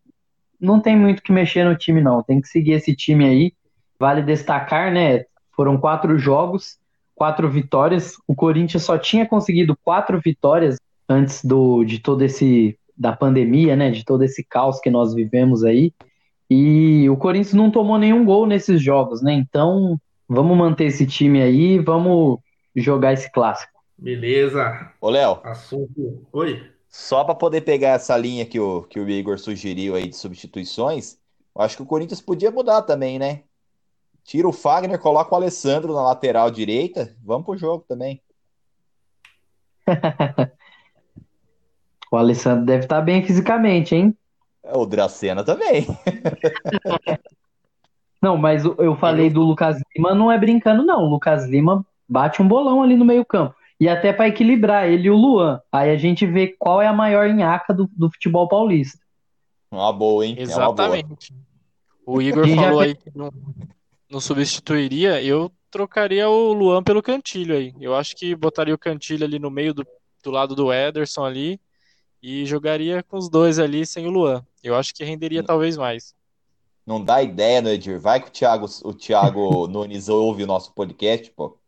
não 0.60 0.80
tem 0.80 0.96
muito 0.96 1.22
que 1.22 1.32
mexer 1.32 1.64
no 1.64 1.76
time, 1.76 2.00
não. 2.00 2.22
Tem 2.22 2.40
que 2.40 2.48
seguir 2.48 2.72
esse 2.72 2.94
time 2.94 3.24
aí. 3.24 3.52
Vale 3.98 4.22
destacar, 4.22 4.92
né? 4.92 5.24
Foram 5.54 5.78
quatro 5.78 6.18
jogos, 6.18 6.78
quatro 7.14 7.48
vitórias. 7.48 8.14
O 8.26 8.34
Corinthians 8.34 8.84
só 8.84 8.98
tinha 8.98 9.26
conseguido 9.26 9.76
quatro 9.84 10.20
vitórias 10.20 10.76
antes 11.08 11.44
do, 11.44 11.84
de 11.84 11.98
todo 11.98 12.22
esse 12.22 12.78
da 12.96 13.12
pandemia, 13.12 13.74
né? 13.74 13.90
De 13.90 14.04
todo 14.04 14.22
esse 14.22 14.44
caos 14.44 14.80
que 14.80 14.90
nós 14.90 15.14
vivemos 15.14 15.64
aí. 15.64 15.92
E 16.48 17.08
o 17.08 17.16
Corinthians 17.16 17.54
não 17.54 17.70
tomou 17.70 17.98
nenhum 17.98 18.24
gol 18.24 18.46
nesses 18.46 18.80
jogos, 18.82 19.22
né? 19.22 19.32
Então, 19.32 19.98
vamos 20.28 20.56
manter 20.56 20.84
esse 20.84 21.06
time 21.06 21.42
aí, 21.42 21.78
vamos 21.78 22.38
jogar 22.76 23.12
esse 23.12 23.30
clássico. 23.32 23.72
Beleza. 23.96 24.90
Ô, 25.00 25.08
Léo. 25.10 25.40
Assunto. 25.44 26.26
Oi. 26.32 26.70
Só 26.88 27.24
para 27.24 27.34
poder 27.34 27.62
pegar 27.62 27.90
essa 27.90 28.16
linha 28.16 28.44
que 28.44 28.60
o, 28.60 28.82
que 28.82 29.00
o 29.00 29.08
Igor 29.08 29.38
sugeriu 29.38 29.94
aí 29.94 30.08
de 30.08 30.16
substituições, 30.16 31.16
eu 31.56 31.62
acho 31.62 31.76
que 31.76 31.82
o 31.82 31.86
Corinthians 31.86 32.20
podia 32.20 32.50
mudar 32.50 32.82
também, 32.82 33.18
né? 33.18 33.44
Tira 34.24 34.46
o 34.46 34.52
Fagner, 34.52 34.98
coloca 34.98 35.34
o 35.34 35.36
Alessandro 35.36 35.94
na 35.94 36.02
lateral 36.02 36.50
direita, 36.50 37.16
vamos 37.22 37.46
pro 37.46 37.56
jogo 37.56 37.84
também. 37.88 38.22
o 42.12 42.16
Alessandro 42.18 42.66
deve 42.66 42.84
estar 42.84 42.96
tá 42.96 43.02
bem 43.02 43.24
fisicamente, 43.24 43.94
hein? 43.94 44.14
É, 44.62 44.76
o 44.76 44.84
Dracena 44.84 45.42
também. 45.42 45.86
não, 48.20 48.36
mas 48.36 48.64
eu 48.64 48.94
falei 48.96 49.30
do 49.30 49.42
Lucas 49.42 49.78
Lima, 49.96 50.14
não 50.14 50.30
é 50.30 50.38
brincando, 50.38 50.84
não. 50.84 51.04
O 51.04 51.08
Lucas 51.08 51.46
Lima 51.46 51.84
bate 52.06 52.42
um 52.42 52.46
bolão 52.46 52.82
ali 52.82 52.96
no 52.96 53.04
meio-campo 53.04 53.54
e 53.80 53.88
até 53.88 54.12
para 54.12 54.28
equilibrar 54.28 54.86
ele 54.86 55.08
e 55.08 55.10
o 55.10 55.16
Luan. 55.16 55.60
Aí 55.72 55.90
a 55.90 55.96
gente 55.96 56.26
vê 56.26 56.54
qual 56.58 56.82
é 56.82 56.86
a 56.86 56.92
maior 56.92 57.30
nhaca 57.30 57.72
do, 57.72 57.88
do 57.96 58.10
futebol 58.10 58.46
paulista. 58.46 58.98
Uma 59.70 59.90
boa, 59.90 60.26
hein? 60.26 60.36
Exatamente. 60.38 61.32
É 61.32 61.36
o 62.04 62.20
Igor 62.20 62.46
falou 62.46 62.80
aí 62.80 62.94
que 62.94 63.10
não, 63.16 63.30
não 64.10 64.20
substituiria, 64.20 65.22
eu 65.22 65.50
trocaria 65.70 66.28
o 66.28 66.52
Luan 66.52 66.82
pelo 66.82 67.02
Cantilho 67.02 67.56
aí. 67.56 67.72
Eu 67.80 67.94
acho 67.94 68.14
que 68.14 68.36
botaria 68.36 68.74
o 68.74 68.78
Cantilho 68.78 69.24
ali 69.24 69.38
no 69.38 69.50
meio 69.50 69.72
do, 69.72 69.86
do 70.22 70.30
lado 70.30 70.54
do 70.54 70.70
Ederson 70.70 71.24
ali 71.24 71.58
e 72.22 72.46
jogaria 72.46 73.02
com 73.02 73.16
os 73.16 73.28
dois 73.28 73.58
ali 73.58 73.84
sem 73.84 74.06
o 74.06 74.10
Luan. 74.10 74.44
Eu 74.62 74.76
acho 74.76 74.94
que 74.94 75.02
renderia 75.02 75.40
não, 75.40 75.46
talvez 75.46 75.76
mais. 75.76 76.14
Não 76.86 77.02
dá 77.02 77.22
ideia, 77.22 77.60
né, 77.60 77.74
Edir? 77.74 77.98
Vai 77.98 78.20
que 78.20 78.28
o 78.28 78.30
Thiago, 78.30 78.66
o 78.84 78.94
Thiago 78.94 79.66
Nunes 79.68 80.08
ouve 80.08 80.44
o 80.44 80.46
nosso 80.46 80.72
podcast, 80.72 81.30
pô. 81.32 81.58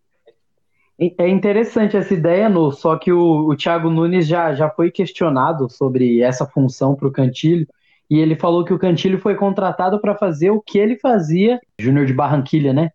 É 1.19 1.29
interessante 1.29 1.97
essa 1.97 2.15
ideia, 2.15 2.49
no 2.49 2.71
só 2.71 2.97
que 2.97 3.13
o, 3.13 3.49
o 3.49 3.57
Thiago 3.57 3.91
Nunes 3.91 4.29
já, 4.29 4.55
já 4.55 4.71
foi 4.71 4.93
questionado 4.93 5.69
sobre 5.69 6.21
essa 6.21 6.47
função 6.47 6.95
para 6.95 7.09
o 7.09 7.13
Cantilho, 7.13 7.67
e 8.09 8.21
ele 8.21 8.37
falou 8.37 8.65
que 8.65 8.73
o 8.73 8.79
Cantilho 8.79 9.19
foi 9.19 9.35
contratado 9.35 9.99
para 9.99 10.17
fazer 10.17 10.51
o 10.51 10.61
que 10.61 10.79
ele 10.79 10.97
fazia, 10.97 11.61
Júnior 11.81 12.07
de 12.07 12.13
Barranquilha, 12.13 12.73
né? 12.73 12.91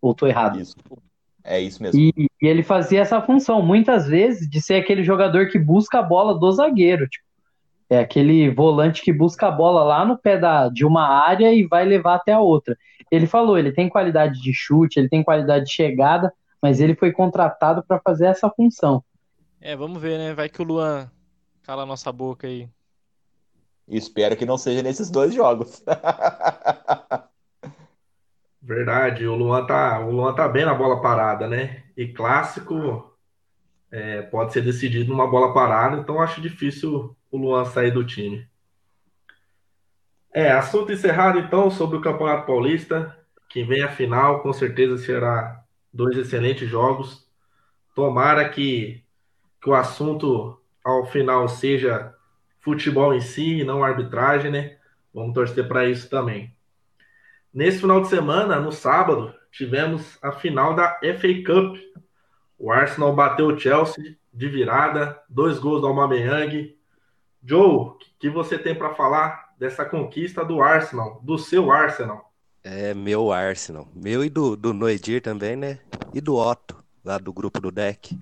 Ou 0.00 0.14
tô 0.14 0.26
errado? 0.26 0.58
Isso. 0.58 0.74
É 1.46 1.60
isso 1.60 1.80
mesmo. 1.80 2.00
E, 2.00 2.12
e, 2.18 2.46
ele 2.46 2.64
fazia 2.64 3.00
essa 3.00 3.22
função, 3.22 3.62
muitas 3.62 4.06
vezes, 4.06 4.50
de 4.50 4.60
ser 4.60 4.74
aquele 4.74 5.04
jogador 5.04 5.48
que 5.48 5.58
busca 5.58 6.00
a 6.00 6.02
bola 6.02 6.36
do 6.36 6.50
zagueiro. 6.50 7.08
Tipo, 7.08 7.24
é 7.88 8.00
aquele 8.00 8.50
volante 8.50 9.00
que 9.00 9.12
busca 9.12 9.46
a 9.46 9.50
bola 9.50 9.84
lá 9.84 10.04
no 10.04 10.18
pé 10.18 10.36
da, 10.36 10.68
de 10.68 10.84
uma 10.84 11.06
área 11.06 11.52
e 11.54 11.64
vai 11.64 11.84
levar 11.84 12.16
até 12.16 12.32
a 12.32 12.40
outra. 12.40 12.76
Ele 13.12 13.28
falou, 13.28 13.56
ele 13.56 13.70
tem 13.70 13.88
qualidade 13.88 14.42
de 14.42 14.52
chute, 14.52 14.98
ele 14.98 15.08
tem 15.08 15.22
qualidade 15.22 15.66
de 15.66 15.72
chegada, 15.72 16.32
mas 16.60 16.80
ele 16.80 16.96
foi 16.96 17.12
contratado 17.12 17.84
para 17.86 18.00
fazer 18.00 18.26
essa 18.26 18.50
função. 18.50 19.04
É, 19.60 19.76
vamos 19.76 20.02
ver, 20.02 20.18
né? 20.18 20.34
Vai 20.34 20.48
que 20.48 20.60
o 20.60 20.64
Luan 20.64 21.08
cala 21.62 21.84
a 21.84 21.86
nossa 21.86 22.10
boca 22.10 22.48
aí. 22.48 22.68
Espero 23.86 24.36
que 24.36 24.44
não 24.44 24.58
seja 24.58 24.82
nesses 24.82 25.08
dois 25.10 25.32
jogos. 25.32 25.80
Verdade, 28.66 29.24
o 29.28 29.36
Luan 29.36 29.64
tá, 29.64 30.00
o 30.00 30.10
Luan 30.10 30.34
tá 30.34 30.48
bem 30.48 30.64
na 30.64 30.74
bola 30.74 31.00
parada, 31.00 31.46
né? 31.46 31.84
E 31.96 32.08
clássico 32.08 33.16
é, 33.92 34.22
pode 34.22 34.52
ser 34.52 34.60
decidido 34.60 35.08
numa 35.08 35.30
bola 35.30 35.54
parada, 35.54 35.96
então 35.98 36.20
acho 36.20 36.40
difícil 36.40 37.16
o 37.30 37.38
Luan 37.38 37.64
sair 37.64 37.92
do 37.92 38.04
time. 38.04 38.44
É, 40.34 40.50
assunto 40.50 40.90
encerrado 40.90 41.38
então 41.38 41.70
sobre 41.70 41.96
o 41.96 42.00
Campeonato 42.00 42.44
Paulista. 42.44 43.16
Quem 43.48 43.64
vem 43.64 43.84
à 43.84 43.88
final 43.88 44.42
com 44.42 44.52
certeza 44.52 44.98
será 44.98 45.62
dois 45.92 46.18
excelentes 46.18 46.68
jogos. 46.68 47.24
Tomara 47.94 48.48
que, 48.48 49.04
que 49.62 49.70
o 49.70 49.74
assunto 49.76 50.60
ao 50.82 51.06
final 51.06 51.48
seja 51.48 52.12
futebol 52.58 53.14
em 53.14 53.20
si 53.20 53.60
e 53.60 53.64
não 53.64 53.84
arbitragem, 53.84 54.50
né? 54.50 54.76
Vamos 55.14 55.34
torcer 55.34 55.68
para 55.68 55.88
isso 55.88 56.10
também. 56.10 56.55
Nesse 57.56 57.78
final 57.78 58.02
de 58.02 58.08
semana, 58.08 58.60
no 58.60 58.70
sábado, 58.70 59.34
tivemos 59.50 60.18
a 60.20 60.30
final 60.30 60.74
da 60.74 61.00
FA 61.00 61.42
Cup. 61.42 61.78
O 62.58 62.70
Arsenal 62.70 63.14
bateu 63.14 63.46
o 63.46 63.58
Chelsea 63.58 64.14
de 64.30 64.46
virada, 64.46 65.18
dois 65.26 65.58
gols 65.58 65.80
do 65.80 65.86
Aubameyang. 65.86 66.76
Joe, 67.42 67.66
o 67.66 67.98
que 68.18 68.28
você 68.28 68.58
tem 68.58 68.74
para 68.74 68.94
falar 68.94 69.54
dessa 69.58 69.86
conquista 69.86 70.44
do 70.44 70.60
Arsenal, 70.60 71.18
do 71.22 71.38
seu 71.38 71.72
Arsenal? 71.72 72.30
É 72.62 72.92
meu 72.92 73.32
Arsenal. 73.32 73.88
Meu 73.94 74.22
e 74.22 74.28
do, 74.28 74.54
do 74.54 74.74
Noedir 74.74 75.22
também, 75.22 75.56
né? 75.56 75.80
E 76.12 76.20
do 76.20 76.36
Otto, 76.36 76.84
lá 77.02 77.16
do 77.16 77.32
grupo 77.32 77.58
do 77.58 77.70
deck. 77.70 78.20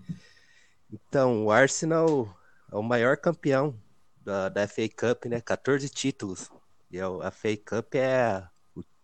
Então, 0.92 1.46
o 1.46 1.50
Arsenal 1.50 2.32
é 2.70 2.76
o 2.76 2.82
maior 2.84 3.16
campeão 3.16 3.74
da, 4.16 4.48
da 4.48 4.68
FA 4.68 4.88
Cup, 4.96 5.24
né? 5.24 5.40
14 5.40 5.88
títulos. 5.88 6.52
E 6.88 6.98
é 6.98 7.02
a 7.02 7.32
FA 7.32 7.56
Cup 7.56 7.96
é 7.96 8.44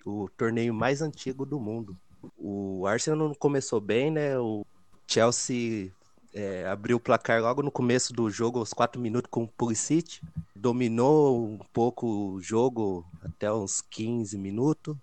o, 0.04 0.28
torneio 0.36 0.72
mais 0.74 1.02
antigo 1.02 1.44
do 1.44 1.58
mundo. 1.58 1.96
O 2.36 2.86
Arsenal 2.86 3.28
não 3.28 3.34
começou 3.34 3.80
bem, 3.80 4.10
né? 4.10 4.38
O 4.38 4.64
Chelsea 5.06 5.92
é, 6.34 6.66
abriu 6.66 6.96
o 6.96 7.00
placar 7.00 7.40
logo 7.40 7.62
no 7.62 7.70
começo 7.70 8.12
do 8.12 8.30
jogo, 8.30 8.58
aos 8.58 8.72
4 8.72 9.00
minutos, 9.00 9.30
com 9.30 9.44
o 9.44 9.48
Pulisic. 9.48 10.20
Dominou 10.54 11.54
um 11.54 11.58
pouco 11.72 12.06
o 12.06 12.40
jogo 12.40 13.06
até 13.22 13.52
uns 13.52 13.80
15 13.80 14.36
minutos. 14.38 14.96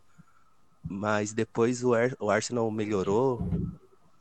Mas 0.90 1.34
depois 1.34 1.84
o, 1.84 1.94
Ar 1.94 2.16
o 2.20 2.30
Arsenal 2.30 2.70
melhorou. 2.72 3.42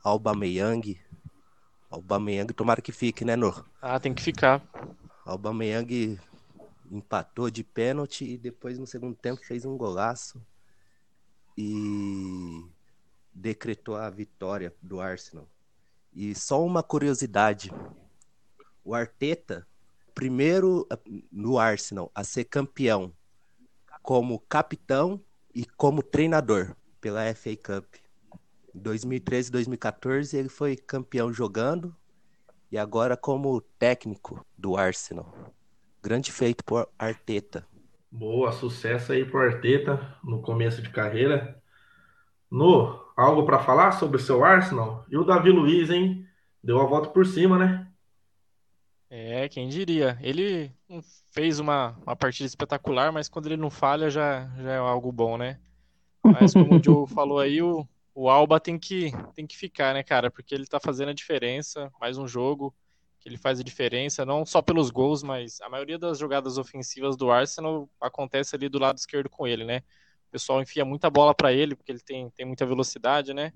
Aubameyang. 0.03 0.99
Aubameyang, 1.89 2.53
tomara 2.53 2.81
que 2.81 2.91
fique, 2.91 3.23
né, 3.23 3.35
Nor? 3.35 3.65
Ah, 3.81 3.99
tem 3.99 4.13
que 4.13 4.21
ficar. 4.21 4.61
Aubameyang 5.25 6.19
empatou 6.91 7.49
de 7.49 7.63
pênalti 7.63 8.25
e 8.25 8.37
depois 8.37 8.77
no 8.79 8.87
segundo 8.87 9.15
tempo 9.15 9.45
fez 9.45 9.65
um 9.65 9.77
golaço 9.77 10.41
e 11.57 12.63
decretou 13.33 13.95
a 13.95 14.09
vitória 14.09 14.73
do 14.81 14.99
Arsenal. 14.99 15.49
E 16.13 16.35
só 16.35 16.63
uma 16.63 16.83
curiosidade: 16.83 17.71
o 18.83 18.93
Arteta, 18.93 19.67
primeiro 20.13 20.87
no 21.31 21.57
Arsenal 21.57 22.11
a 22.13 22.23
ser 22.23 22.45
campeão 22.45 23.13
como 24.01 24.39
capitão 24.39 25.21
e 25.53 25.65
como 25.65 26.01
treinador 26.01 26.75
pela 27.01 27.33
FA 27.33 27.55
Cup. 27.57 27.95
Em 28.73 28.79
2013 28.79 29.49
e 29.49 29.51
2014 29.51 30.37
ele 30.37 30.49
foi 30.49 30.75
campeão 30.75 31.33
jogando 31.33 31.95
e 32.71 32.77
agora 32.77 33.17
como 33.17 33.59
técnico 33.79 34.45
do 34.57 34.77
Arsenal. 34.77 35.53
Grande 36.01 36.31
feito 36.31 36.63
por 36.63 36.89
Arteta. 36.97 37.67
Boa, 38.11 38.51
sucesso 38.51 39.11
aí 39.11 39.25
pro 39.25 39.41
Arteta 39.41 40.15
no 40.23 40.41
começo 40.41 40.81
de 40.81 40.89
carreira. 40.89 41.61
No, 42.49 43.03
algo 43.15 43.45
para 43.45 43.59
falar 43.59 43.91
sobre 43.91 44.17
o 44.17 44.19
seu 44.19 44.43
Arsenal? 44.43 45.05
E 45.09 45.17
o 45.17 45.23
Davi 45.23 45.51
Luiz, 45.51 45.89
hein? 45.89 46.25
Deu 46.63 46.79
a 46.79 46.85
volta 46.85 47.09
por 47.09 47.25
cima, 47.25 47.57
né? 47.57 47.87
É, 49.09 49.47
quem 49.49 49.69
diria. 49.69 50.17
Ele 50.21 50.71
fez 51.31 51.59
uma, 51.59 51.97
uma 52.05 52.15
partida 52.15 52.47
espetacular, 52.47 53.11
mas 53.11 53.29
quando 53.29 53.45
ele 53.47 53.57
não 53.57 53.69
falha 53.69 54.09
já, 54.09 54.47
já 54.57 54.71
é 54.71 54.77
algo 54.77 55.11
bom, 55.11 55.37
né? 55.37 55.59
Mas 56.23 56.53
como 56.53 56.77
o 56.77 56.83
Joe 56.83 57.07
falou 57.07 57.39
aí, 57.39 57.61
o, 57.61 57.87
o 58.13 58.29
Alba 58.29 58.59
tem 58.59 58.77
que, 58.77 59.11
tem 59.33 59.47
que 59.47 59.57
ficar, 59.57 59.93
né, 59.93 60.03
cara? 60.03 60.29
Porque 60.29 60.53
ele 60.53 60.65
tá 60.65 60.79
fazendo 60.79 61.09
a 61.09 61.13
diferença. 61.13 61.91
Mais 61.99 62.17
um 62.17 62.27
jogo 62.27 62.73
ele 63.27 63.37
faz 63.37 63.59
a 63.59 63.63
diferença, 63.63 64.25
não 64.25 64.45
só 64.45 64.61
pelos 64.61 64.89
gols, 64.89 65.21
mas 65.21 65.59
a 65.59 65.67
maioria 65.67 65.99
das 65.99 66.17
jogadas 66.17 66.57
ofensivas 66.57 67.17
do 67.17 67.29
Arsenal 67.29 67.89
acontece 67.99 68.55
ali 68.55 68.69
do 68.69 68.79
lado 68.79 68.97
esquerdo 68.97 69.29
com 69.29 69.45
ele, 69.45 69.65
né? 69.65 69.79
O 70.29 70.31
pessoal 70.31 70.61
enfia 70.61 70.85
muita 70.85 71.09
bola 71.09 71.35
para 71.35 71.51
ele, 71.51 71.75
porque 71.75 71.91
ele 71.91 71.99
tem, 71.99 72.29
tem 72.29 72.45
muita 72.45 72.65
velocidade, 72.65 73.33
né? 73.33 73.51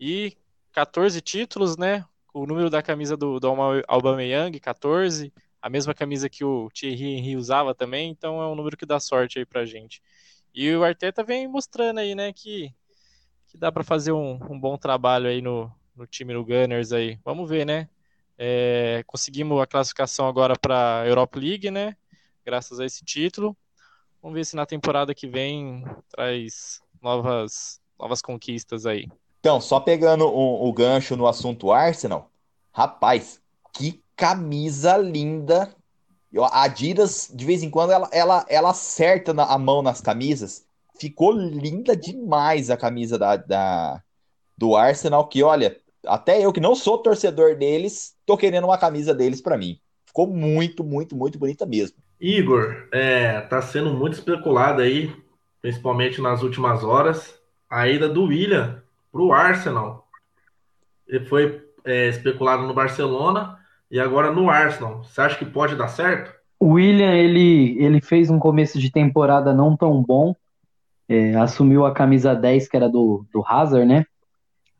E 0.00 0.36
14 0.70 1.20
títulos, 1.20 1.76
né? 1.76 2.04
O 2.32 2.46
número 2.46 2.70
da 2.70 2.80
camisa 2.80 3.16
do, 3.16 3.40
do 3.40 3.48
Aubameyang, 3.88 4.60
14. 4.60 5.32
A 5.60 5.68
mesma 5.68 5.92
camisa 5.92 6.28
que 6.28 6.44
o 6.44 6.70
Thierry 6.70 7.16
Henry 7.16 7.36
usava 7.36 7.74
também, 7.74 8.10
então 8.10 8.40
é 8.40 8.46
um 8.46 8.54
número 8.54 8.76
que 8.76 8.86
dá 8.86 9.00
sorte 9.00 9.40
aí 9.40 9.44
pra 9.44 9.66
gente. 9.66 10.00
E 10.54 10.72
o 10.72 10.84
Arteta 10.84 11.24
vem 11.24 11.48
mostrando 11.48 11.98
aí, 11.98 12.14
né, 12.14 12.32
que, 12.32 12.72
que 13.48 13.58
dá 13.58 13.72
para 13.72 13.82
fazer 13.82 14.12
um, 14.12 14.38
um, 14.48 14.58
bom 14.58 14.78
trabalho 14.78 15.26
aí 15.26 15.42
no, 15.42 15.70
no 15.96 16.06
time 16.06 16.32
no 16.32 16.44
Gunners 16.44 16.92
aí. 16.92 17.18
Vamos 17.24 17.50
ver, 17.50 17.66
né? 17.66 17.88
É, 18.42 19.04
conseguimos 19.06 19.60
a 19.60 19.66
classificação 19.66 20.26
agora 20.26 20.58
para 20.58 21.04
Europa 21.06 21.38
League, 21.38 21.70
né? 21.70 21.94
Graças 22.42 22.80
a 22.80 22.86
esse 22.86 23.04
título. 23.04 23.54
Vamos 24.22 24.34
ver 24.34 24.46
se 24.46 24.56
na 24.56 24.64
temporada 24.64 25.14
que 25.14 25.26
vem 25.26 25.84
traz 26.08 26.80
novas, 27.02 27.78
novas 27.98 28.22
conquistas 28.22 28.86
aí. 28.86 29.06
Então, 29.40 29.60
só 29.60 29.78
pegando 29.78 30.26
o, 30.26 30.66
o 30.66 30.72
gancho 30.72 31.18
no 31.18 31.26
assunto 31.26 31.70
Arsenal, 31.70 32.30
rapaz, 32.72 33.42
que 33.74 34.02
camisa 34.16 34.96
linda. 34.96 35.74
A 36.38 36.62
Adidas, 36.62 37.30
de 37.34 37.44
vez 37.44 37.62
em 37.62 37.68
quando, 37.68 37.90
ela, 37.90 38.08
ela, 38.10 38.46
ela 38.48 38.70
acerta 38.70 39.32
a 39.32 39.58
mão 39.58 39.82
nas 39.82 40.00
camisas. 40.00 40.64
Ficou 40.98 41.30
linda 41.32 41.94
demais 41.94 42.70
a 42.70 42.76
camisa 42.76 43.18
da, 43.18 43.36
da, 43.36 44.02
do 44.56 44.76
Arsenal, 44.76 45.28
que 45.28 45.42
olha, 45.42 45.78
até 46.06 46.44
eu 46.44 46.52
que 46.52 46.60
não 46.60 46.74
sou 46.74 46.98
torcedor 46.98 47.56
deles, 47.56 48.14
tô 48.24 48.36
querendo 48.36 48.64
uma 48.64 48.78
camisa 48.78 49.14
deles 49.14 49.40
para 49.40 49.58
mim. 49.58 49.78
Ficou 50.06 50.26
muito, 50.26 50.82
muito, 50.82 51.16
muito 51.16 51.38
bonita 51.38 51.64
mesmo. 51.66 51.96
Igor, 52.20 52.88
é, 52.92 53.40
tá 53.42 53.62
sendo 53.62 53.94
muito 53.94 54.14
especulado 54.14 54.82
aí, 54.82 55.14
principalmente 55.62 56.20
nas 56.20 56.42
últimas 56.42 56.82
horas, 56.82 57.38
a 57.68 57.88
ida 57.88 58.08
do 58.08 58.24
William 58.24 58.82
pro 59.12 59.32
Arsenal. 59.32 60.06
Ele 61.06 61.24
foi 61.26 61.62
é, 61.84 62.08
especulado 62.08 62.64
no 62.64 62.74
Barcelona 62.74 63.58
e 63.90 63.98
agora 63.98 64.30
no 64.30 64.50
Arsenal. 64.50 65.02
Você 65.02 65.20
acha 65.20 65.38
que 65.38 65.44
pode 65.44 65.76
dar 65.76 65.88
certo? 65.88 66.34
O 66.58 66.74
William, 66.74 67.14
ele, 67.14 67.82
ele 67.82 68.00
fez 68.00 68.28
um 68.30 68.38
começo 68.38 68.78
de 68.78 68.90
temporada 68.90 69.54
não 69.54 69.76
tão 69.76 70.02
bom, 70.02 70.34
é, 71.08 71.34
assumiu 71.36 71.86
a 71.86 71.92
camisa 71.92 72.34
10, 72.34 72.68
que 72.68 72.76
era 72.76 72.88
do, 72.88 73.24
do 73.32 73.42
Hazard, 73.46 73.86
né? 73.86 74.04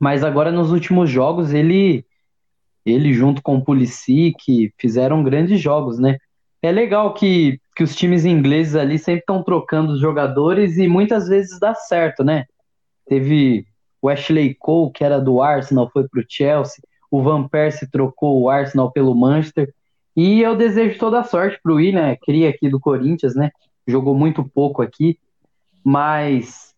Mas 0.00 0.24
agora 0.24 0.50
nos 0.50 0.72
últimos 0.72 1.08
jogos 1.08 1.52
ele 1.52 2.04
ele 2.84 3.12
junto 3.12 3.42
com 3.42 3.56
o 3.56 3.64
Pulisic 3.64 4.72
fizeram 4.78 5.22
grandes 5.22 5.60
jogos, 5.60 5.98
né? 5.98 6.16
é 6.62 6.70
legal 6.70 7.14
que, 7.14 7.60
que 7.74 7.82
os 7.82 7.94
times 7.96 8.24
ingleses 8.24 8.74
ali 8.74 8.98
sempre 8.98 9.20
estão 9.20 9.42
trocando 9.42 9.92
os 9.92 10.00
jogadores 10.00 10.76
e 10.76 10.86
muitas 10.86 11.28
vezes 11.28 11.58
dá 11.58 11.74
certo, 11.74 12.22
né? 12.22 12.44
Teve 13.06 13.66
o 14.02 14.08
Ashley 14.08 14.54
Cole, 14.54 14.92
que 14.92 15.02
era 15.02 15.20
do 15.20 15.40
Arsenal, 15.42 15.90
foi 15.90 16.06
para 16.06 16.20
o 16.20 16.24
Chelsea. 16.28 16.82
O 17.10 17.22
Van 17.22 17.48
Persie 17.48 17.90
trocou 17.90 18.40
o 18.40 18.50
Arsenal 18.50 18.90
pelo 18.92 19.14
Manchester. 19.14 19.72
E 20.14 20.42
eu 20.42 20.54
desejo 20.54 20.98
toda 20.98 21.20
a 21.20 21.24
sorte 21.24 21.58
para 21.62 21.72
o 21.72 21.76
William, 21.76 22.16
cria 22.22 22.50
aqui 22.50 22.68
do 22.68 22.78
Corinthians, 22.78 23.34
né? 23.34 23.50
Jogou 23.86 24.14
muito 24.14 24.44
pouco 24.44 24.82
aqui, 24.82 25.18
mas 25.82 26.74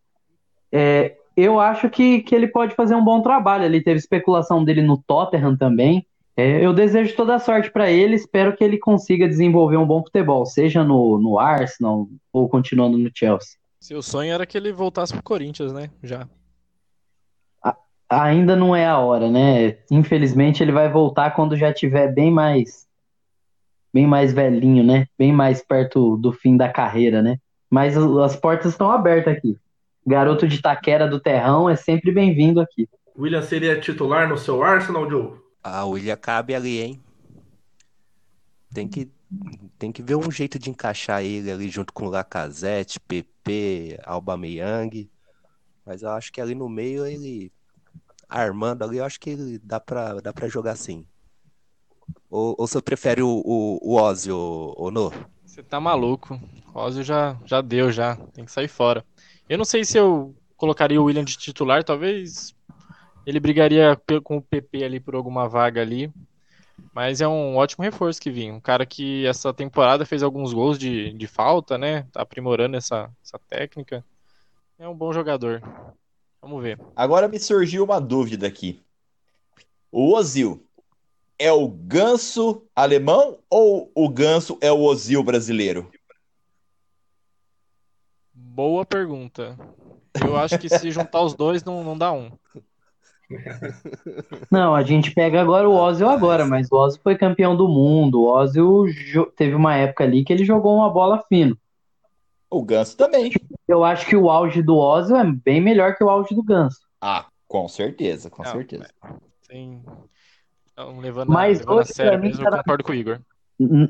é, 0.70 1.16
eu 1.36 1.60
acho 1.60 1.88
que, 1.88 2.20
que 2.22 2.34
ele 2.34 2.46
pode 2.46 2.74
fazer 2.74 2.94
um 2.94 3.04
bom 3.04 3.22
trabalho. 3.22 3.64
Ele 3.64 3.82
teve 3.82 3.98
especulação 3.98 4.64
dele 4.64 4.82
no 4.82 4.98
Tottenham 4.98 5.56
também. 5.56 6.06
É, 6.36 6.64
eu 6.64 6.72
desejo 6.72 7.14
toda 7.14 7.34
a 7.34 7.38
sorte 7.38 7.70
para 7.70 7.90
ele, 7.90 8.14
espero 8.16 8.56
que 8.56 8.64
ele 8.64 8.78
consiga 8.78 9.28
desenvolver 9.28 9.76
um 9.76 9.86
bom 9.86 10.02
futebol, 10.02 10.46
seja 10.46 10.82
no, 10.82 11.18
no 11.18 11.38
Arsenal 11.38 12.08
ou 12.32 12.48
continuando 12.48 12.96
no 12.96 13.10
Chelsea. 13.14 13.58
Seu 13.78 14.00
sonho 14.00 14.32
era 14.32 14.46
que 14.46 14.56
ele 14.56 14.72
voltasse 14.72 15.12
pro 15.12 15.22
Corinthians, 15.22 15.72
né? 15.74 15.90
Já. 16.02 16.26
A, 17.62 17.76
ainda 18.08 18.56
não 18.56 18.74
é 18.74 18.86
a 18.86 18.98
hora, 18.98 19.30
né? 19.30 19.76
Infelizmente 19.90 20.62
ele 20.62 20.72
vai 20.72 20.88
voltar 20.88 21.32
quando 21.32 21.54
já 21.54 21.72
tiver 21.72 22.08
bem 22.08 22.30
mais 22.30 22.86
bem 23.92 24.06
mais 24.06 24.32
velhinho, 24.32 24.82
né? 24.82 25.06
Bem 25.18 25.32
mais 25.32 25.62
perto 25.62 26.16
do 26.16 26.32
fim 26.32 26.56
da 26.56 26.68
carreira, 26.68 27.20
né? 27.20 27.36
Mas 27.68 27.94
as 27.96 28.36
portas 28.36 28.72
estão 28.72 28.90
abertas 28.90 29.36
aqui. 29.36 29.58
Garoto 30.06 30.48
de 30.48 30.60
Taquera 30.60 31.08
do 31.08 31.20
Terrão 31.20 31.68
é 31.68 31.76
sempre 31.76 32.10
bem-vindo 32.10 32.60
aqui. 32.60 32.88
William 33.16 33.42
seria 33.42 33.80
titular 33.80 34.28
no 34.28 34.36
seu 34.36 34.62
Arsenal, 34.62 35.08
Joe? 35.08 35.38
A 35.62 35.84
William 35.84 36.16
cabe 36.16 36.54
ali, 36.54 36.80
hein? 36.80 37.00
Tem 38.74 38.88
que, 38.88 39.10
tem 39.78 39.92
que 39.92 40.02
ver 40.02 40.16
um 40.16 40.30
jeito 40.30 40.58
de 40.58 40.70
encaixar 40.70 41.22
ele 41.22 41.50
ali 41.50 41.68
junto 41.68 41.92
com 41.92 42.08
Lacazette, 42.08 42.98
PP, 42.98 44.00
Aubameyang. 44.04 45.08
Mas 45.84 46.02
eu 46.02 46.10
acho 46.10 46.32
que 46.32 46.40
ali 46.40 46.54
no 46.54 46.68
meio 46.68 47.06
ele 47.06 47.52
armando 48.28 48.82
ali, 48.82 48.96
eu 48.96 49.04
acho 49.04 49.20
que 49.20 49.30
ele 49.30 49.58
dá 49.58 49.78
pra, 49.78 50.14
dá 50.14 50.32
pra 50.32 50.48
jogar 50.48 50.74
sim. 50.74 51.06
Ou, 52.30 52.56
ou 52.58 52.66
você 52.66 52.80
prefere 52.80 53.22
o, 53.22 53.42
o, 53.44 53.78
o 53.82 54.00
Ozzy, 54.00 54.30
ou 54.30 54.90
No? 54.90 55.12
Você 55.44 55.62
tá 55.62 55.78
maluco. 55.78 56.40
O 56.74 56.78
Ozzy 56.78 57.02
já, 57.02 57.36
já 57.44 57.60
deu, 57.60 57.92
já. 57.92 58.16
Tem 58.32 58.44
que 58.44 58.50
sair 58.50 58.68
fora. 58.68 59.04
Eu 59.52 59.58
não 59.58 59.66
sei 59.66 59.84
se 59.84 59.98
eu 59.98 60.34
colocaria 60.56 60.98
o 60.98 61.04
William 61.04 61.22
de 61.22 61.36
titular, 61.36 61.84
talvez 61.84 62.54
ele 63.26 63.38
brigaria 63.38 64.00
com 64.24 64.38
o 64.38 64.42
PP 64.42 64.82
ali 64.82 64.98
por 64.98 65.14
alguma 65.14 65.46
vaga 65.46 65.82
ali. 65.82 66.10
Mas 66.94 67.20
é 67.20 67.28
um 67.28 67.56
ótimo 67.56 67.84
reforço 67.84 68.18
que 68.18 68.30
vinha. 68.30 68.54
Um 68.54 68.60
cara 68.62 68.86
que 68.86 69.26
essa 69.26 69.52
temporada 69.52 70.06
fez 70.06 70.22
alguns 70.22 70.54
gols 70.54 70.78
de, 70.78 71.12
de 71.12 71.26
falta, 71.26 71.76
né? 71.76 72.06
Tá 72.10 72.22
aprimorando 72.22 72.78
essa, 72.78 73.10
essa 73.22 73.38
técnica. 73.38 74.02
É 74.78 74.88
um 74.88 74.94
bom 74.94 75.12
jogador. 75.12 75.60
Vamos 76.40 76.62
ver. 76.62 76.80
Agora 76.96 77.28
me 77.28 77.38
surgiu 77.38 77.84
uma 77.84 78.00
dúvida 78.00 78.46
aqui. 78.46 78.80
O 79.90 80.14
Ozil 80.14 80.64
é 81.38 81.52
o 81.52 81.68
ganso 81.68 82.62
alemão 82.74 83.38
ou 83.50 83.92
o 83.94 84.08
ganso 84.08 84.56
é 84.62 84.72
o 84.72 84.80
Ozil 84.80 85.22
brasileiro? 85.22 85.92
Boa 88.54 88.84
pergunta. 88.84 89.56
Eu 90.22 90.36
acho 90.36 90.58
que 90.58 90.68
se 90.68 90.90
juntar 90.90 91.22
os 91.22 91.34
dois 91.34 91.64
não, 91.64 91.82
não 91.82 91.96
dá 91.96 92.12
um. 92.12 92.30
Não, 94.50 94.74
a 94.74 94.82
gente 94.82 95.10
pega 95.14 95.40
agora 95.40 95.66
o 95.66 95.74
Ozil 95.74 96.06
agora, 96.06 96.44
mas 96.44 96.70
o 96.70 96.76
Ozil 96.76 97.00
foi 97.02 97.16
campeão 97.16 97.56
do 97.56 97.66
mundo. 97.66 98.20
O 98.20 98.28
Ozil 98.30 98.84
teve 99.34 99.54
uma 99.54 99.74
época 99.74 100.04
ali 100.04 100.22
que 100.22 100.30
ele 100.34 100.44
jogou 100.44 100.76
uma 100.76 100.90
bola 100.90 101.22
fino. 101.30 101.56
O 102.50 102.62
Ganso 102.62 102.94
também. 102.94 103.32
Eu 103.66 103.82
acho 103.82 104.06
que 104.06 104.14
o 104.14 104.28
auge 104.28 104.62
do 104.62 104.76
Ozil 104.76 105.16
é 105.16 105.24
bem 105.24 105.58
melhor 105.58 105.96
que 105.96 106.04
o 106.04 106.10
auge 106.10 106.34
do 106.34 106.42
Ganso. 106.42 106.80
Ah, 107.00 107.24
com 107.48 107.66
certeza, 107.68 108.28
com 108.28 108.42
Não, 108.42 108.52
certeza. 108.52 108.86
Sem... 109.40 109.82
Não, 110.76 111.00
levando, 111.00 111.30
Mas 111.32 111.56
a, 111.56 111.60
levando 111.60 111.78
a 111.78 111.80
hoje, 111.80 111.94
sério 111.94 112.12
pra 112.12 112.20
mim, 112.20 112.28
mesmo, 112.28 112.42
tá 112.44 112.48
eu 112.48 112.50
na- 112.50 112.58
concordo 112.58 112.84
com 112.84 112.92
o 112.92 112.94
Igor. 112.94 113.20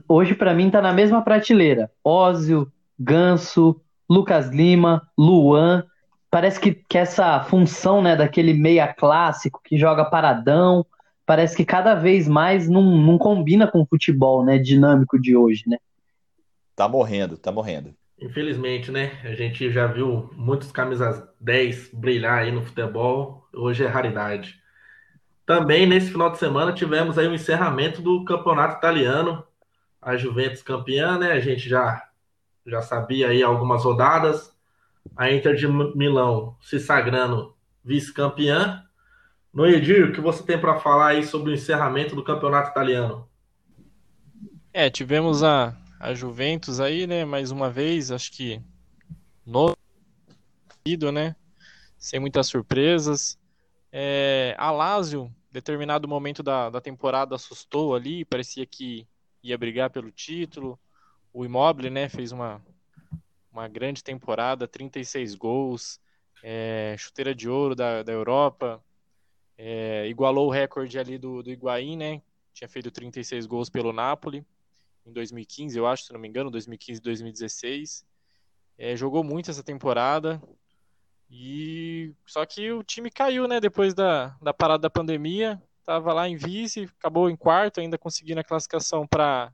Hoje, 0.08 0.34
pra 0.36 0.54
mim, 0.54 0.70
tá 0.70 0.80
na 0.80 0.92
mesma 0.92 1.20
prateleira. 1.22 1.90
Ozil, 2.04 2.70
Ganso, 2.96 3.80
Lucas 4.12 4.48
Lima, 4.48 5.08
Luan. 5.16 5.84
Parece 6.30 6.60
que, 6.60 6.72
que 6.72 6.98
essa 6.98 7.40
função, 7.40 8.02
né, 8.02 8.16
daquele 8.16 8.54
meia 8.54 8.92
clássico 8.92 9.60
que 9.64 9.78
joga 9.78 10.04
paradão, 10.04 10.84
parece 11.26 11.56
que 11.56 11.64
cada 11.64 11.94
vez 11.94 12.28
mais 12.28 12.68
não, 12.68 12.82
não 12.82 13.18
combina 13.18 13.66
com 13.66 13.82
o 13.82 13.86
futebol, 13.86 14.44
né, 14.44 14.58
dinâmico 14.58 15.20
de 15.20 15.36
hoje, 15.36 15.64
né? 15.66 15.78
Tá 16.74 16.88
morrendo, 16.88 17.36
tá 17.36 17.52
morrendo. 17.52 17.94
Infelizmente, 18.20 18.90
né? 18.90 19.18
A 19.24 19.34
gente 19.34 19.70
já 19.70 19.86
viu 19.86 20.30
muitos 20.36 20.70
camisas 20.70 21.22
10 21.40 21.90
brilhar 21.92 22.38
aí 22.38 22.52
no 22.52 22.62
futebol. 22.62 23.48
Hoje 23.52 23.84
é 23.84 23.88
raridade. 23.88 24.60
Também 25.44 25.86
nesse 25.86 26.10
final 26.10 26.30
de 26.30 26.38
semana 26.38 26.72
tivemos 26.72 27.18
aí 27.18 27.26
o 27.26 27.34
encerramento 27.34 28.00
do 28.00 28.24
campeonato 28.24 28.78
italiano. 28.78 29.44
A 30.00 30.16
Juventus 30.16 30.62
campeã, 30.62 31.18
né? 31.18 31.32
A 31.32 31.40
gente 31.40 31.68
já, 31.68 32.02
já 32.66 32.82
sabia 32.82 33.28
aí 33.28 33.42
algumas 33.42 33.84
rodadas. 33.84 34.52
A 35.16 35.30
Inter 35.30 35.54
de 35.54 35.66
Milão 35.66 36.56
se 36.60 36.78
sagrando 36.78 37.54
vice-campeã. 37.84 38.84
Noedir, 39.52 40.08
o 40.08 40.12
que 40.12 40.20
você 40.20 40.42
tem 40.42 40.58
para 40.58 40.78
falar 40.78 41.08
aí 41.08 41.24
sobre 41.24 41.50
o 41.50 41.54
encerramento 41.54 42.14
do 42.14 42.24
campeonato 42.24 42.70
italiano? 42.70 43.28
É, 44.72 44.88
tivemos 44.88 45.42
a, 45.42 45.76
a 46.00 46.14
Juventus 46.14 46.80
aí, 46.80 47.06
né? 47.06 47.24
Mais 47.24 47.50
uma 47.50 47.68
vez, 47.68 48.10
acho 48.10 48.32
que 48.32 48.62
no 49.44 49.76
né? 51.12 51.36
Sem 51.98 52.18
muitas 52.18 52.46
surpresas. 52.46 53.38
É, 53.92 54.54
a 54.58 54.70
Lazio, 54.70 55.32
determinado 55.50 56.08
momento 56.08 56.42
da, 56.42 56.70
da 56.70 56.80
temporada, 56.80 57.34
assustou 57.34 57.94
ali, 57.94 58.24
parecia 58.24 58.64
que 58.64 59.06
ia 59.42 59.58
brigar 59.58 59.90
pelo 59.90 60.10
título. 60.10 60.78
O 61.32 61.44
Immobile, 61.44 61.90
né? 61.90 62.08
Fez 62.08 62.32
uma, 62.32 62.62
uma 63.50 63.68
grande 63.68 64.02
temporada, 64.02 64.68
36 64.68 65.34
gols, 65.34 66.00
é, 66.42 66.94
chuteira 66.98 67.34
de 67.34 67.48
ouro 67.48 67.74
da, 67.74 68.02
da 68.02 68.12
Europa, 68.12 68.82
é, 69.56 70.06
igualou 70.08 70.48
o 70.48 70.50
recorde 70.50 70.98
ali 70.98 71.18
do, 71.18 71.42
do 71.42 71.50
Higuaín, 71.50 71.96
né? 71.96 72.22
Tinha 72.52 72.68
feito 72.68 72.90
36 72.90 73.46
gols 73.46 73.70
pelo 73.70 73.92
Napoli 73.92 74.44
em 75.06 75.12
2015, 75.12 75.76
eu 75.76 75.86
acho, 75.86 76.04
se 76.04 76.12
não 76.12 76.20
me 76.20 76.28
engano, 76.28 76.50
2015 76.50 77.00
e 77.00 77.02
2016. 77.02 78.04
É, 78.78 78.96
jogou 78.96 79.24
muito 79.24 79.50
essa 79.50 79.62
temporada. 79.62 80.42
E 81.30 82.14
só 82.26 82.44
que 82.44 82.70
o 82.72 82.82
time 82.82 83.10
caiu, 83.10 83.48
né, 83.48 83.58
depois 83.58 83.94
da, 83.94 84.36
da 84.40 84.52
parada 84.52 84.82
da 84.82 84.90
pandemia. 84.90 85.60
Tava 85.84 86.12
lá 86.12 86.28
em 86.28 86.36
vice, 86.36 86.88
acabou 86.98 87.28
em 87.28 87.36
quarto, 87.36 87.80
ainda 87.80 87.98
conseguindo 87.98 88.40
a 88.40 88.44
classificação 88.44 89.06
para 89.06 89.52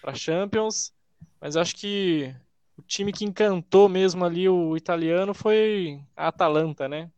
para 0.00 0.14
Champions. 0.14 0.92
Mas 1.40 1.56
acho 1.56 1.76
que 1.76 2.34
o 2.76 2.82
time 2.82 3.12
que 3.12 3.24
encantou 3.24 3.88
mesmo 3.88 4.24
ali 4.24 4.48
o 4.48 4.76
italiano 4.76 5.32
foi 5.32 6.00
a 6.16 6.28
Atalanta, 6.28 6.88
né? 6.88 7.10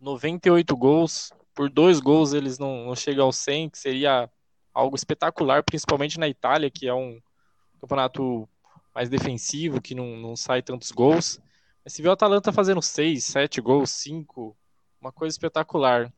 98 0.00 0.76
gols, 0.76 1.32
por 1.54 1.68
dois 1.68 2.00
gols 2.00 2.32
eles 2.32 2.58
não, 2.58 2.86
não 2.86 2.94
chegam 2.94 3.26
aos 3.26 3.36
100, 3.36 3.70
que 3.70 3.78
seria 3.78 4.30
algo 4.72 4.94
espetacular, 4.94 5.62
principalmente 5.62 6.18
na 6.18 6.28
Itália, 6.28 6.70
que 6.70 6.86
é 6.86 6.94
um 6.94 7.20
campeonato 7.80 8.48
mais 8.94 9.08
defensivo, 9.08 9.80
que 9.80 9.94
não, 9.94 10.16
não 10.16 10.36
sai 10.36 10.62
tantos 10.62 10.92
gols. 10.92 11.40
Mas 11.84 11.94
se 11.94 12.02
vê 12.02 12.08
o 12.08 12.12
Atalanta 12.12 12.52
fazendo 12.52 12.82
6, 12.82 13.24
7 13.24 13.60
gols, 13.60 13.90
5, 13.90 14.56
uma 15.00 15.10
coisa 15.10 15.34
espetacular. 15.34 16.12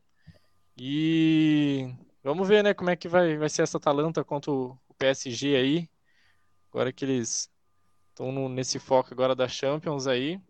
E 0.77 1.95
vamos 2.23 2.49
ver, 2.49 2.63
né, 2.63 2.75
como 2.75 2.91
é 2.91 2.97
que 2.97 3.09
vai, 3.09 3.37
vai 3.37 3.49
ser 3.49 3.63
essa 3.63 3.79
Atalanta 3.79 4.25
contra 4.25 4.51
o 4.51 4.79
PSG 5.01 5.57
aí. 5.57 5.91
Agora 6.71 6.93
que 6.93 7.05
eles 7.05 7.51
estão 8.11 8.49
nesse 8.49 8.79
foco 8.79 9.13
agora 9.13 9.35
da 9.35 9.49
Champions 9.49 10.07
aí. 10.07 10.41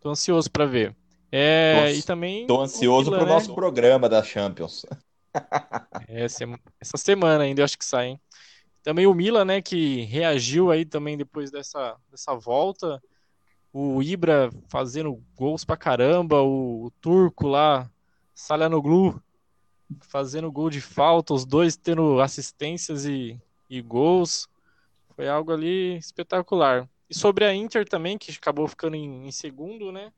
Tô 0.00 0.10
ansioso 0.10 0.50
para 0.50 0.66
ver. 0.66 0.94
É, 1.32 1.90
Tô- 1.92 1.98
e 1.98 2.02
também 2.02 2.46
Tô 2.46 2.54
o 2.56 2.60
ansioso 2.62 3.10
Milan, 3.10 3.18
pro 3.18 3.26
né? 3.26 3.32
nosso 3.32 3.54
programa 3.54 4.08
da 4.08 4.22
Champions. 4.22 4.84
É, 6.08 6.24
essa 6.80 6.96
semana 6.98 7.44
ainda 7.44 7.60
eu 7.62 7.64
acho 7.64 7.78
que 7.78 7.84
sai, 7.84 8.08
hein? 8.08 8.20
Também 8.82 9.06
o 9.06 9.14
Milan, 9.14 9.44
né, 9.46 9.62
que 9.62 10.02
reagiu 10.02 10.70
aí 10.70 10.84
também 10.84 11.16
depois 11.16 11.50
dessa, 11.50 11.96
dessa 12.10 12.34
volta. 12.34 13.02
O 13.72 14.02
Ibra 14.02 14.50
fazendo 14.68 15.22
gols 15.36 15.64
pra 15.64 15.76
caramba, 15.76 16.42
o, 16.42 16.86
o 16.86 16.92
turco 17.00 17.48
lá, 17.48 17.90
Salhanoglu, 18.34 19.22
fazendo 20.02 20.50
gol 20.50 20.70
de 20.70 20.80
falta, 20.80 21.34
os 21.34 21.44
dois 21.44 21.76
tendo 21.76 22.20
assistências 22.20 23.04
e, 23.04 23.38
e 23.68 23.80
gols. 23.80 24.48
Foi 25.14 25.28
algo 25.28 25.52
ali 25.52 25.96
espetacular. 25.96 26.88
E 27.08 27.14
sobre 27.14 27.44
a 27.44 27.54
Inter 27.54 27.88
também, 27.88 28.18
que 28.18 28.30
acabou 28.32 28.66
ficando 28.66 28.96
em, 28.96 29.26
em 29.26 29.30
segundo, 29.30 29.92
né? 29.92 30.12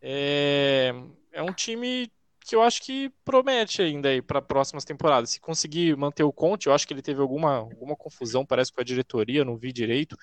É, 0.00 0.94
é 1.32 1.42
um 1.42 1.52
time 1.52 2.10
que 2.46 2.54
eu 2.54 2.62
acho 2.62 2.80
que 2.82 3.10
promete 3.24 3.82
ainda 3.82 4.08
aí 4.08 4.22
para 4.22 4.40
próximas 4.40 4.84
temporadas. 4.84 5.30
Se 5.30 5.40
conseguir 5.40 5.96
manter 5.96 6.22
o 6.22 6.32
Conte, 6.32 6.66
eu 6.66 6.72
acho 6.72 6.86
que 6.86 6.94
ele 6.94 7.02
teve 7.02 7.20
alguma, 7.20 7.56
alguma 7.56 7.96
confusão, 7.96 8.46
parece 8.46 8.72
com 8.72 8.80
a 8.80 8.84
diretoria, 8.84 9.44
não 9.44 9.56
vi 9.56 9.72
direito, 9.72 10.16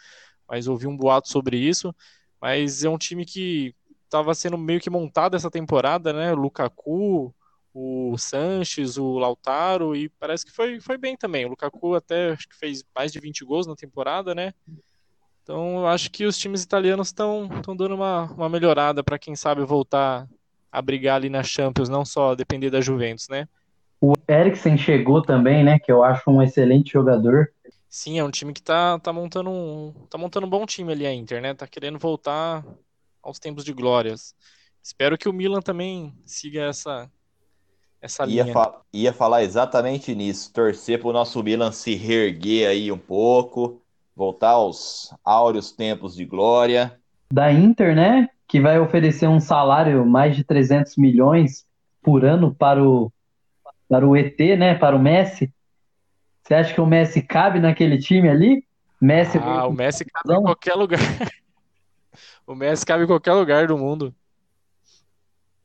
mas 0.47 0.67
ouvi 0.67 0.87
um 0.87 0.95
boato 0.95 1.29
sobre 1.29 1.57
isso. 1.57 1.93
Mas 2.39 2.83
é 2.83 2.89
um 2.89 2.97
time 2.97 3.25
que 3.25 3.75
estava 4.05 4.33
sendo 4.33 4.57
meio 4.57 4.79
que 4.79 4.89
montado 4.89 5.35
essa 5.35 5.51
temporada, 5.51 6.13
né? 6.13 6.33
Lukaku, 6.33 7.33
o 7.73 8.15
Sanches, 8.17 8.97
o 8.97 9.17
Lautaro, 9.17 9.95
e 9.95 10.07
parece 10.07 10.45
que 10.45 10.51
foi, 10.51 10.79
foi 10.79 10.97
bem 10.97 11.17
também. 11.17 11.45
O 11.45 11.49
Lukaku 11.49 11.95
até 11.95 12.31
acho 12.31 12.47
que 12.47 12.55
fez 12.55 12.83
mais 12.95 13.11
de 13.11 13.19
20 13.19 13.43
gols 13.43 13.65
na 13.65 13.75
temporada, 13.75 14.35
né? 14.35 14.53
Então 15.41 15.79
eu 15.79 15.87
acho 15.87 16.11
que 16.11 16.25
os 16.25 16.37
times 16.37 16.63
italianos 16.63 17.07
estão 17.07 17.49
dando 17.75 17.95
uma, 17.95 18.25
uma 18.31 18.47
melhorada 18.47 19.03
para 19.03 19.19
quem 19.19 19.35
sabe 19.35 19.65
voltar 19.65 20.27
a 20.71 20.81
brigar 20.81 21.15
ali 21.15 21.29
na 21.29 21.43
Champions, 21.43 21.89
não 21.89 22.05
só 22.05 22.35
depender 22.35 22.69
da 22.69 22.79
Juventus, 22.79 23.27
né? 23.27 23.47
O 23.99 24.13
Eriksen 24.27 24.77
chegou 24.77 25.21
também, 25.21 25.63
né? 25.63 25.79
Que 25.79 25.91
eu 25.91 26.03
acho 26.03 26.29
um 26.29 26.41
excelente 26.41 26.93
jogador. 26.93 27.49
Sim, 27.89 28.19
é 28.19 28.23
um 28.23 28.31
time 28.31 28.53
que 28.53 28.61
tá, 28.61 28.99
tá 28.99 29.13
montando 29.13 29.49
um 29.49 29.93
tá 30.09 30.17
montando 30.17 30.45
um 30.45 30.49
bom 30.49 30.65
time 30.65 30.91
ali 30.91 31.05
a 31.05 31.13
Inter, 31.13 31.41
né? 31.41 31.53
Tá 31.53 31.67
querendo 31.67 31.99
voltar 31.99 32.65
aos 33.21 33.39
tempos 33.39 33.63
de 33.63 33.73
glórias. 33.73 34.35
Espero 34.81 35.17
que 35.17 35.29
o 35.29 35.33
Milan 35.33 35.61
também 35.61 36.13
siga 36.25 36.63
essa 36.63 37.09
essa 38.03 38.25
Ia, 38.25 38.43
linha. 38.43 38.53
fa- 38.53 38.81
ia 38.91 39.13
falar 39.13 39.43
exatamente 39.43 40.13
nisso. 40.13 40.51
Torcer 40.51 40.99
pro 40.99 41.13
nosso 41.13 41.41
Milan 41.41 41.71
se 41.71 41.95
reerguer 41.95 42.69
aí 42.69 42.91
um 42.91 42.97
pouco, 42.97 43.81
voltar 44.15 44.51
aos 44.51 45.13
áureos 45.23 45.71
tempos 45.71 46.13
de 46.15 46.25
glória. 46.25 46.99
Da 47.31 47.51
Inter, 47.51 47.95
né? 47.95 48.27
Que 48.47 48.59
vai 48.59 48.77
oferecer 48.77 49.27
um 49.27 49.39
salário 49.39 50.05
mais 50.05 50.35
de 50.35 50.43
300 50.43 50.97
milhões 50.97 51.65
por 52.01 52.25
ano 52.25 52.53
para 52.53 52.83
o, 52.83 53.11
para 53.87 54.07
o 54.07 54.15
ET, 54.17 54.57
né? 54.57 54.75
Para 54.75 54.95
o 54.95 54.99
Messi. 54.99 55.51
Você 56.43 56.53
acha 56.55 56.73
que 56.73 56.81
o 56.81 56.85
Messi 56.85 57.21
cabe 57.21 57.59
naquele 57.59 57.97
time 57.97 58.29
ali? 58.29 58.65
Messi 58.99 59.37
Ah, 59.37 59.65
o 59.65 59.71
Messi 59.71 60.05
cabe 60.05 60.33
em 60.33 60.41
qualquer 60.43 60.75
lugar. 60.75 60.99
O 62.45 62.53
Messi 62.55 62.85
cabe 62.85 63.03
em 63.03 63.07
qualquer 63.07 63.33
lugar 63.33 63.67
do 63.67 63.77
mundo. 63.77 64.13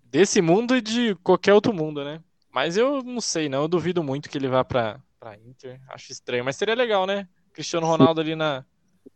Desse 0.05 0.41
mundo 0.41 0.75
e 0.77 0.81
de 0.81 1.15
qualquer 1.17 1.53
outro 1.53 1.73
mundo, 1.75 2.03
né? 2.05 2.21
Mas 2.53 2.77
eu 2.77 3.03
não 3.03 3.21
sei, 3.21 3.49
não. 3.49 3.63
Eu 3.63 3.69
duvido 3.69 4.03
muito 4.03 4.29
que 4.29 4.39
ele 4.39 4.49
vá 4.49 4.65
pra, 4.65 5.01
pra 5.19 5.37
Inter. 5.37 5.81
Acho 5.89 6.13
estranho. 6.13 6.45
Mas 6.45 6.57
seria 6.57 6.75
legal, 6.75 7.07
né? 7.07 7.29
Cristiano 7.53 7.87
Ronaldo 7.87 8.21
ali 8.21 8.35
na, 8.35 8.65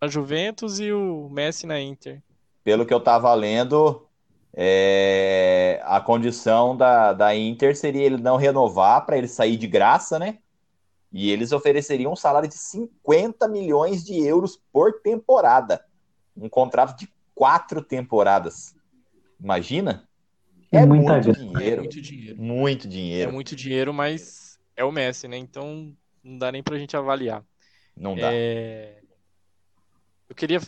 na 0.00 0.08
Juventus 0.08 0.78
e 0.78 0.92
o 0.92 1.28
Messi 1.30 1.66
na 1.66 1.80
Inter. 1.80 2.22
Pelo 2.64 2.86
que 2.86 2.94
eu 2.94 3.00
tava 3.00 3.32
lendo, 3.34 4.06
é, 4.54 5.80
a 5.84 6.00
condição 6.00 6.76
da, 6.76 7.12
da 7.12 7.34
Inter 7.34 7.76
seria 7.76 8.04
ele 8.04 8.18
não 8.18 8.36
renovar 8.36 9.04
para 9.06 9.16
ele 9.16 9.28
sair 9.28 9.56
de 9.56 9.66
graça, 9.66 10.18
né? 10.18 10.38
E 11.12 11.30
eles 11.30 11.52
ofereceriam 11.52 12.12
um 12.12 12.16
salário 12.16 12.48
de 12.48 12.56
50 12.56 13.46
milhões 13.48 14.04
de 14.04 14.24
euros 14.24 14.60
por 14.72 15.00
temporada. 15.02 15.84
Um 16.36 16.48
contrato 16.48 16.96
de 16.98 17.08
quatro 17.34 17.82
temporadas. 17.82 18.74
Imagina? 19.38 20.08
É 20.72 20.86
muita 20.86 21.12
muito 21.14 21.32
grana. 21.32 21.50
É 21.50 21.58
dinheiro. 21.58 21.82
muito 21.82 22.00
dinheiro. 22.00 22.42
Muito 22.42 22.86
É 22.86 22.90
dinheiro. 22.90 23.32
muito 23.32 23.56
dinheiro, 23.56 23.94
mas 23.94 24.58
é 24.76 24.82
o 24.84 24.90
Messi, 24.90 25.28
né? 25.28 25.36
Então 25.36 25.92
não 26.24 26.38
dá 26.38 26.50
nem 26.50 26.62
pra 26.62 26.78
gente 26.78 26.96
avaliar. 26.96 27.44
Não 27.96 28.16
dá. 28.16 28.30
É, 28.32 28.96
Eu 30.28 30.34
queria 30.34 30.60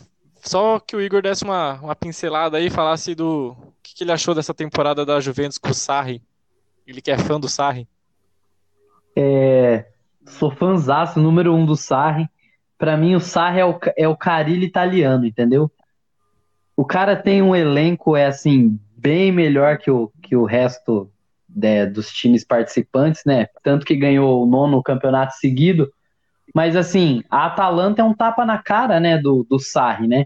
só 0.42 0.78
que 0.78 0.94
o 0.94 1.00
Igor 1.00 1.22
desse 1.22 1.42
uma, 1.42 1.80
uma 1.80 1.96
pincelada 1.96 2.58
aí 2.58 2.66
e 2.66 2.70
falasse 2.70 3.14
do 3.14 3.56
o 3.58 3.72
que, 3.82 3.94
que 3.94 4.04
ele 4.04 4.12
achou 4.12 4.34
dessa 4.34 4.52
temporada 4.52 5.04
da 5.06 5.18
Juventus 5.20 5.56
com 5.56 5.70
o 5.70 5.74
Sarri. 5.74 6.22
Ele 6.86 7.00
que 7.00 7.10
é 7.10 7.16
fã 7.16 7.40
do 7.40 7.48
Sarri. 7.48 7.88
É, 9.16 9.86
sou 10.26 10.50
fãzaço 10.50 11.18
número 11.18 11.54
um 11.54 11.64
do 11.64 11.76
Sarri. 11.76 12.28
Pra 12.76 12.94
mim, 12.96 13.14
o 13.14 13.20
Sarri 13.20 13.60
é 13.60 13.64
o, 13.64 13.78
é 13.96 14.06
o 14.06 14.16
Carilli 14.16 14.66
italiano, 14.66 15.24
entendeu? 15.24 15.70
O 16.76 16.84
cara 16.84 17.16
tem 17.16 17.40
um 17.40 17.54
elenco, 17.56 18.16
é 18.16 18.26
assim, 18.26 18.78
bem 19.04 19.30
melhor 19.30 19.76
que 19.76 19.90
o, 19.90 20.10
que 20.22 20.34
o 20.34 20.44
resto 20.44 21.10
né, 21.54 21.84
dos 21.84 22.10
times 22.10 22.42
participantes, 22.42 23.22
né? 23.26 23.48
Tanto 23.62 23.84
que 23.84 23.94
ganhou 23.94 24.42
o 24.42 24.46
nono 24.46 24.82
campeonato 24.82 25.34
seguido. 25.34 25.92
Mas 26.54 26.74
assim, 26.74 27.22
a 27.30 27.44
Atalanta 27.44 28.00
é 28.00 28.04
um 28.04 28.14
tapa 28.14 28.46
na 28.46 28.56
cara, 28.56 28.98
né, 28.98 29.18
do, 29.18 29.44
do 29.44 29.58
Sarri, 29.58 30.08
né? 30.08 30.24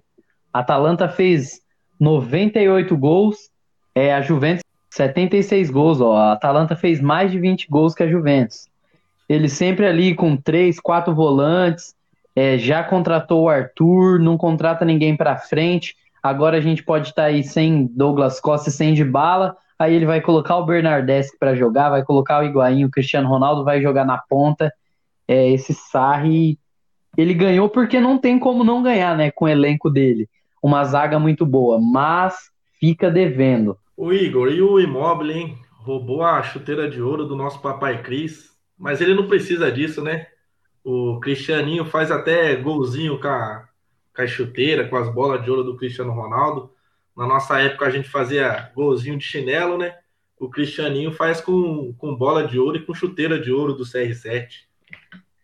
A 0.53 0.61
Atalanta 0.61 1.09
fez 1.09 1.61
98 1.99 2.97
gols, 2.97 3.51
é, 3.95 4.15
a 4.15 4.21
Juventus 4.21 4.63
76 4.91 5.71
gols, 5.71 6.01
ó. 6.01 6.17
A 6.17 6.33
Atalanta 6.33 6.77
fez 6.77 7.01
mais 7.01 7.33
de 7.33 7.41
20 7.41 7.67
gols 7.69 7.95
que 7.95 8.05
a 8.05 8.09
Juventus. 8.09 8.69
Ele 9.29 9.49
sempre 9.49 9.87
ali 9.87 10.15
com 10.15 10.37
três, 10.37 10.79
quatro 10.79 11.15
volantes, 11.15 11.95
é, 12.35 12.57
já 12.57 12.85
contratou 12.85 13.45
o 13.45 13.49
Arthur, 13.49 14.21
não 14.21 14.39
contrata 14.39 14.85
ninguém 14.85 15.17
para 15.17 15.37
frente. 15.37 15.97
Agora 16.23 16.57
a 16.57 16.61
gente 16.61 16.83
pode 16.83 17.09
estar 17.09 17.23
tá 17.23 17.29
aí 17.29 17.43
sem 17.43 17.87
Douglas 17.87 18.41
Costa 18.41 18.71
sem 18.71 18.95
de 18.95 19.05
bala. 19.05 19.57
Aí 19.79 19.95
ele 19.95 20.07
vai 20.07 20.21
colocar 20.21 20.57
o 20.57 20.67
Bernardeschi 20.67 21.39
para 21.39 21.55
jogar, 21.55 21.91
vai 21.91 22.03
colocar 22.03 22.41
o 22.41 22.45
Higuaín, 22.45 22.85
o 22.85 22.91
Cristiano 22.91 23.29
Ronaldo 23.29 23.65
vai 23.65 23.81
jogar 23.81 24.05
na 24.05 24.19
ponta. 24.19 24.73
É, 25.27 25.49
esse 25.51 25.73
Sarri, 25.73 26.59
ele 27.17 27.33
ganhou 27.33 27.69
porque 27.69 28.01
não 28.01 28.19
tem 28.19 28.39
como 28.39 28.65
não 28.65 28.83
ganhar, 28.83 29.17
né, 29.17 29.31
com 29.31 29.45
o 29.45 29.49
elenco 29.49 29.89
dele. 29.89 30.29
Uma 30.61 30.85
zaga 30.85 31.19
muito 31.19 31.47
boa, 31.47 31.79
mas 31.81 32.51
fica 32.81 33.11
devendo. 33.11 33.77
O 33.97 34.13
Igor 34.13 34.49
e 34.49 34.61
o 34.61 34.81
Immobile, 34.81 35.33
hein? 35.33 35.59
Roubou 35.81 36.23
a 36.23 36.43
chuteira 36.43 36.89
de 36.89 37.01
ouro 37.01 37.25
do 37.25 37.37
nosso 37.37 37.61
papai 37.61 38.03
Cris, 38.03 38.51
mas 38.77 39.01
ele 39.01 39.15
não 39.15 39.29
precisa 39.29 39.71
disso, 39.71 40.03
né? 40.03 40.27
O 40.85 41.21
Cristianinho 41.21 41.85
faz 41.85 42.11
até 42.11 42.57
golzinho 42.57 43.21
com 43.21 43.29
a, 43.29 43.68
com 44.19 44.23
a 44.23 44.27
chuteira, 44.27 44.89
com 44.89 44.97
as 44.97 45.09
bolas 45.09 45.45
de 45.45 45.49
ouro 45.49 45.63
do 45.63 45.77
Cristiano 45.77 46.13
Ronaldo. 46.13 46.73
Na 47.17 47.25
nossa 47.25 47.61
época 47.61 47.87
a 47.87 47.91
gente 47.91 48.09
fazia 48.09 48.73
golzinho 48.75 49.17
de 49.17 49.23
chinelo, 49.23 49.79
né? 49.79 49.95
O 50.41 50.49
Cristianinho 50.49 51.13
faz 51.13 51.41
com, 51.41 51.95
com 51.97 52.17
bola 52.17 52.45
de 52.45 52.59
ouro 52.59 52.77
e 52.77 52.85
com 52.85 52.93
chuteira 52.93 53.41
de 53.41 53.53
ouro 53.53 53.75
do 53.75 53.85
CR7. 53.85 54.49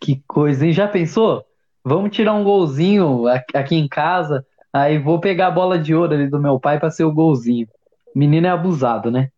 Que 0.01 0.20
coisa, 0.27 0.66
hein? 0.66 0.72
Já 0.72 0.89
pensou? 0.89 1.45
Vamos 1.85 2.11
tirar 2.11 2.35
um 2.35 2.43
golzinho 2.43 3.27
aqui 3.55 3.77
em 3.77 3.87
casa, 3.87 4.45
aí 4.72 4.99
vou 4.99 5.20
pegar 5.20 5.49
a 5.49 5.53
bola 5.53 5.79
de 5.79 5.95
ouro 5.95 6.12
ali 6.12 6.27
do 6.27 6.41
meu 6.41 6.59
pai 6.59 6.81
para 6.81 6.91
ser 6.91 7.05
o 7.05 7.12
golzinho. 7.12 7.68
Menino 8.12 8.49
é 8.49 8.51
abusado, 8.51 9.09
né? 9.09 9.31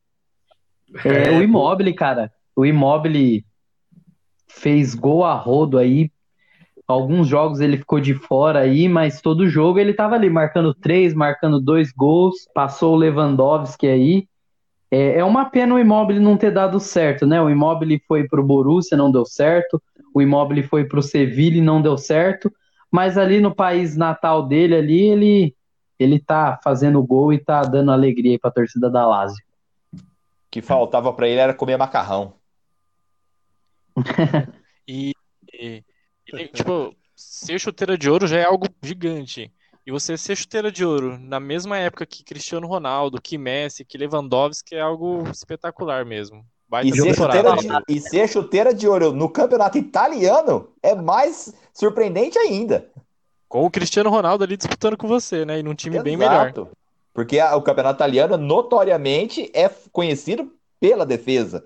É, 1.05 1.28
é 1.28 1.39
o 1.39 1.43
Immobile, 1.43 1.93
cara. 1.93 2.32
O 2.55 2.64
Immobile 2.64 3.45
fez 4.47 4.95
gol 4.95 5.24
a 5.24 5.34
rodo 5.34 5.76
aí 5.76 6.11
alguns 6.87 7.26
jogos 7.26 7.61
ele 7.61 7.76
ficou 7.76 8.01
de 8.01 8.14
fora 8.14 8.61
aí, 8.61 8.89
mas 8.89 9.20
todo 9.20 9.49
jogo 9.49 9.78
ele 9.78 9.91
estava 9.91 10.14
ali 10.14 10.30
marcando 10.30 10.72
três, 10.72 11.14
marcando 11.14 11.61
dois 11.61 11.93
gols, 11.93 12.47
passou 12.55 12.95
o 12.95 12.97
Lewandowski 12.97 13.87
aí. 13.87 14.28
É, 14.91 15.18
é 15.18 15.24
uma 15.24 15.47
pena 15.47 15.74
o 15.74 15.78
Immobile 15.78 16.20
não 16.20 16.37
ter 16.37 16.53
dado 16.53 16.78
certo, 16.78 17.26
né? 17.26 17.41
O 17.43 17.51
Immobile 17.51 18.01
foi 18.07 18.28
pro 18.28 18.45
Borussia, 18.45 18.97
não 18.97 19.11
deu 19.11 19.24
certo. 19.24 19.82
O 20.14 20.22
Immobile 20.22 20.62
foi 20.62 20.84
pro 20.84 21.03
Sevilla 21.03 21.57
e 21.57 21.61
não 21.61 21.82
deu 21.82 21.99
certo. 21.99 22.53
Mas 22.91 23.18
ali 23.18 23.41
no 23.41 23.55
país 23.55 23.97
natal 23.97 24.47
dele, 24.47 24.76
ali, 24.76 25.01
ele, 25.01 25.57
ele 25.99 26.20
tá 26.20 26.59
fazendo 26.62 27.03
gol 27.03 27.32
e 27.32 27.39
tá 27.39 27.62
dando 27.62 27.91
alegria 27.91 28.39
para 28.39 28.51
a 28.51 28.53
torcida 28.53 28.89
da 28.89 29.05
Lazio. 29.05 29.45
O 29.93 29.99
que 30.51 30.62
faltava 30.62 31.12
para 31.12 31.28
ele 31.28 31.41
era 31.41 31.53
comer 31.53 31.76
macarrão. 31.76 32.32
e, 34.87 35.12
e 35.53 35.82
e, 36.33 36.49
tipo, 36.49 36.95
ser 37.14 37.59
chuteira 37.59 37.97
de 37.97 38.11
ouro 38.11 38.27
já 38.27 38.39
é 38.39 38.45
algo 38.45 38.66
gigante. 38.83 39.53
E 39.87 39.93
você 39.93 40.16
ser 40.18 40.35
chuteira 40.37 40.70
de 40.72 40.85
ouro 40.85 41.16
na 41.16 41.39
mesma 41.39 41.79
época 41.79 42.05
que 42.05 42.24
Cristiano 42.24 42.66
Ronaldo, 42.66 43.22
que 43.22 43.39
Messi, 43.39 43.85
que 43.85 43.97
Lewandowski 43.97 44.74
é 44.74 44.81
algo 44.81 45.29
espetacular 45.31 46.05
mesmo. 46.05 46.45
E 46.85 46.93
ser, 46.93 47.14
de, 47.57 47.95
e 47.97 48.01
ser, 48.01 48.29
chuteira 48.29 48.74
de, 48.74 48.89
ouro 48.89 49.12
no 49.12 49.29
campeonato 49.29 49.79
italiano 49.79 50.70
é 50.83 50.97
mais 50.97 51.55
surpreendente 51.72 52.37
ainda. 52.37 52.91
Com 53.49 53.64
o 53.64 53.70
Cristiano 53.70 54.11
Ronaldo 54.11 54.43
ali 54.43 54.57
disputando 54.57 54.97
com 54.97 55.07
você, 55.07 55.45
né? 55.45 55.61
E 55.61 55.62
num 55.62 55.74
time 55.74 55.95
Exato. 55.95 56.05
bem 56.05 56.16
melhor. 56.16 56.53
Porque 57.14 57.39
a, 57.39 57.55
o 57.55 57.62
campeonato 57.62 57.99
italiano 57.99 58.37
notoriamente 58.37 59.49
é 59.55 59.70
conhecido 59.93 60.53
pela 60.81 61.07
defesa. 61.07 61.64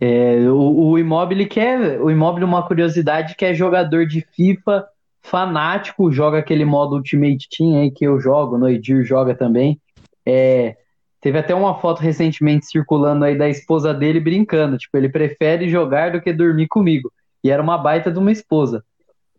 É, 0.00 0.48
o, 0.48 0.90
o 0.90 0.98
Immobile 0.98 1.46
quer, 1.46 2.00
o 2.00 2.10
Immobile 2.10 2.44
uma 2.44 2.66
curiosidade 2.66 3.34
que 3.34 3.44
é 3.44 3.52
jogador 3.52 4.06
de 4.06 4.20
FIFA 4.20 4.86
fanático, 5.20 6.10
joga 6.10 6.38
aquele 6.38 6.64
modo 6.64 6.96
Ultimate 6.96 7.48
Team 7.50 7.80
aí 7.80 7.90
que 7.90 8.04
eu 8.04 8.20
jogo, 8.20 8.56
no 8.56 8.68
Edir 8.68 9.04
joga 9.04 9.34
também. 9.34 9.80
É, 10.24 10.76
teve 11.20 11.38
até 11.38 11.54
uma 11.54 11.78
foto 11.80 12.00
recentemente 12.00 12.66
circulando 12.66 13.24
aí 13.24 13.36
da 13.36 13.48
esposa 13.48 13.92
dele 13.92 14.20
brincando, 14.20 14.78
tipo, 14.78 14.96
ele 14.96 15.08
prefere 15.08 15.68
jogar 15.68 16.12
do 16.12 16.20
que 16.20 16.32
dormir 16.32 16.68
comigo. 16.68 17.12
E 17.42 17.50
era 17.50 17.62
uma 17.62 17.78
baita 17.78 18.10
de 18.10 18.18
uma 18.18 18.32
esposa. 18.32 18.84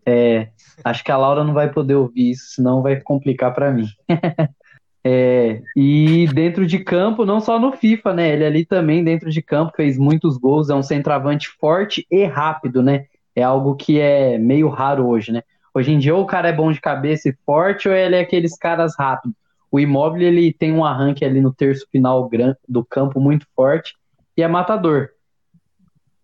É, 0.05 0.49
acho 0.83 1.03
que 1.03 1.11
a 1.11 1.17
Laura 1.17 1.43
não 1.43 1.53
vai 1.53 1.71
poder 1.71 1.95
ouvir 1.95 2.31
isso, 2.31 2.55
senão 2.55 2.81
vai 2.81 2.99
complicar 2.99 3.53
para 3.53 3.71
mim. 3.71 3.87
É, 5.03 5.61
e 5.75 6.27
dentro 6.33 6.65
de 6.65 6.79
campo, 6.79 7.25
não 7.25 7.39
só 7.39 7.57
no 7.59 7.71
FIFA, 7.71 8.13
né? 8.13 8.33
Ele 8.33 8.45
ali 8.45 8.65
também, 8.65 9.03
dentro 9.03 9.29
de 9.29 9.41
campo, 9.41 9.73
fez 9.75 9.97
muitos 9.97 10.37
gols, 10.37 10.69
é 10.69 10.75
um 10.75 10.83
centroavante 10.83 11.49
forte 11.59 12.05
e 12.11 12.25
rápido, 12.25 12.83
né? 12.83 13.05
É 13.35 13.41
algo 13.41 13.75
que 13.75 13.99
é 13.99 14.37
meio 14.37 14.67
raro 14.67 15.07
hoje, 15.07 15.31
né? 15.31 15.43
Hoje 15.73 15.91
em 15.91 15.99
dia, 15.99 16.15
ou 16.15 16.23
o 16.23 16.27
cara 16.27 16.49
é 16.49 16.53
bom 16.53 16.71
de 16.71 16.81
cabeça 16.81 17.29
e 17.29 17.37
forte, 17.45 17.87
ou 17.87 17.95
ele 17.95 18.15
é 18.15 18.21
aqueles 18.21 18.57
caras 18.57 18.93
rápidos. 18.97 19.37
O 19.71 19.79
Immobile, 19.79 20.25
ele 20.25 20.51
tem 20.51 20.73
um 20.73 20.83
arranque 20.83 21.23
ali 21.23 21.39
no 21.39 21.53
terço 21.53 21.87
final 21.91 22.29
do 22.67 22.83
campo 22.83 23.19
muito 23.19 23.45
forte 23.55 23.93
e 24.35 24.41
é 24.41 24.47
matador. 24.47 25.09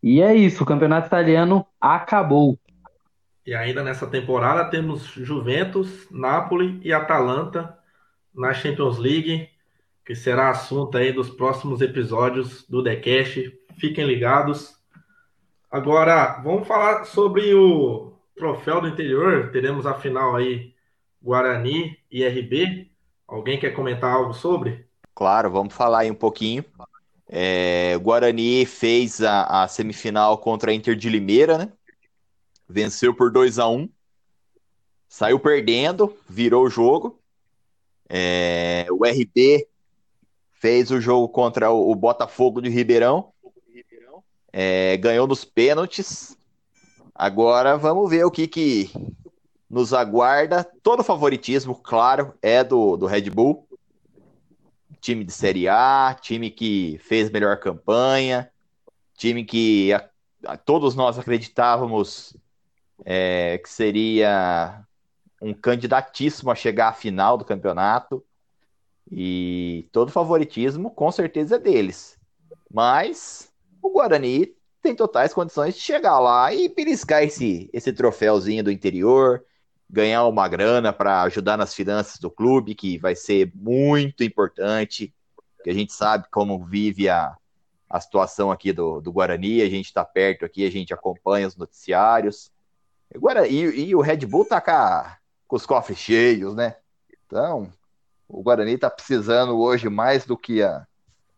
E 0.01 0.21
é 0.21 0.35
isso, 0.35 0.63
o 0.63 0.65
campeonato 0.65 1.07
italiano 1.07 1.65
acabou. 1.79 2.59
E 3.45 3.53
ainda 3.53 3.83
nessa 3.83 4.07
temporada 4.07 4.69
temos 4.69 5.03
Juventus, 5.03 6.07
Napoli 6.09 6.79
e 6.83 6.91
Atalanta 6.91 7.77
na 8.35 8.53
Champions 8.53 8.97
League, 8.97 9.49
que 10.05 10.15
será 10.15 10.49
assunto 10.49 10.97
aí 10.97 11.11
dos 11.11 11.29
próximos 11.29 11.81
episódios 11.81 12.67
do 12.67 12.83
TheCast. 12.83 13.51
Fiquem 13.77 14.05
ligados. 14.05 14.75
Agora, 15.71 16.41
vamos 16.43 16.67
falar 16.67 17.05
sobre 17.05 17.53
o 17.53 18.13
troféu 18.35 18.81
do 18.81 18.87
interior. 18.87 19.51
Teremos 19.51 19.85
a 19.85 19.93
final 19.93 20.35
aí 20.35 20.73
Guarani 21.21 21.97
e 22.11 22.27
RB. 22.27 22.91
Alguém 23.27 23.59
quer 23.59 23.71
comentar 23.71 24.13
algo 24.13 24.33
sobre? 24.33 24.85
Claro, 25.13 25.49
vamos 25.49 25.73
falar 25.73 25.99
aí 25.99 26.11
um 26.11 26.15
pouquinho. 26.15 26.63
É, 27.27 27.97
Guarani 27.97 28.65
fez 28.65 29.21
a, 29.21 29.63
a, 29.63 29.67
semifinal 29.67 30.37
contra 30.37 30.71
a 30.71 30.73
Inter 30.73 30.95
de 30.95 31.09
Limeira, 31.09 31.57
né? 31.57 31.71
Venceu 32.69 33.13
por 33.13 33.31
2 33.31 33.57
a 33.57 33.67
1 33.67 33.89
Saiu 35.07 35.39
perdendo, 35.39 36.15
virou 36.27 36.65
o 36.65 36.69
jogo. 36.69 37.19
É, 38.09 38.85
o 38.91 39.05
RB 39.05 39.67
fez 40.53 40.91
o 40.91 40.99
jogo 40.99 41.27
contra 41.29 41.71
o, 41.71 41.91
o 41.91 41.95
Botafogo 41.95 42.61
de 42.61 42.69
Ribeirão, 42.69 43.31
é, 44.57 44.95
ganhou 44.97 45.27
nos 45.27 45.43
pênaltis. 45.43 46.37
Agora 47.13 47.77
vamos 47.77 48.09
ver 48.09 48.23
o 48.25 48.31
que, 48.31 48.47
que 48.47 48.89
nos 49.69 49.93
aguarda. 49.93 50.63
Todo 50.81 51.03
favoritismo, 51.03 51.75
claro, 51.75 52.33
é 52.41 52.63
do, 52.63 52.95
do 52.95 53.05
Red 53.05 53.29
Bull. 53.29 53.67
Time 55.01 55.25
de 55.25 55.33
Série 55.33 55.67
A, 55.67 56.15
time 56.19 56.49
que 56.49 56.97
fez 57.03 57.29
melhor 57.29 57.59
campanha, 57.59 58.49
time 59.15 59.43
que 59.43 59.93
a, 59.93 60.09
a, 60.45 60.57
todos 60.57 60.95
nós 60.95 61.19
acreditávamos 61.19 62.35
é, 63.03 63.59
que 63.59 63.69
seria 63.69 64.83
um 65.45 65.53
candidatíssimo 65.53 66.49
a 66.49 66.55
chegar 66.55 66.89
à 66.89 66.93
final 66.93 67.37
do 67.37 67.45
campeonato. 67.45 68.25
E 69.11 69.87
todo 69.91 70.11
favoritismo 70.11 70.89
com 70.89 71.11
certeza 71.11 71.57
é 71.57 71.59
deles. 71.59 72.17
Mas 72.73 73.51
o 73.79 73.91
Guarani 73.91 74.55
tem 74.81 74.95
totais 74.95 75.33
condições 75.33 75.75
de 75.75 75.81
chegar 75.81 76.19
lá 76.19 76.51
e 76.51 76.67
beliscar 76.67 77.23
esse, 77.23 77.69
esse 77.71 77.93
troféuzinho 77.93 78.63
do 78.63 78.71
interior, 78.71 79.45
ganhar 79.87 80.25
uma 80.25 80.47
grana 80.47 80.91
para 80.91 81.21
ajudar 81.23 81.57
nas 81.57 81.75
finanças 81.75 82.19
do 82.19 82.31
clube, 82.31 82.73
que 82.73 82.97
vai 82.97 83.15
ser 83.15 83.51
muito 83.53 84.23
importante. 84.23 85.13
Que 85.63 85.69
a 85.69 85.73
gente 85.73 85.93
sabe 85.93 86.25
como 86.31 86.65
vive 86.65 87.07
a, 87.07 87.37
a 87.87 87.99
situação 87.99 88.51
aqui 88.51 88.73
do, 88.73 88.99
do 88.99 89.11
Guarani, 89.11 89.61
a 89.61 89.69
gente 89.69 89.85
está 89.85 90.03
perto 90.03 90.43
aqui, 90.43 90.65
a 90.65 90.71
gente 90.71 90.91
acompanha 90.91 91.47
os 91.47 91.55
noticiários. 91.55 92.51
Agora, 93.13 93.47
e, 93.47 93.89
e 93.89 93.95
o 93.95 94.01
Red 94.01 94.25
Bull 94.25 94.45
tá 94.45 94.59
com 94.59 94.71
a, 94.71 95.17
com 95.47 95.55
os 95.55 95.65
cofres 95.65 95.97
cheios, 95.97 96.55
né? 96.55 96.75
Então, 97.25 97.71
o 98.27 98.41
Guarani 98.41 98.73
está 98.73 98.89
precisando 98.89 99.57
hoje 99.57 99.89
mais 99.89 100.25
do 100.25 100.37
que, 100.37 100.61
a, 100.61 100.85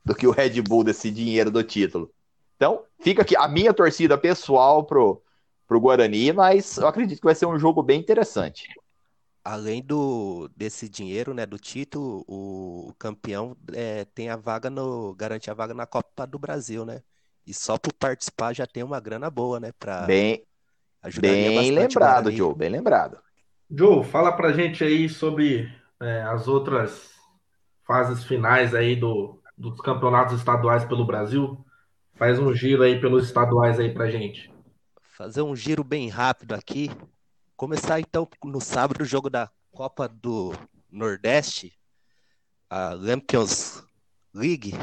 do 0.03 0.16
que 0.16 0.28
o 0.28 0.32
Red 0.32 0.62
Bull 0.62 0.84
desse 0.84 1.12
dinheiro 1.12 1.51
do 1.51 1.64
título. 1.64 2.12
Então, 2.55 2.84
fica 2.99 3.22
aqui 3.22 3.36
a 3.36 3.47
minha 3.47 3.74
torcida 3.74 4.18
pessoal 4.18 4.84
pro, 4.84 5.22
pro 5.68 5.80
Guarani, 5.80 6.32
mas 6.34 6.78
eu 6.78 6.88
acredito 6.88 7.20
que 7.20 7.26
vai 7.26 7.36
ser 7.36 7.45
um 7.45 7.60
jogo 7.60 7.84
bem 7.84 7.99
interessante. 7.99 8.68
Além 9.43 9.82
do 9.82 10.49
desse 10.58 10.89
dinheiro, 10.89 11.34
né, 11.34 11.45
do 11.45 11.58
título, 11.58 12.26
o, 12.28 12.93
campeão 12.99 13.55
é, 13.74 14.05
tem 14.05 14.30
a 14.30 14.36
vaga 14.36 14.70
no 14.70 15.14
garante 15.16 15.49
a 15.49 15.53
vaga 15.53 15.74
na 15.74 15.86
Copa 15.86 16.28
do 16.28 16.38
Brasil, 16.38 16.84
né? 16.86 17.01
E 17.45 17.53
só 17.53 17.78
por 17.78 17.93
participar 17.93 18.53
já 18.53 18.68
tem 18.68 18.84
uma 18.84 18.99
grana 18.99 19.30
boa, 19.30 19.58
né, 19.58 19.72
para 19.80 20.05
Bem, 20.05 20.45
bem 21.22 21.72
lembrado, 21.72 22.30
Joe, 22.30 22.53
bem 22.53 22.70
lembrado. 22.70 23.20
Joe, 23.70 24.03
fala 24.03 24.32
pra 24.32 24.53
gente 24.53 24.84
aí 24.84 25.09
sobre 25.09 25.70
é, 25.99 26.22
as 26.24 26.47
outras 26.47 27.11
fases 27.86 28.24
finais 28.24 28.74
aí 28.74 28.95
do, 28.95 29.41
dos 29.57 29.82
campeonatos 29.82 30.38
estaduais 30.38 30.86
pelo 30.86 31.05
Brasil. 31.05 31.65
Faz 32.15 32.39
um 32.39 32.53
giro 32.53 32.84
aí 32.84 32.99
pelos 32.99 33.26
estaduais 33.26 33.78
aí 33.80 33.93
pra 33.93 34.09
gente. 34.09 34.49
Fazer 35.01 35.41
um 35.41 35.55
giro 35.55 35.84
bem 35.84 36.07
rápido 36.07 36.53
aqui. 36.53 36.89
Começar 37.57 37.99
então 37.99 38.28
no 38.45 38.61
sábado 38.61 39.01
o 39.01 39.05
jogo 39.05 39.30
da 39.30 39.49
Copa 39.72 40.07
do 40.07 40.53
Nordeste, 40.89 41.74
a 42.70 42.97
Champions 43.03 43.84
League. 44.34 44.74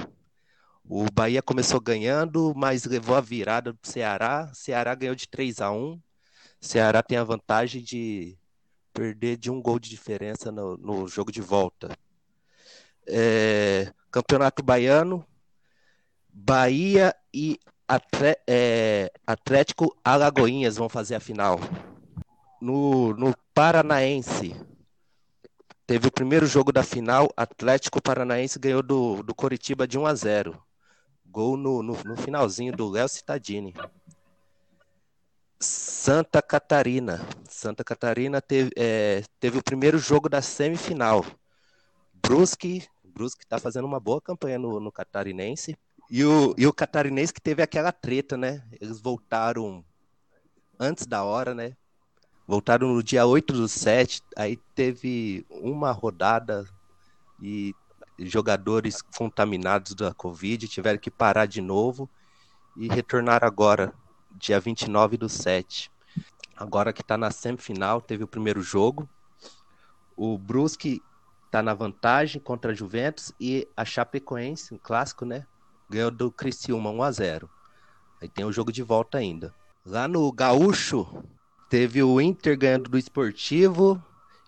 O 0.86 1.06
Bahia 1.10 1.40
começou 1.40 1.80
ganhando, 1.80 2.52
mas 2.54 2.84
levou 2.84 3.16
a 3.16 3.20
virada 3.20 3.72
do 3.72 3.78
Ceará. 3.82 4.50
Ceará 4.52 4.94
ganhou 4.94 5.14
de 5.14 5.26
3 5.26 5.62
a 5.62 5.70
1. 5.70 5.98
Ceará 6.60 7.02
tem 7.02 7.16
a 7.16 7.24
vantagem 7.24 7.82
de 7.82 8.36
perder 8.94 9.36
de 9.36 9.50
um 9.50 9.60
gol 9.60 9.80
de 9.80 9.90
diferença 9.90 10.52
no, 10.52 10.76
no 10.76 11.08
jogo 11.08 11.32
de 11.32 11.40
volta. 11.40 11.90
É, 13.06 13.92
Campeonato 14.10 14.62
Baiano, 14.62 15.26
Bahia 16.32 17.14
e 17.32 17.58
é, 18.46 19.12
Atlético 19.26 19.94
Alagoinhas 20.04 20.76
vão 20.76 20.88
fazer 20.88 21.16
a 21.16 21.20
final. 21.20 21.58
No, 22.60 23.12
no 23.14 23.34
Paranaense, 23.52 24.54
teve 25.86 26.06
o 26.06 26.12
primeiro 26.12 26.46
jogo 26.46 26.72
da 26.72 26.82
final, 26.82 27.28
Atlético 27.36 28.00
Paranaense 28.00 28.58
ganhou 28.58 28.82
do, 28.82 29.22
do 29.22 29.34
Coritiba 29.34 29.86
de 29.86 29.98
1 29.98 30.06
a 30.06 30.14
0. 30.14 30.62
Gol 31.26 31.56
no, 31.56 31.82
no, 31.82 31.98
no 32.04 32.16
finalzinho 32.16 32.72
do 32.72 32.88
Léo 32.88 33.08
Cittadini. 33.08 33.74
Santa 35.64 36.42
Catarina. 36.42 37.26
Santa 37.48 37.82
Catarina 37.82 38.40
teve, 38.42 38.70
é, 38.76 39.22
teve 39.40 39.58
o 39.58 39.62
primeiro 39.62 39.98
jogo 39.98 40.28
da 40.28 40.42
semifinal. 40.42 41.24
Brusque, 42.12 42.86
Brusque 43.02 43.44
está 43.44 43.58
fazendo 43.58 43.86
uma 43.86 43.98
boa 43.98 44.20
campanha 44.20 44.58
no, 44.58 44.78
no 44.78 44.92
Catarinense. 44.92 45.76
E 46.10 46.22
o, 46.22 46.54
e 46.58 46.66
o 46.66 46.72
Catarinense 46.72 47.32
que 47.32 47.40
teve 47.40 47.62
aquela 47.62 47.90
treta, 47.92 48.36
né? 48.36 48.62
Eles 48.78 49.00
voltaram 49.00 49.82
antes 50.78 51.06
da 51.06 51.24
hora, 51.24 51.54
né? 51.54 51.74
Voltaram 52.46 52.92
no 52.92 53.02
dia 53.02 53.24
8 53.24 53.54
do 53.54 53.66
7, 53.66 54.22
aí 54.36 54.58
teve 54.74 55.46
uma 55.48 55.92
rodada 55.92 56.68
e 57.40 57.74
jogadores 58.18 59.00
contaminados 59.00 59.94
da 59.94 60.12
Covid 60.12 60.68
tiveram 60.68 60.98
que 60.98 61.10
parar 61.10 61.46
de 61.46 61.62
novo 61.62 62.08
e 62.76 62.86
retornar 62.86 63.42
agora, 63.42 63.94
dia 64.34 64.58
29 64.60 65.16
do 65.16 65.28
7. 65.28 65.90
Agora 66.56 66.92
que 66.92 67.00
está 67.00 67.16
na 67.16 67.30
semifinal, 67.30 68.00
teve 68.00 68.24
o 68.24 68.28
primeiro 68.28 68.62
jogo. 68.62 69.08
O 70.16 70.38
Brusque 70.38 71.02
está 71.46 71.62
na 71.62 71.74
vantagem 71.74 72.40
contra 72.40 72.72
a 72.72 72.74
Juventus 72.74 73.32
e 73.40 73.66
a 73.76 73.84
Chapecoense, 73.84 74.74
um 74.74 74.78
clássico, 74.78 75.24
né? 75.24 75.46
Ganhou 75.88 76.10
do 76.10 76.30
Criciúma 76.30 76.90
1 76.90 77.02
a 77.02 77.10
0. 77.10 77.50
Aí 78.20 78.28
tem 78.28 78.44
o 78.44 78.52
jogo 78.52 78.72
de 78.72 78.82
volta 78.82 79.18
ainda. 79.18 79.54
Lá 79.84 80.08
no 80.08 80.30
Gaúcho, 80.32 81.24
teve 81.68 82.02
o 82.02 82.20
Inter 82.20 82.56
ganhando 82.56 82.88
do 82.88 82.98
Esportivo 82.98 84.02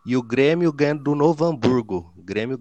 e 0.05 0.17
o 0.17 0.23
Grêmio 0.23 0.73
ganhando 0.73 1.03
do 1.03 1.15
Novo 1.15 1.45
Hamburgo. 1.45 2.13
O 2.17 2.23
Grêmio 2.23 2.59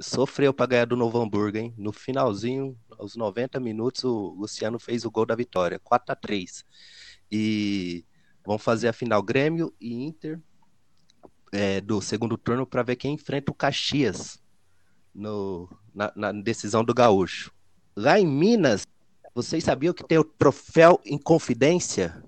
sofreu 0.00 0.52
para 0.52 0.66
ganhar 0.66 0.84
do 0.86 0.96
Novo 0.96 1.20
Hamburgo, 1.20 1.58
hein? 1.58 1.74
No 1.76 1.92
finalzinho, 1.92 2.76
aos 2.98 3.16
90 3.16 3.60
minutos, 3.60 4.04
o 4.04 4.34
Luciano 4.38 4.78
fez 4.78 5.04
o 5.04 5.10
gol 5.10 5.26
da 5.26 5.34
vitória, 5.34 5.78
4 5.78 6.12
a 6.12 6.16
3 6.16 6.64
E 7.30 8.04
vão 8.44 8.58
fazer 8.58 8.88
a 8.88 8.92
final 8.92 9.22
Grêmio 9.22 9.72
e 9.80 10.04
Inter 10.04 10.40
é, 11.52 11.80
do 11.80 12.00
segundo 12.00 12.38
turno 12.38 12.66
para 12.66 12.82
ver 12.82 12.96
quem 12.96 13.14
enfrenta 13.14 13.50
o 13.50 13.54
Caxias 13.54 14.40
no, 15.14 15.68
na, 15.94 16.12
na, 16.14 16.32
decisão 16.32 16.84
do 16.84 16.94
Gaúcho. 16.94 17.52
Lá 17.96 18.18
em 18.18 18.26
Minas, 18.26 18.86
vocês 19.34 19.64
sabiam 19.64 19.92
que 19.92 20.06
tem 20.06 20.18
o 20.18 20.24
troféu 20.24 21.00
em 21.04 21.18
confidência? 21.18 22.22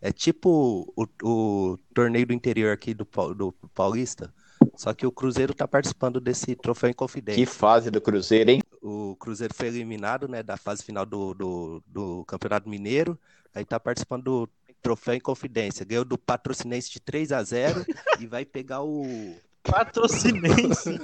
É 0.00 0.12
tipo 0.12 0.92
o, 0.96 1.06
o 1.22 1.78
torneio 1.94 2.26
do 2.26 2.32
interior 2.32 2.72
aqui 2.72 2.92
do, 2.94 3.06
do 3.34 3.52
Paulista. 3.74 4.32
Só 4.76 4.92
que 4.92 5.06
o 5.06 5.12
Cruzeiro 5.12 5.52
está 5.52 5.66
participando 5.66 6.20
desse 6.20 6.54
troféu 6.54 6.90
em 6.90 6.94
confidência. 6.94 7.44
Que 7.44 7.50
fase 7.50 7.90
do 7.90 8.00
Cruzeiro, 8.00 8.50
hein? 8.50 8.62
O 8.82 9.16
Cruzeiro 9.16 9.54
foi 9.54 9.68
eliminado, 9.68 10.28
né, 10.28 10.42
da 10.42 10.56
fase 10.56 10.82
final 10.82 11.06
do, 11.06 11.34
do, 11.34 11.82
do 11.86 12.24
Campeonato 12.24 12.68
Mineiro. 12.68 13.18
Aí 13.54 13.62
está 13.62 13.78
participando 13.78 14.24
do 14.24 14.48
troféu 14.82 15.14
em 15.14 15.20
confidência. 15.20 15.86
Ganhou 15.86 16.04
do 16.04 16.18
Patrocinense 16.18 16.90
de 16.90 17.00
3 17.00 17.32
a 17.32 17.42
0 17.42 17.84
e 18.20 18.26
vai 18.26 18.44
pegar 18.44 18.82
o 18.82 19.34
Patrocinense. 19.64 21.00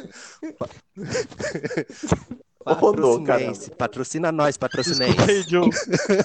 patrocinense. 2.62 3.70
Patrocina 3.70 4.30
nós, 4.30 4.58
patrocinense. 4.58 5.18
Aí, 5.18 5.42
Joe. 5.42 5.70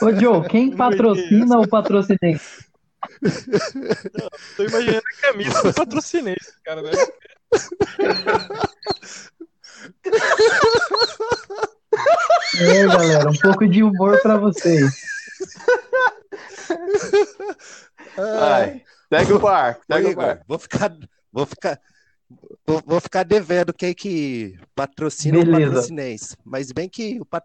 Ô, 0.01 0.11
Joe, 0.19 0.47
quem 0.49 0.75
patrocina 0.75 1.57
o 1.59 1.67
patrocinense? 1.67 2.65
Não, 3.21 4.29
tô 4.57 4.63
imaginando 4.63 4.97
a 4.97 5.21
camisa 5.21 5.63
do 5.63 5.71
patrocinense, 5.73 6.53
cara, 6.63 6.81
né? 6.81 6.91
É, 12.59 12.87
galera, 12.87 13.29
um 13.29 13.35
pouco 13.35 13.67
de 13.67 13.83
humor 13.83 14.21
para 14.21 14.37
vocês. 14.37 15.01
Ai, 18.17 18.81
segue 19.09 19.33
o 19.33 19.39
barco, 19.39 19.81
segue 19.89 20.07
o 20.07 20.15
barco. 20.15 20.43
Vou 20.47 20.59
ficar, 20.59 20.95
vou 21.31 21.45
ficar, 21.45 21.79
vou, 22.65 22.81
vou 22.85 23.01
ficar 23.01 23.23
devendo 23.23 23.73
quem 23.73 23.93
que 23.93 24.57
patrocina 24.73 25.39
Beleza. 25.39 25.57
o 25.57 25.65
patrocinense. 25.65 26.37
Mas 26.45 26.71
bem 26.71 26.87
que 26.87 27.19
o 27.19 27.25
pat, 27.25 27.43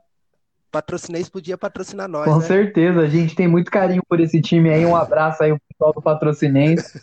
patrocinense 0.71 1.31
podia 1.31 1.59
patrocinar 1.59 2.09
nós, 2.09 2.27
Com 2.27 2.39
né? 2.39 2.47
certeza, 2.47 3.01
a 3.01 3.09
gente 3.09 3.35
tem 3.35 3.49
muito 3.49 3.71
carinho 3.71 4.03
por 4.09 4.21
esse 4.21 4.41
time 4.41 4.71
aí. 4.71 4.87
Um 4.87 4.97
abraço 4.97 5.43
aí, 5.43 5.53
o 5.53 5.61
pessoal 5.69 5.93
do 5.93 6.01
patrocinense. 6.03 7.01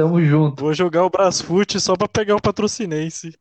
Tamo 0.00 0.18
junto. 0.24 0.62
Vou 0.62 0.72
jogar 0.72 1.04
o 1.04 1.10
Brasfoot 1.10 1.78
só 1.78 1.94
para 1.94 2.08
pegar 2.08 2.34
o 2.34 2.40
patrocinense. 2.40 3.38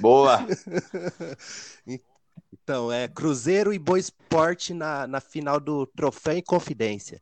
Boa! 0.00 0.46
Então, 2.52 2.92
é 2.92 3.08
Cruzeiro 3.08 3.72
e 3.72 3.78
Boa 3.78 3.98
Esporte 3.98 4.72
na, 4.72 5.06
na 5.06 5.20
final 5.20 5.58
do 5.58 5.84
Troféu 5.84 6.34
em 6.34 6.42
Confidência. 6.42 7.20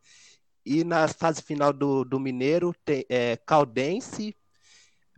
E 0.66 0.84
na 0.84 1.08
fase 1.08 1.40
final 1.40 1.72
do, 1.72 2.04
do 2.04 2.20
Mineiro, 2.20 2.74
tem, 2.84 3.06
é, 3.08 3.38
Caldense 3.38 4.36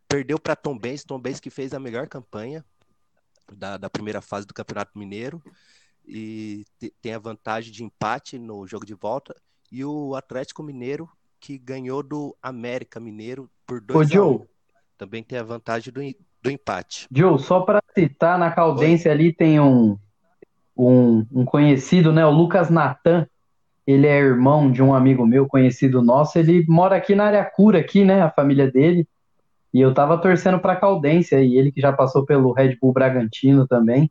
perdeu 0.07 0.39
para 0.39 0.55
Tombense, 0.55 1.05
Tombense 1.05 1.43
que 1.43 1.51
fez 1.51 1.75
a 1.75 1.81
melhor 1.81 2.07
campanha 2.07 2.65
da, 3.53 3.77
da 3.77 3.91
primeira 3.91 4.21
fase 4.21 4.47
do 4.47 4.55
Campeonato 4.55 4.97
Mineiro 4.97 5.43
e 6.07 6.65
te, 6.79 6.95
tem 7.03 7.15
a 7.15 7.19
vantagem 7.19 7.73
de 7.73 7.83
empate 7.83 8.39
no 8.39 8.65
jogo 8.67 8.87
de 8.87 8.95
volta. 8.95 9.35
E 9.73 9.85
o 9.85 10.15
Atlético 10.15 10.63
Mineiro 10.63 11.11
que 11.43 11.59
ganhou 11.59 12.05
do 12.05 12.37
América 12.41 13.01
Mineiro 13.01 13.51
por 13.67 13.81
2 13.81 14.17
a 14.17 14.25
1. 14.25 14.47
Também 14.97 15.25
tem 15.25 15.37
a 15.37 15.43
vantagem 15.43 15.93
do, 15.93 16.01
do 16.41 16.51
empate. 16.51 17.09
Joe, 17.11 17.37
só 17.41 17.63
para 17.63 17.83
citar, 17.93 18.39
na 18.39 18.53
Caldense 18.53 19.09
Oi. 19.09 19.13
ali 19.13 19.33
tem 19.33 19.59
um, 19.59 19.99
um, 20.77 21.27
um, 21.33 21.45
conhecido, 21.45 22.13
né? 22.13 22.25
O 22.25 22.31
Lucas 22.31 22.71
Natan. 22.71 23.27
Ele 23.85 24.07
é 24.07 24.17
irmão 24.17 24.71
de 24.71 24.81
um 24.81 24.95
amigo 24.95 25.27
meu, 25.27 25.49
conhecido 25.49 26.01
nosso. 26.01 26.39
Ele 26.39 26.65
mora 26.69 26.95
aqui 26.95 27.17
na 27.17 27.25
área 27.25 27.45
cura, 27.45 27.81
aqui, 27.81 28.05
né? 28.05 28.23
A 28.23 28.31
família 28.31 28.71
dele. 28.71 29.05
E 29.75 29.81
eu 29.81 29.93
tava 29.93 30.17
torcendo 30.19 30.61
pra 30.61 30.77
Caldense 30.77 31.35
aí, 31.35 31.57
ele 31.57 31.73
que 31.73 31.81
já 31.81 31.93
passou 31.93 32.25
pelo 32.25 32.53
Red 32.53 32.77
Bull 32.81 32.93
Bragantino 32.93 33.67
também. 33.67 34.09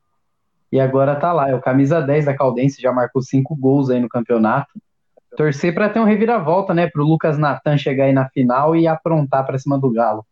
E 0.70 0.82
agora 0.82 1.16
tá 1.16 1.32
lá, 1.32 1.50
é 1.50 1.56
o 1.56 1.62
camisa 1.62 2.02
10 2.02 2.26
da 2.26 2.36
Caldense, 2.36 2.82
já 2.82 2.92
marcou 2.92 3.22
cinco 3.22 3.56
gols 3.56 3.90
aí 3.90 4.02
no 4.02 4.10
campeonato. 4.10 4.72
Torcer 5.36 5.74
para 5.74 5.90
ter 5.90 6.00
um 6.00 6.06
reviravolta, 6.06 6.74
né? 6.74 6.88
Pro 6.88 7.04
Lucas 7.04 7.38
Natan 7.38 7.78
chegar 7.78 8.06
aí 8.06 8.14
na 8.14 8.30
final 8.30 8.76
e 8.76 8.88
aprontar 8.88 9.46
para 9.46 9.58
cima 9.58 9.80
do 9.80 9.92
Galo. 9.92 10.26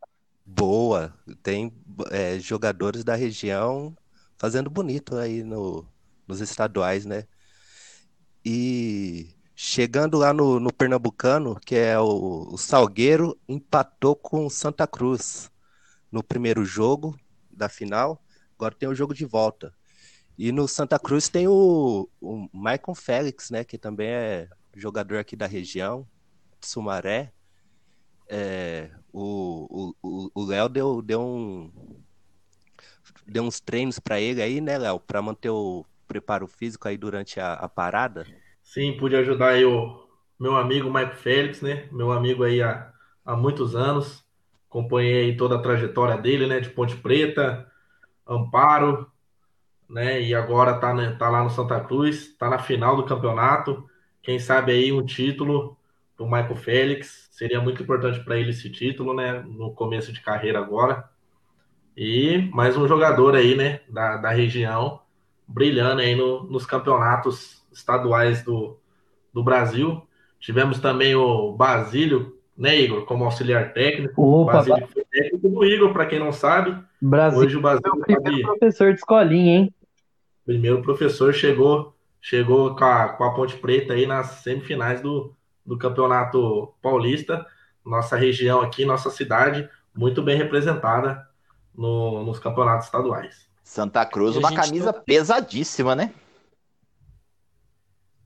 Boa, 0.46 1.14
tem 1.44 1.72
é, 2.12 2.40
jogadores 2.40 3.04
da 3.04 3.16
região 3.16 3.96
fazendo 4.38 4.70
bonito 4.70 5.16
aí 5.16 5.44
no, 5.44 5.86
nos 6.28 6.42
estaduais, 6.42 7.06
né? 7.06 7.24
E 8.44 9.30
Chegando 9.62 10.18
lá 10.18 10.32
no, 10.32 10.58
no 10.58 10.72
Pernambucano, 10.72 11.60
que 11.60 11.76
é 11.76 12.00
o, 12.00 12.48
o 12.50 12.58
Salgueiro, 12.58 13.38
empatou 13.46 14.16
com 14.16 14.46
o 14.46 14.50
Santa 14.50 14.88
Cruz 14.88 15.52
no 16.10 16.24
primeiro 16.24 16.64
jogo 16.64 17.20
da 17.52 17.68
final. 17.68 18.24
Agora 18.56 18.74
tem 18.74 18.88
o 18.88 18.96
jogo 18.96 19.14
de 19.14 19.26
volta. 19.26 19.74
E 20.38 20.54
no 20.54 20.66
Santa 20.66 20.98
Cruz 20.98 21.28
tem 21.28 21.50
o, 21.50 22.08
o 22.22 22.48
Michael 22.54 22.96
Félix, 22.96 23.50
né? 23.50 23.66
Que 23.66 23.78
também 23.78 24.08
é 24.08 24.48
jogador 24.80 25.18
aqui 25.18 25.36
da 25.36 25.46
região, 25.46 26.08
Sumaré. 26.62 27.32
É, 28.28 28.92
o 29.12 30.46
Léo 30.48 30.70
deu, 30.70 31.02
deu, 31.02 31.22
um, 31.22 31.72
deu 33.26 33.44
uns 33.44 33.60
treinos 33.60 34.00
para 34.00 34.20
ele 34.20 34.42
aí, 34.42 34.62
né, 34.62 34.78
Léo? 34.78 35.00
Para 35.00 35.22
manter 35.22 35.50
o 35.50 35.86
preparo 36.08 36.48
físico 36.48 36.88
aí 36.88 36.98
durante 36.98 37.40
a, 37.40 37.54
a 37.54 37.68
parada. 37.68 38.26
Sim, 38.64 38.98
pude 38.98 39.16
ajudar 39.16 39.50
aí 39.50 39.66
o 39.66 40.08
meu 40.40 40.56
amigo 40.56 40.94
Mike 40.94 41.16
Félix, 41.16 41.62
né? 41.62 41.88
Meu 41.92 42.12
amigo 42.12 42.44
aí 42.44 42.62
há, 42.62 42.94
há 43.26 43.36
muitos 43.36 43.76
anos. 43.76 44.24
Acompanhei 44.70 45.36
toda 45.36 45.56
a 45.56 45.62
trajetória 45.62 46.18
dele, 46.18 46.46
né? 46.46 46.60
De 46.60 46.70
Ponte 46.70 46.96
Preta, 46.96 47.68
Amparo, 48.28 49.12
né? 49.90 50.22
E 50.22 50.36
agora 50.36 50.80
tá, 50.80 50.94
né, 50.94 51.16
tá 51.18 51.30
lá 51.30 51.44
no 51.44 51.50
Santa 51.50 51.80
Cruz, 51.80 52.36
tá 52.38 52.48
na 52.48 52.60
final 52.60 52.96
do 52.96 53.06
campeonato. 53.06 53.89
Quem 54.22 54.40
sabe 54.40 54.72
aí 54.72 54.92
um 54.92 55.06
título 55.06 55.78
do 56.20 56.26
Michael 56.26 56.56
Félix. 56.58 57.30
Seria 57.32 57.62
muito 57.62 57.82
importante 57.82 58.20
para 58.20 58.38
ele 58.38 58.50
esse 58.50 58.70
título, 58.70 59.14
né? 59.14 59.42
No 59.48 59.72
começo 59.72 60.12
de 60.12 60.20
carreira 60.20 60.60
agora. 60.60 61.06
E 61.96 62.50
mais 62.54 62.76
um 62.76 62.88
jogador 62.88 63.36
aí, 63.36 63.56
né? 63.56 63.80
Da, 63.88 64.18
da 64.18 64.30
região, 64.30 65.00
brilhando 65.48 66.02
aí 66.02 66.16
no, 66.16 66.44
nos 66.44 66.66
campeonatos 66.66 67.66
estaduais 67.72 68.44
do, 68.44 68.78
do 69.34 69.42
Brasil. 69.42 70.06
Tivemos 70.40 70.80
também 70.80 71.16
o 71.16 71.54
Basílio, 71.54 72.38
né, 72.58 72.78
Igor, 72.80 73.06
como 73.06 73.24
auxiliar 73.24 73.74
técnico. 73.74 74.22
Opa, 74.22 74.54
Basílio 74.54 74.88
foi 74.88 75.06
técnico 75.10 75.50
do 75.50 75.66
Igor, 75.66 75.94
para 75.94 76.06
quem 76.06 76.20
não 76.20 76.32
sabe. 76.32 76.78
Brasil, 77.02 77.40
Hoje 77.40 77.58
o 77.58 77.62
Basílio 77.62 77.92
é 77.94 77.98
o 77.98 78.02
primeiro 78.02 78.48
professor 78.48 78.94
de 78.94 79.00
escolinha, 79.00 79.60
hein? 79.60 79.74
Primeiro 80.46 80.82
professor 80.82 81.34
chegou 81.34 81.96
chegou 82.22 82.76
com 82.76 82.84
a, 82.84 83.10
com 83.10 83.24
a 83.24 83.34
Ponte 83.34 83.58
Preta 83.58 83.94
aí 83.94 84.06
nas 84.06 84.28
semifinais 84.44 85.02
do, 85.02 85.36
do 85.66 85.78
Campeonato 85.78 86.74
Paulista. 86.82 87.46
Nossa 87.86 88.16
região 88.16 88.62
aqui, 88.62 88.86
nossa 88.86 89.10
cidade, 89.10 89.70
muito 89.96 90.22
bem 90.22 90.38
representada 90.38 91.28
no, 91.74 92.24
nos 92.24 92.40
campeonatos 92.40 92.86
estaduais. 92.86 93.50
Santa 93.64 94.06
Cruz, 94.06 94.36
uma 94.36 94.54
camisa 94.54 94.92
tá... 94.92 95.00
pesadíssima, 95.00 95.96
né? 95.96 96.14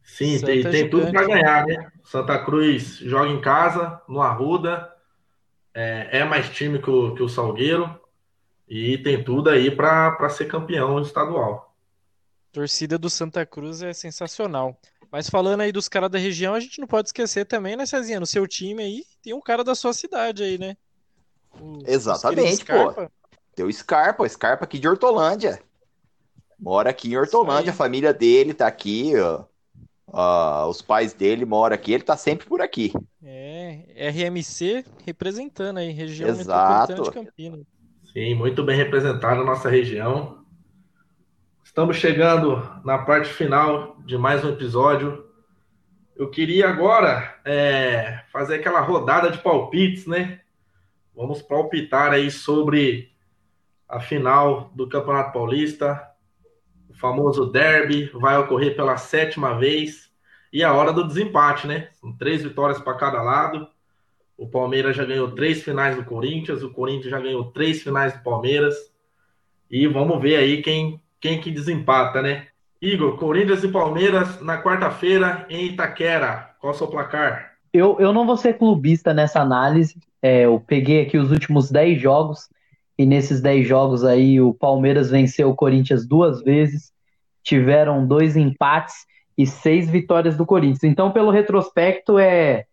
Sim, 0.03 0.39
tem, 0.39 0.65
é 0.65 0.69
tem 0.69 0.89
tudo 0.89 1.11
para 1.11 1.25
ganhar, 1.25 1.65
né? 1.65 1.91
Santa 2.03 2.37
Cruz 2.43 2.97
joga 2.97 3.29
em 3.29 3.41
casa, 3.41 4.01
no 4.07 4.21
Arruda, 4.21 4.91
é, 5.73 6.19
é 6.19 6.23
mais 6.23 6.49
time 6.49 6.79
que 6.79 6.89
o, 6.89 7.15
que 7.15 7.23
o 7.23 7.29
Salgueiro 7.29 7.99
e 8.67 8.97
tem 8.97 9.23
tudo 9.23 9.49
aí 9.49 9.71
para 9.71 10.29
ser 10.29 10.45
campeão 10.45 11.01
estadual. 11.01 11.72
Torcida 12.53 12.99
do 12.99 13.09
Santa 13.09 13.45
Cruz 13.47 13.81
é 13.81 13.91
sensacional. 13.93 14.77
Mas 15.11 15.27
falando 15.27 15.61
aí 15.61 15.71
dos 15.71 15.89
caras 15.89 16.09
da 16.11 16.19
região, 16.19 16.53
a 16.53 16.59
gente 16.59 16.79
não 16.79 16.87
pode 16.87 17.09
esquecer 17.09 17.45
também, 17.45 17.75
né, 17.75 17.85
Cezinha? 17.85 18.19
No 18.19 18.27
seu 18.27 18.47
time 18.47 18.83
aí 18.83 19.03
tem 19.23 19.33
um 19.33 19.41
cara 19.41 19.63
da 19.63 19.73
sua 19.73 19.91
cidade 19.91 20.43
aí, 20.43 20.59
né? 20.59 20.77
O, 21.59 21.79
Exatamente, 21.85 22.63
pô. 22.63 23.09
Tem 23.55 23.65
o 23.65 23.73
Scarpa, 23.73 24.23
o 24.23 24.29
Scarpa 24.29 24.65
aqui 24.65 24.77
de 24.77 24.87
Hortolândia. 24.87 25.59
Mora 26.59 26.91
aqui 26.91 27.11
em 27.11 27.17
Hortolândia, 27.17 27.71
a 27.71 27.75
família 27.75 28.13
dele 28.13 28.53
tá 28.53 28.67
aqui, 28.67 29.13
ó. 29.17 29.45
Uh, 30.07 30.67
os 30.69 30.79
pais 30.81 31.11
dele 31.13 31.45
moram 31.45 31.73
aqui, 31.73 31.91
ele 31.91 32.03
tá 32.03 32.15
sempre 32.15 32.45
por 32.45 32.61
aqui. 32.61 32.93
É, 33.23 34.11
RMC 34.11 34.85
representando 35.05 35.79
aí, 35.79 35.91
região 35.91 36.29
Exato. 36.29 36.91
metropolitana 36.91 37.03
de 37.03 37.11
Campinas. 37.11 37.65
Sim, 38.11 38.35
muito 38.35 38.63
bem 38.63 38.77
representada 38.77 39.41
a 39.41 39.43
nossa 39.43 39.69
região. 39.69 40.42
Estamos 41.73 41.97
chegando 41.97 42.61
na 42.85 42.99
parte 42.99 43.33
final 43.33 43.97
de 44.05 44.15
mais 44.15 44.45
um 44.45 44.49
episódio. 44.49 45.25
Eu 46.15 46.29
queria 46.29 46.69
agora 46.69 47.35
é, 47.43 48.21
fazer 48.31 48.57
aquela 48.57 48.79
rodada 48.79 49.31
de 49.31 49.39
palpites, 49.39 50.05
né? 50.05 50.41
Vamos 51.15 51.41
palpitar 51.41 52.11
aí 52.11 52.29
sobre 52.29 53.11
a 53.89 53.99
final 53.99 54.69
do 54.75 54.87
Campeonato 54.87 55.33
Paulista, 55.33 55.99
o 56.87 56.93
famoso 56.93 57.47
derby, 57.47 58.05
vai 58.13 58.37
ocorrer 58.37 58.75
pela 58.75 58.95
sétima 58.95 59.57
vez. 59.57 60.11
E 60.53 60.63
a 60.63 60.71
hora 60.73 60.93
do 60.93 61.07
desempate, 61.07 61.65
né? 61.65 61.89
São 61.93 62.15
três 62.15 62.43
vitórias 62.43 62.79
para 62.79 62.93
cada 62.93 63.19
lado. 63.23 63.67
O 64.37 64.47
Palmeiras 64.47 64.95
já 64.95 65.05
ganhou 65.05 65.31
três 65.31 65.63
finais 65.63 65.95
do 65.95 66.05
Corinthians, 66.05 66.61
o 66.61 66.71
Corinthians 66.71 67.09
já 67.09 67.19
ganhou 67.19 67.51
três 67.51 67.81
finais 67.81 68.13
do 68.13 68.21
Palmeiras. 68.21 68.75
E 69.71 69.87
vamos 69.87 70.21
ver 70.21 70.35
aí 70.35 70.61
quem, 70.61 71.02
quem 71.23 71.39
que 71.39 71.49
desempata, 71.49 72.21
né? 72.21 72.47
Igor, 72.81 73.15
Corinthians 73.15 73.63
e 73.63 73.69
Palmeiras 73.69 74.41
na 74.41 74.61
quarta-feira 74.61 75.45
em 75.49 75.67
Itaquera. 75.67 76.49
Qual 76.59 76.73
o 76.73 76.75
seu 76.75 76.85
placar? 76.85 77.53
Eu, 77.71 77.95
eu 77.97 78.11
não 78.11 78.25
vou 78.25 78.35
ser 78.35 78.57
clubista 78.57 79.13
nessa 79.13 79.39
análise. 79.39 79.97
É, 80.21 80.41
eu 80.41 80.59
peguei 80.59 81.01
aqui 81.01 81.17
os 81.17 81.31
últimos 81.31 81.71
10 81.71 82.01
jogos 82.01 82.49
e 82.97 83.05
nesses 83.05 83.39
10 83.39 83.65
jogos 83.65 84.03
aí 84.03 84.41
o 84.41 84.53
Palmeiras 84.53 85.11
venceu 85.11 85.49
o 85.49 85.55
Corinthians 85.55 86.05
duas 86.05 86.43
vezes, 86.43 86.91
tiveram 87.41 88.05
dois 88.05 88.35
empates 88.35 89.05
e 89.37 89.47
seis 89.47 89.89
vitórias 89.89 90.35
do 90.35 90.45
Corinthians. 90.45 90.83
Então, 90.83 91.09
pelo 91.09 91.31
retrospecto, 91.31 92.19
é 92.19 92.65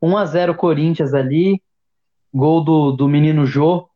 1 0.00 0.16
a 0.16 0.24
0 0.24 0.54
Corinthians 0.54 1.12
ali, 1.12 1.62
gol 2.32 2.64
do, 2.64 2.92
do 2.92 3.06
menino 3.06 3.44
Jô, 3.44 3.86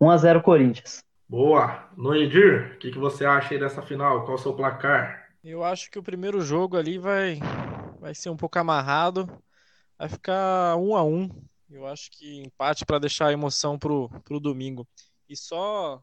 1 0.00 0.10
a 0.10 0.16
0 0.16 0.42
Corinthians. 0.42 1.06
Boa. 1.28 1.88
Noedir, 1.96 2.74
o 2.74 2.78
que, 2.78 2.90
que 2.90 2.98
você 2.98 3.24
acha 3.24 3.54
aí 3.54 3.60
dessa 3.60 3.82
final? 3.82 4.24
Qual 4.24 4.36
o 4.36 4.40
seu 4.40 4.54
placar? 4.54 5.28
Eu 5.44 5.62
acho 5.62 5.90
que 5.90 5.98
o 5.98 6.02
primeiro 6.02 6.40
jogo 6.40 6.76
ali 6.76 6.98
vai, 6.98 7.38
vai 8.00 8.14
ser 8.14 8.30
um 8.30 8.36
pouco 8.36 8.58
amarrado, 8.58 9.28
vai 9.98 10.08
ficar 10.08 10.76
1 10.76 10.96
a 10.96 11.04
1 11.04 11.48
eu 11.70 11.86
acho 11.86 12.10
que 12.10 12.40
empate 12.40 12.84
para 12.86 12.98
deixar 12.98 13.26
a 13.26 13.32
emoção 13.32 13.78
pro, 13.78 14.08
pro 14.24 14.40
domingo. 14.40 14.88
E 15.28 15.36
só 15.36 16.02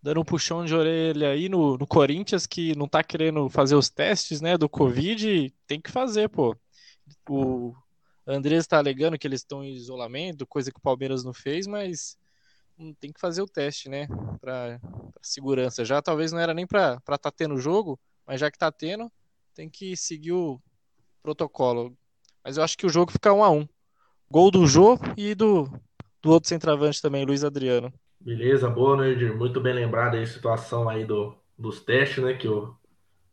dando 0.00 0.20
um 0.20 0.24
puxão 0.24 0.64
de 0.64 0.74
orelha 0.74 1.30
aí 1.30 1.48
no, 1.48 1.76
no 1.76 1.86
Corinthians, 1.86 2.46
que 2.46 2.76
não 2.76 2.86
tá 2.86 3.02
querendo 3.02 3.48
fazer 3.48 3.74
os 3.74 3.90
testes, 3.90 4.40
né, 4.40 4.56
do 4.56 4.68
Covid, 4.68 5.52
tem 5.66 5.80
que 5.80 5.90
fazer, 5.90 6.28
pô. 6.28 6.56
O 7.28 7.74
Andrés 8.24 8.60
está 8.60 8.78
alegando 8.78 9.18
que 9.18 9.26
eles 9.26 9.40
estão 9.40 9.64
em 9.64 9.72
isolamento, 9.72 10.46
coisa 10.46 10.70
que 10.70 10.78
o 10.78 10.82
Palmeiras 10.82 11.24
não 11.24 11.32
fez, 11.32 11.66
mas 11.66 12.16
tem 13.00 13.12
que 13.12 13.20
fazer 13.20 13.42
o 13.42 13.48
teste, 13.48 13.88
né, 13.88 14.06
para 14.40 14.78
segurança. 15.22 15.84
Já 15.84 16.02
talvez 16.02 16.32
não 16.32 16.38
era 16.38 16.52
nem 16.52 16.66
para 16.66 16.94
estar 16.94 17.18
tá 17.18 17.30
tendo 17.30 17.58
jogo, 17.58 17.98
mas 18.26 18.40
já 18.40 18.50
que 18.50 18.58
tá 18.58 18.70
tendo, 18.70 19.10
tem 19.54 19.68
que 19.68 19.96
seguir 19.96 20.32
o 20.32 20.60
protocolo. 21.22 21.96
Mas 22.44 22.56
eu 22.56 22.62
acho 22.62 22.76
que 22.76 22.86
o 22.86 22.90
jogo 22.90 23.10
fica 23.10 23.32
um 23.32 23.42
a 23.42 23.50
um. 23.50 23.66
Gol 24.30 24.50
do 24.50 24.66
Jô 24.66 24.98
e 25.16 25.34
do, 25.34 25.70
do 26.20 26.30
outro 26.30 26.48
centroavante 26.48 27.00
também, 27.00 27.24
Luiz 27.24 27.44
Adriano. 27.44 27.92
Beleza, 28.20 28.68
boa, 28.68 28.96
né, 28.96 29.10
Edir? 29.10 29.36
Muito 29.36 29.60
bem 29.60 29.72
lembrado 29.72 30.14
aí 30.14 30.22
a 30.22 30.26
situação 30.26 30.88
aí 30.88 31.04
do, 31.04 31.36
dos 31.56 31.80
testes, 31.80 32.22
né? 32.22 32.34
Que 32.34 32.48
o 32.48 32.74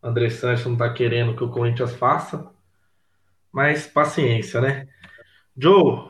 André 0.02 0.30
Santos 0.30 0.66
não 0.66 0.78
tá 0.78 0.92
querendo 0.94 1.36
que 1.36 1.44
o 1.44 1.50
Corinthians 1.50 1.94
faça. 1.94 2.52
Mas 3.52 3.88
paciência, 3.88 4.62
né? 4.62 4.88
Joe, 5.58 6.10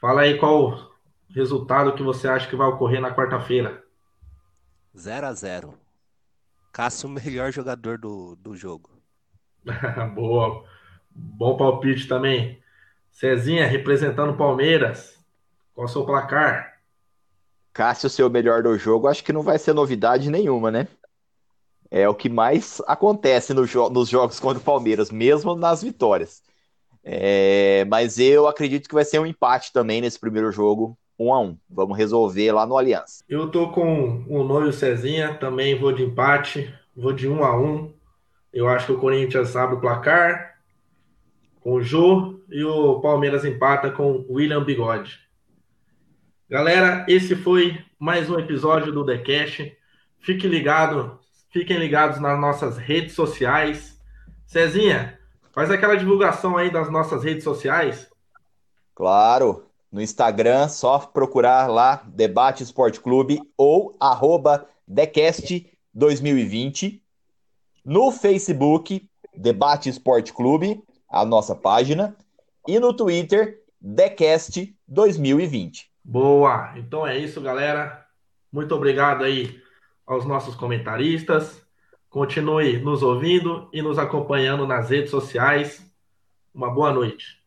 fala 0.00 0.22
aí 0.22 0.38
qual 0.38 0.91
resultado 1.34 1.94
que 1.94 2.02
você 2.02 2.28
acha 2.28 2.48
que 2.48 2.56
vai 2.56 2.66
ocorrer 2.68 3.00
na 3.00 3.14
quarta-feira. 3.14 3.82
0 4.96 5.26
a 5.26 5.32
0 5.32 5.74
Cássio, 6.72 7.08
o 7.10 7.12
melhor 7.12 7.52
jogador 7.52 7.98
do, 7.98 8.36
do 8.36 8.56
jogo. 8.56 8.90
Boa. 10.14 10.64
Bom 11.10 11.56
palpite 11.56 12.08
também. 12.08 12.62
Cezinha 13.10 13.66
representando 13.66 14.30
o 14.30 14.36
Palmeiras. 14.36 15.18
Qual 15.74 15.86
é 15.86 15.90
o 15.90 15.92
seu 15.92 16.04
placar? 16.04 16.72
Cássio 17.72 18.10
ser 18.10 18.22
o 18.22 18.30
melhor 18.30 18.62
do 18.62 18.76
jogo, 18.76 19.08
acho 19.08 19.24
que 19.24 19.32
não 19.32 19.42
vai 19.42 19.58
ser 19.58 19.72
novidade 19.72 20.30
nenhuma, 20.30 20.70
né? 20.70 20.86
É 21.90 22.08
o 22.08 22.14
que 22.14 22.28
mais 22.28 22.80
acontece 22.86 23.54
no 23.54 23.66
jo 23.66 23.88
nos 23.88 24.08
jogos 24.08 24.38
contra 24.38 24.58
o 24.58 24.64
Palmeiras, 24.64 25.10
mesmo 25.10 25.54
nas 25.54 25.82
vitórias. 25.82 26.42
É, 27.04 27.84
mas 27.86 28.18
eu 28.18 28.46
acredito 28.46 28.88
que 28.88 28.94
vai 28.94 29.04
ser 29.04 29.18
um 29.18 29.26
empate 29.26 29.72
também 29.72 30.00
nesse 30.00 30.18
primeiro 30.18 30.52
jogo, 30.52 30.96
um 31.22 31.32
a 31.32 31.40
um. 31.40 31.56
Vamos 31.68 31.96
resolver 31.96 32.52
lá 32.52 32.66
no 32.66 32.76
Aliança. 32.76 33.24
Eu 33.28 33.50
tô 33.50 33.70
com 33.70 34.24
o 34.28 34.44
Noio 34.44 34.72
Cezinha, 34.72 35.34
também 35.34 35.78
vou 35.78 35.92
de 35.92 36.02
empate, 36.02 36.72
vou 36.96 37.12
de 37.12 37.28
um 37.28 37.44
a 37.44 37.58
um. 37.58 37.92
Eu 38.52 38.68
acho 38.68 38.86
que 38.86 38.92
o 38.92 38.98
Corinthians 38.98 39.56
abre 39.56 39.76
o 39.76 39.80
placar, 39.80 40.58
com 41.60 41.74
o 41.74 41.82
Jô 41.82 42.40
e 42.50 42.62
o 42.64 43.00
Palmeiras 43.00 43.44
empata 43.44 43.90
com 43.90 44.24
o 44.28 44.34
William 44.34 44.62
Bigode. 44.62 45.20
Galera, 46.50 47.06
esse 47.08 47.34
foi 47.34 47.82
mais 47.98 48.28
um 48.28 48.38
episódio 48.38 48.92
do 48.92 49.06
The 49.06 49.18
Cash. 49.18 49.72
Fique 50.20 50.46
ligado, 50.46 51.18
fiquem 51.50 51.78
ligados 51.78 52.20
nas 52.20 52.38
nossas 52.38 52.76
redes 52.76 53.14
sociais. 53.14 53.98
Cezinha, 54.44 55.18
Faz 55.52 55.70
aquela 55.70 55.96
divulgação 55.96 56.56
aí 56.56 56.70
das 56.70 56.90
nossas 56.90 57.22
redes 57.22 57.44
sociais. 57.44 58.10
Claro, 58.94 59.66
no 59.92 60.00
Instagram, 60.00 60.68
só 60.68 60.98
procurar 60.98 61.66
lá 61.66 62.02
Debate 62.06 62.62
Esporte 62.62 62.98
Clube 62.98 63.42
ou 63.58 63.94
arroba 64.00 64.66
Decast2020. 64.90 67.02
No 67.84 68.10
Facebook, 68.10 69.06
Debate 69.36 69.90
Esporte 69.90 70.32
Clube, 70.32 70.82
a 71.08 71.24
nossa 71.26 71.54
página. 71.54 72.16
E 72.66 72.80
no 72.80 72.94
Twitter, 72.94 73.62
Decast 73.78 74.74
2020. 74.88 75.90
Boa! 76.02 76.72
Então 76.76 77.06
é 77.06 77.18
isso, 77.18 77.38
galera. 77.40 78.04
Muito 78.50 78.74
obrigado 78.74 79.22
aí 79.24 79.60
aos 80.06 80.24
nossos 80.24 80.54
comentaristas. 80.54 81.60
Continue 82.08 82.78
nos 82.78 83.02
ouvindo 83.02 83.68
e 83.72 83.82
nos 83.82 83.98
acompanhando 83.98 84.66
nas 84.66 84.88
redes 84.90 85.10
sociais. 85.10 85.84
Uma 86.54 86.70
boa 86.70 86.92
noite. 86.92 87.41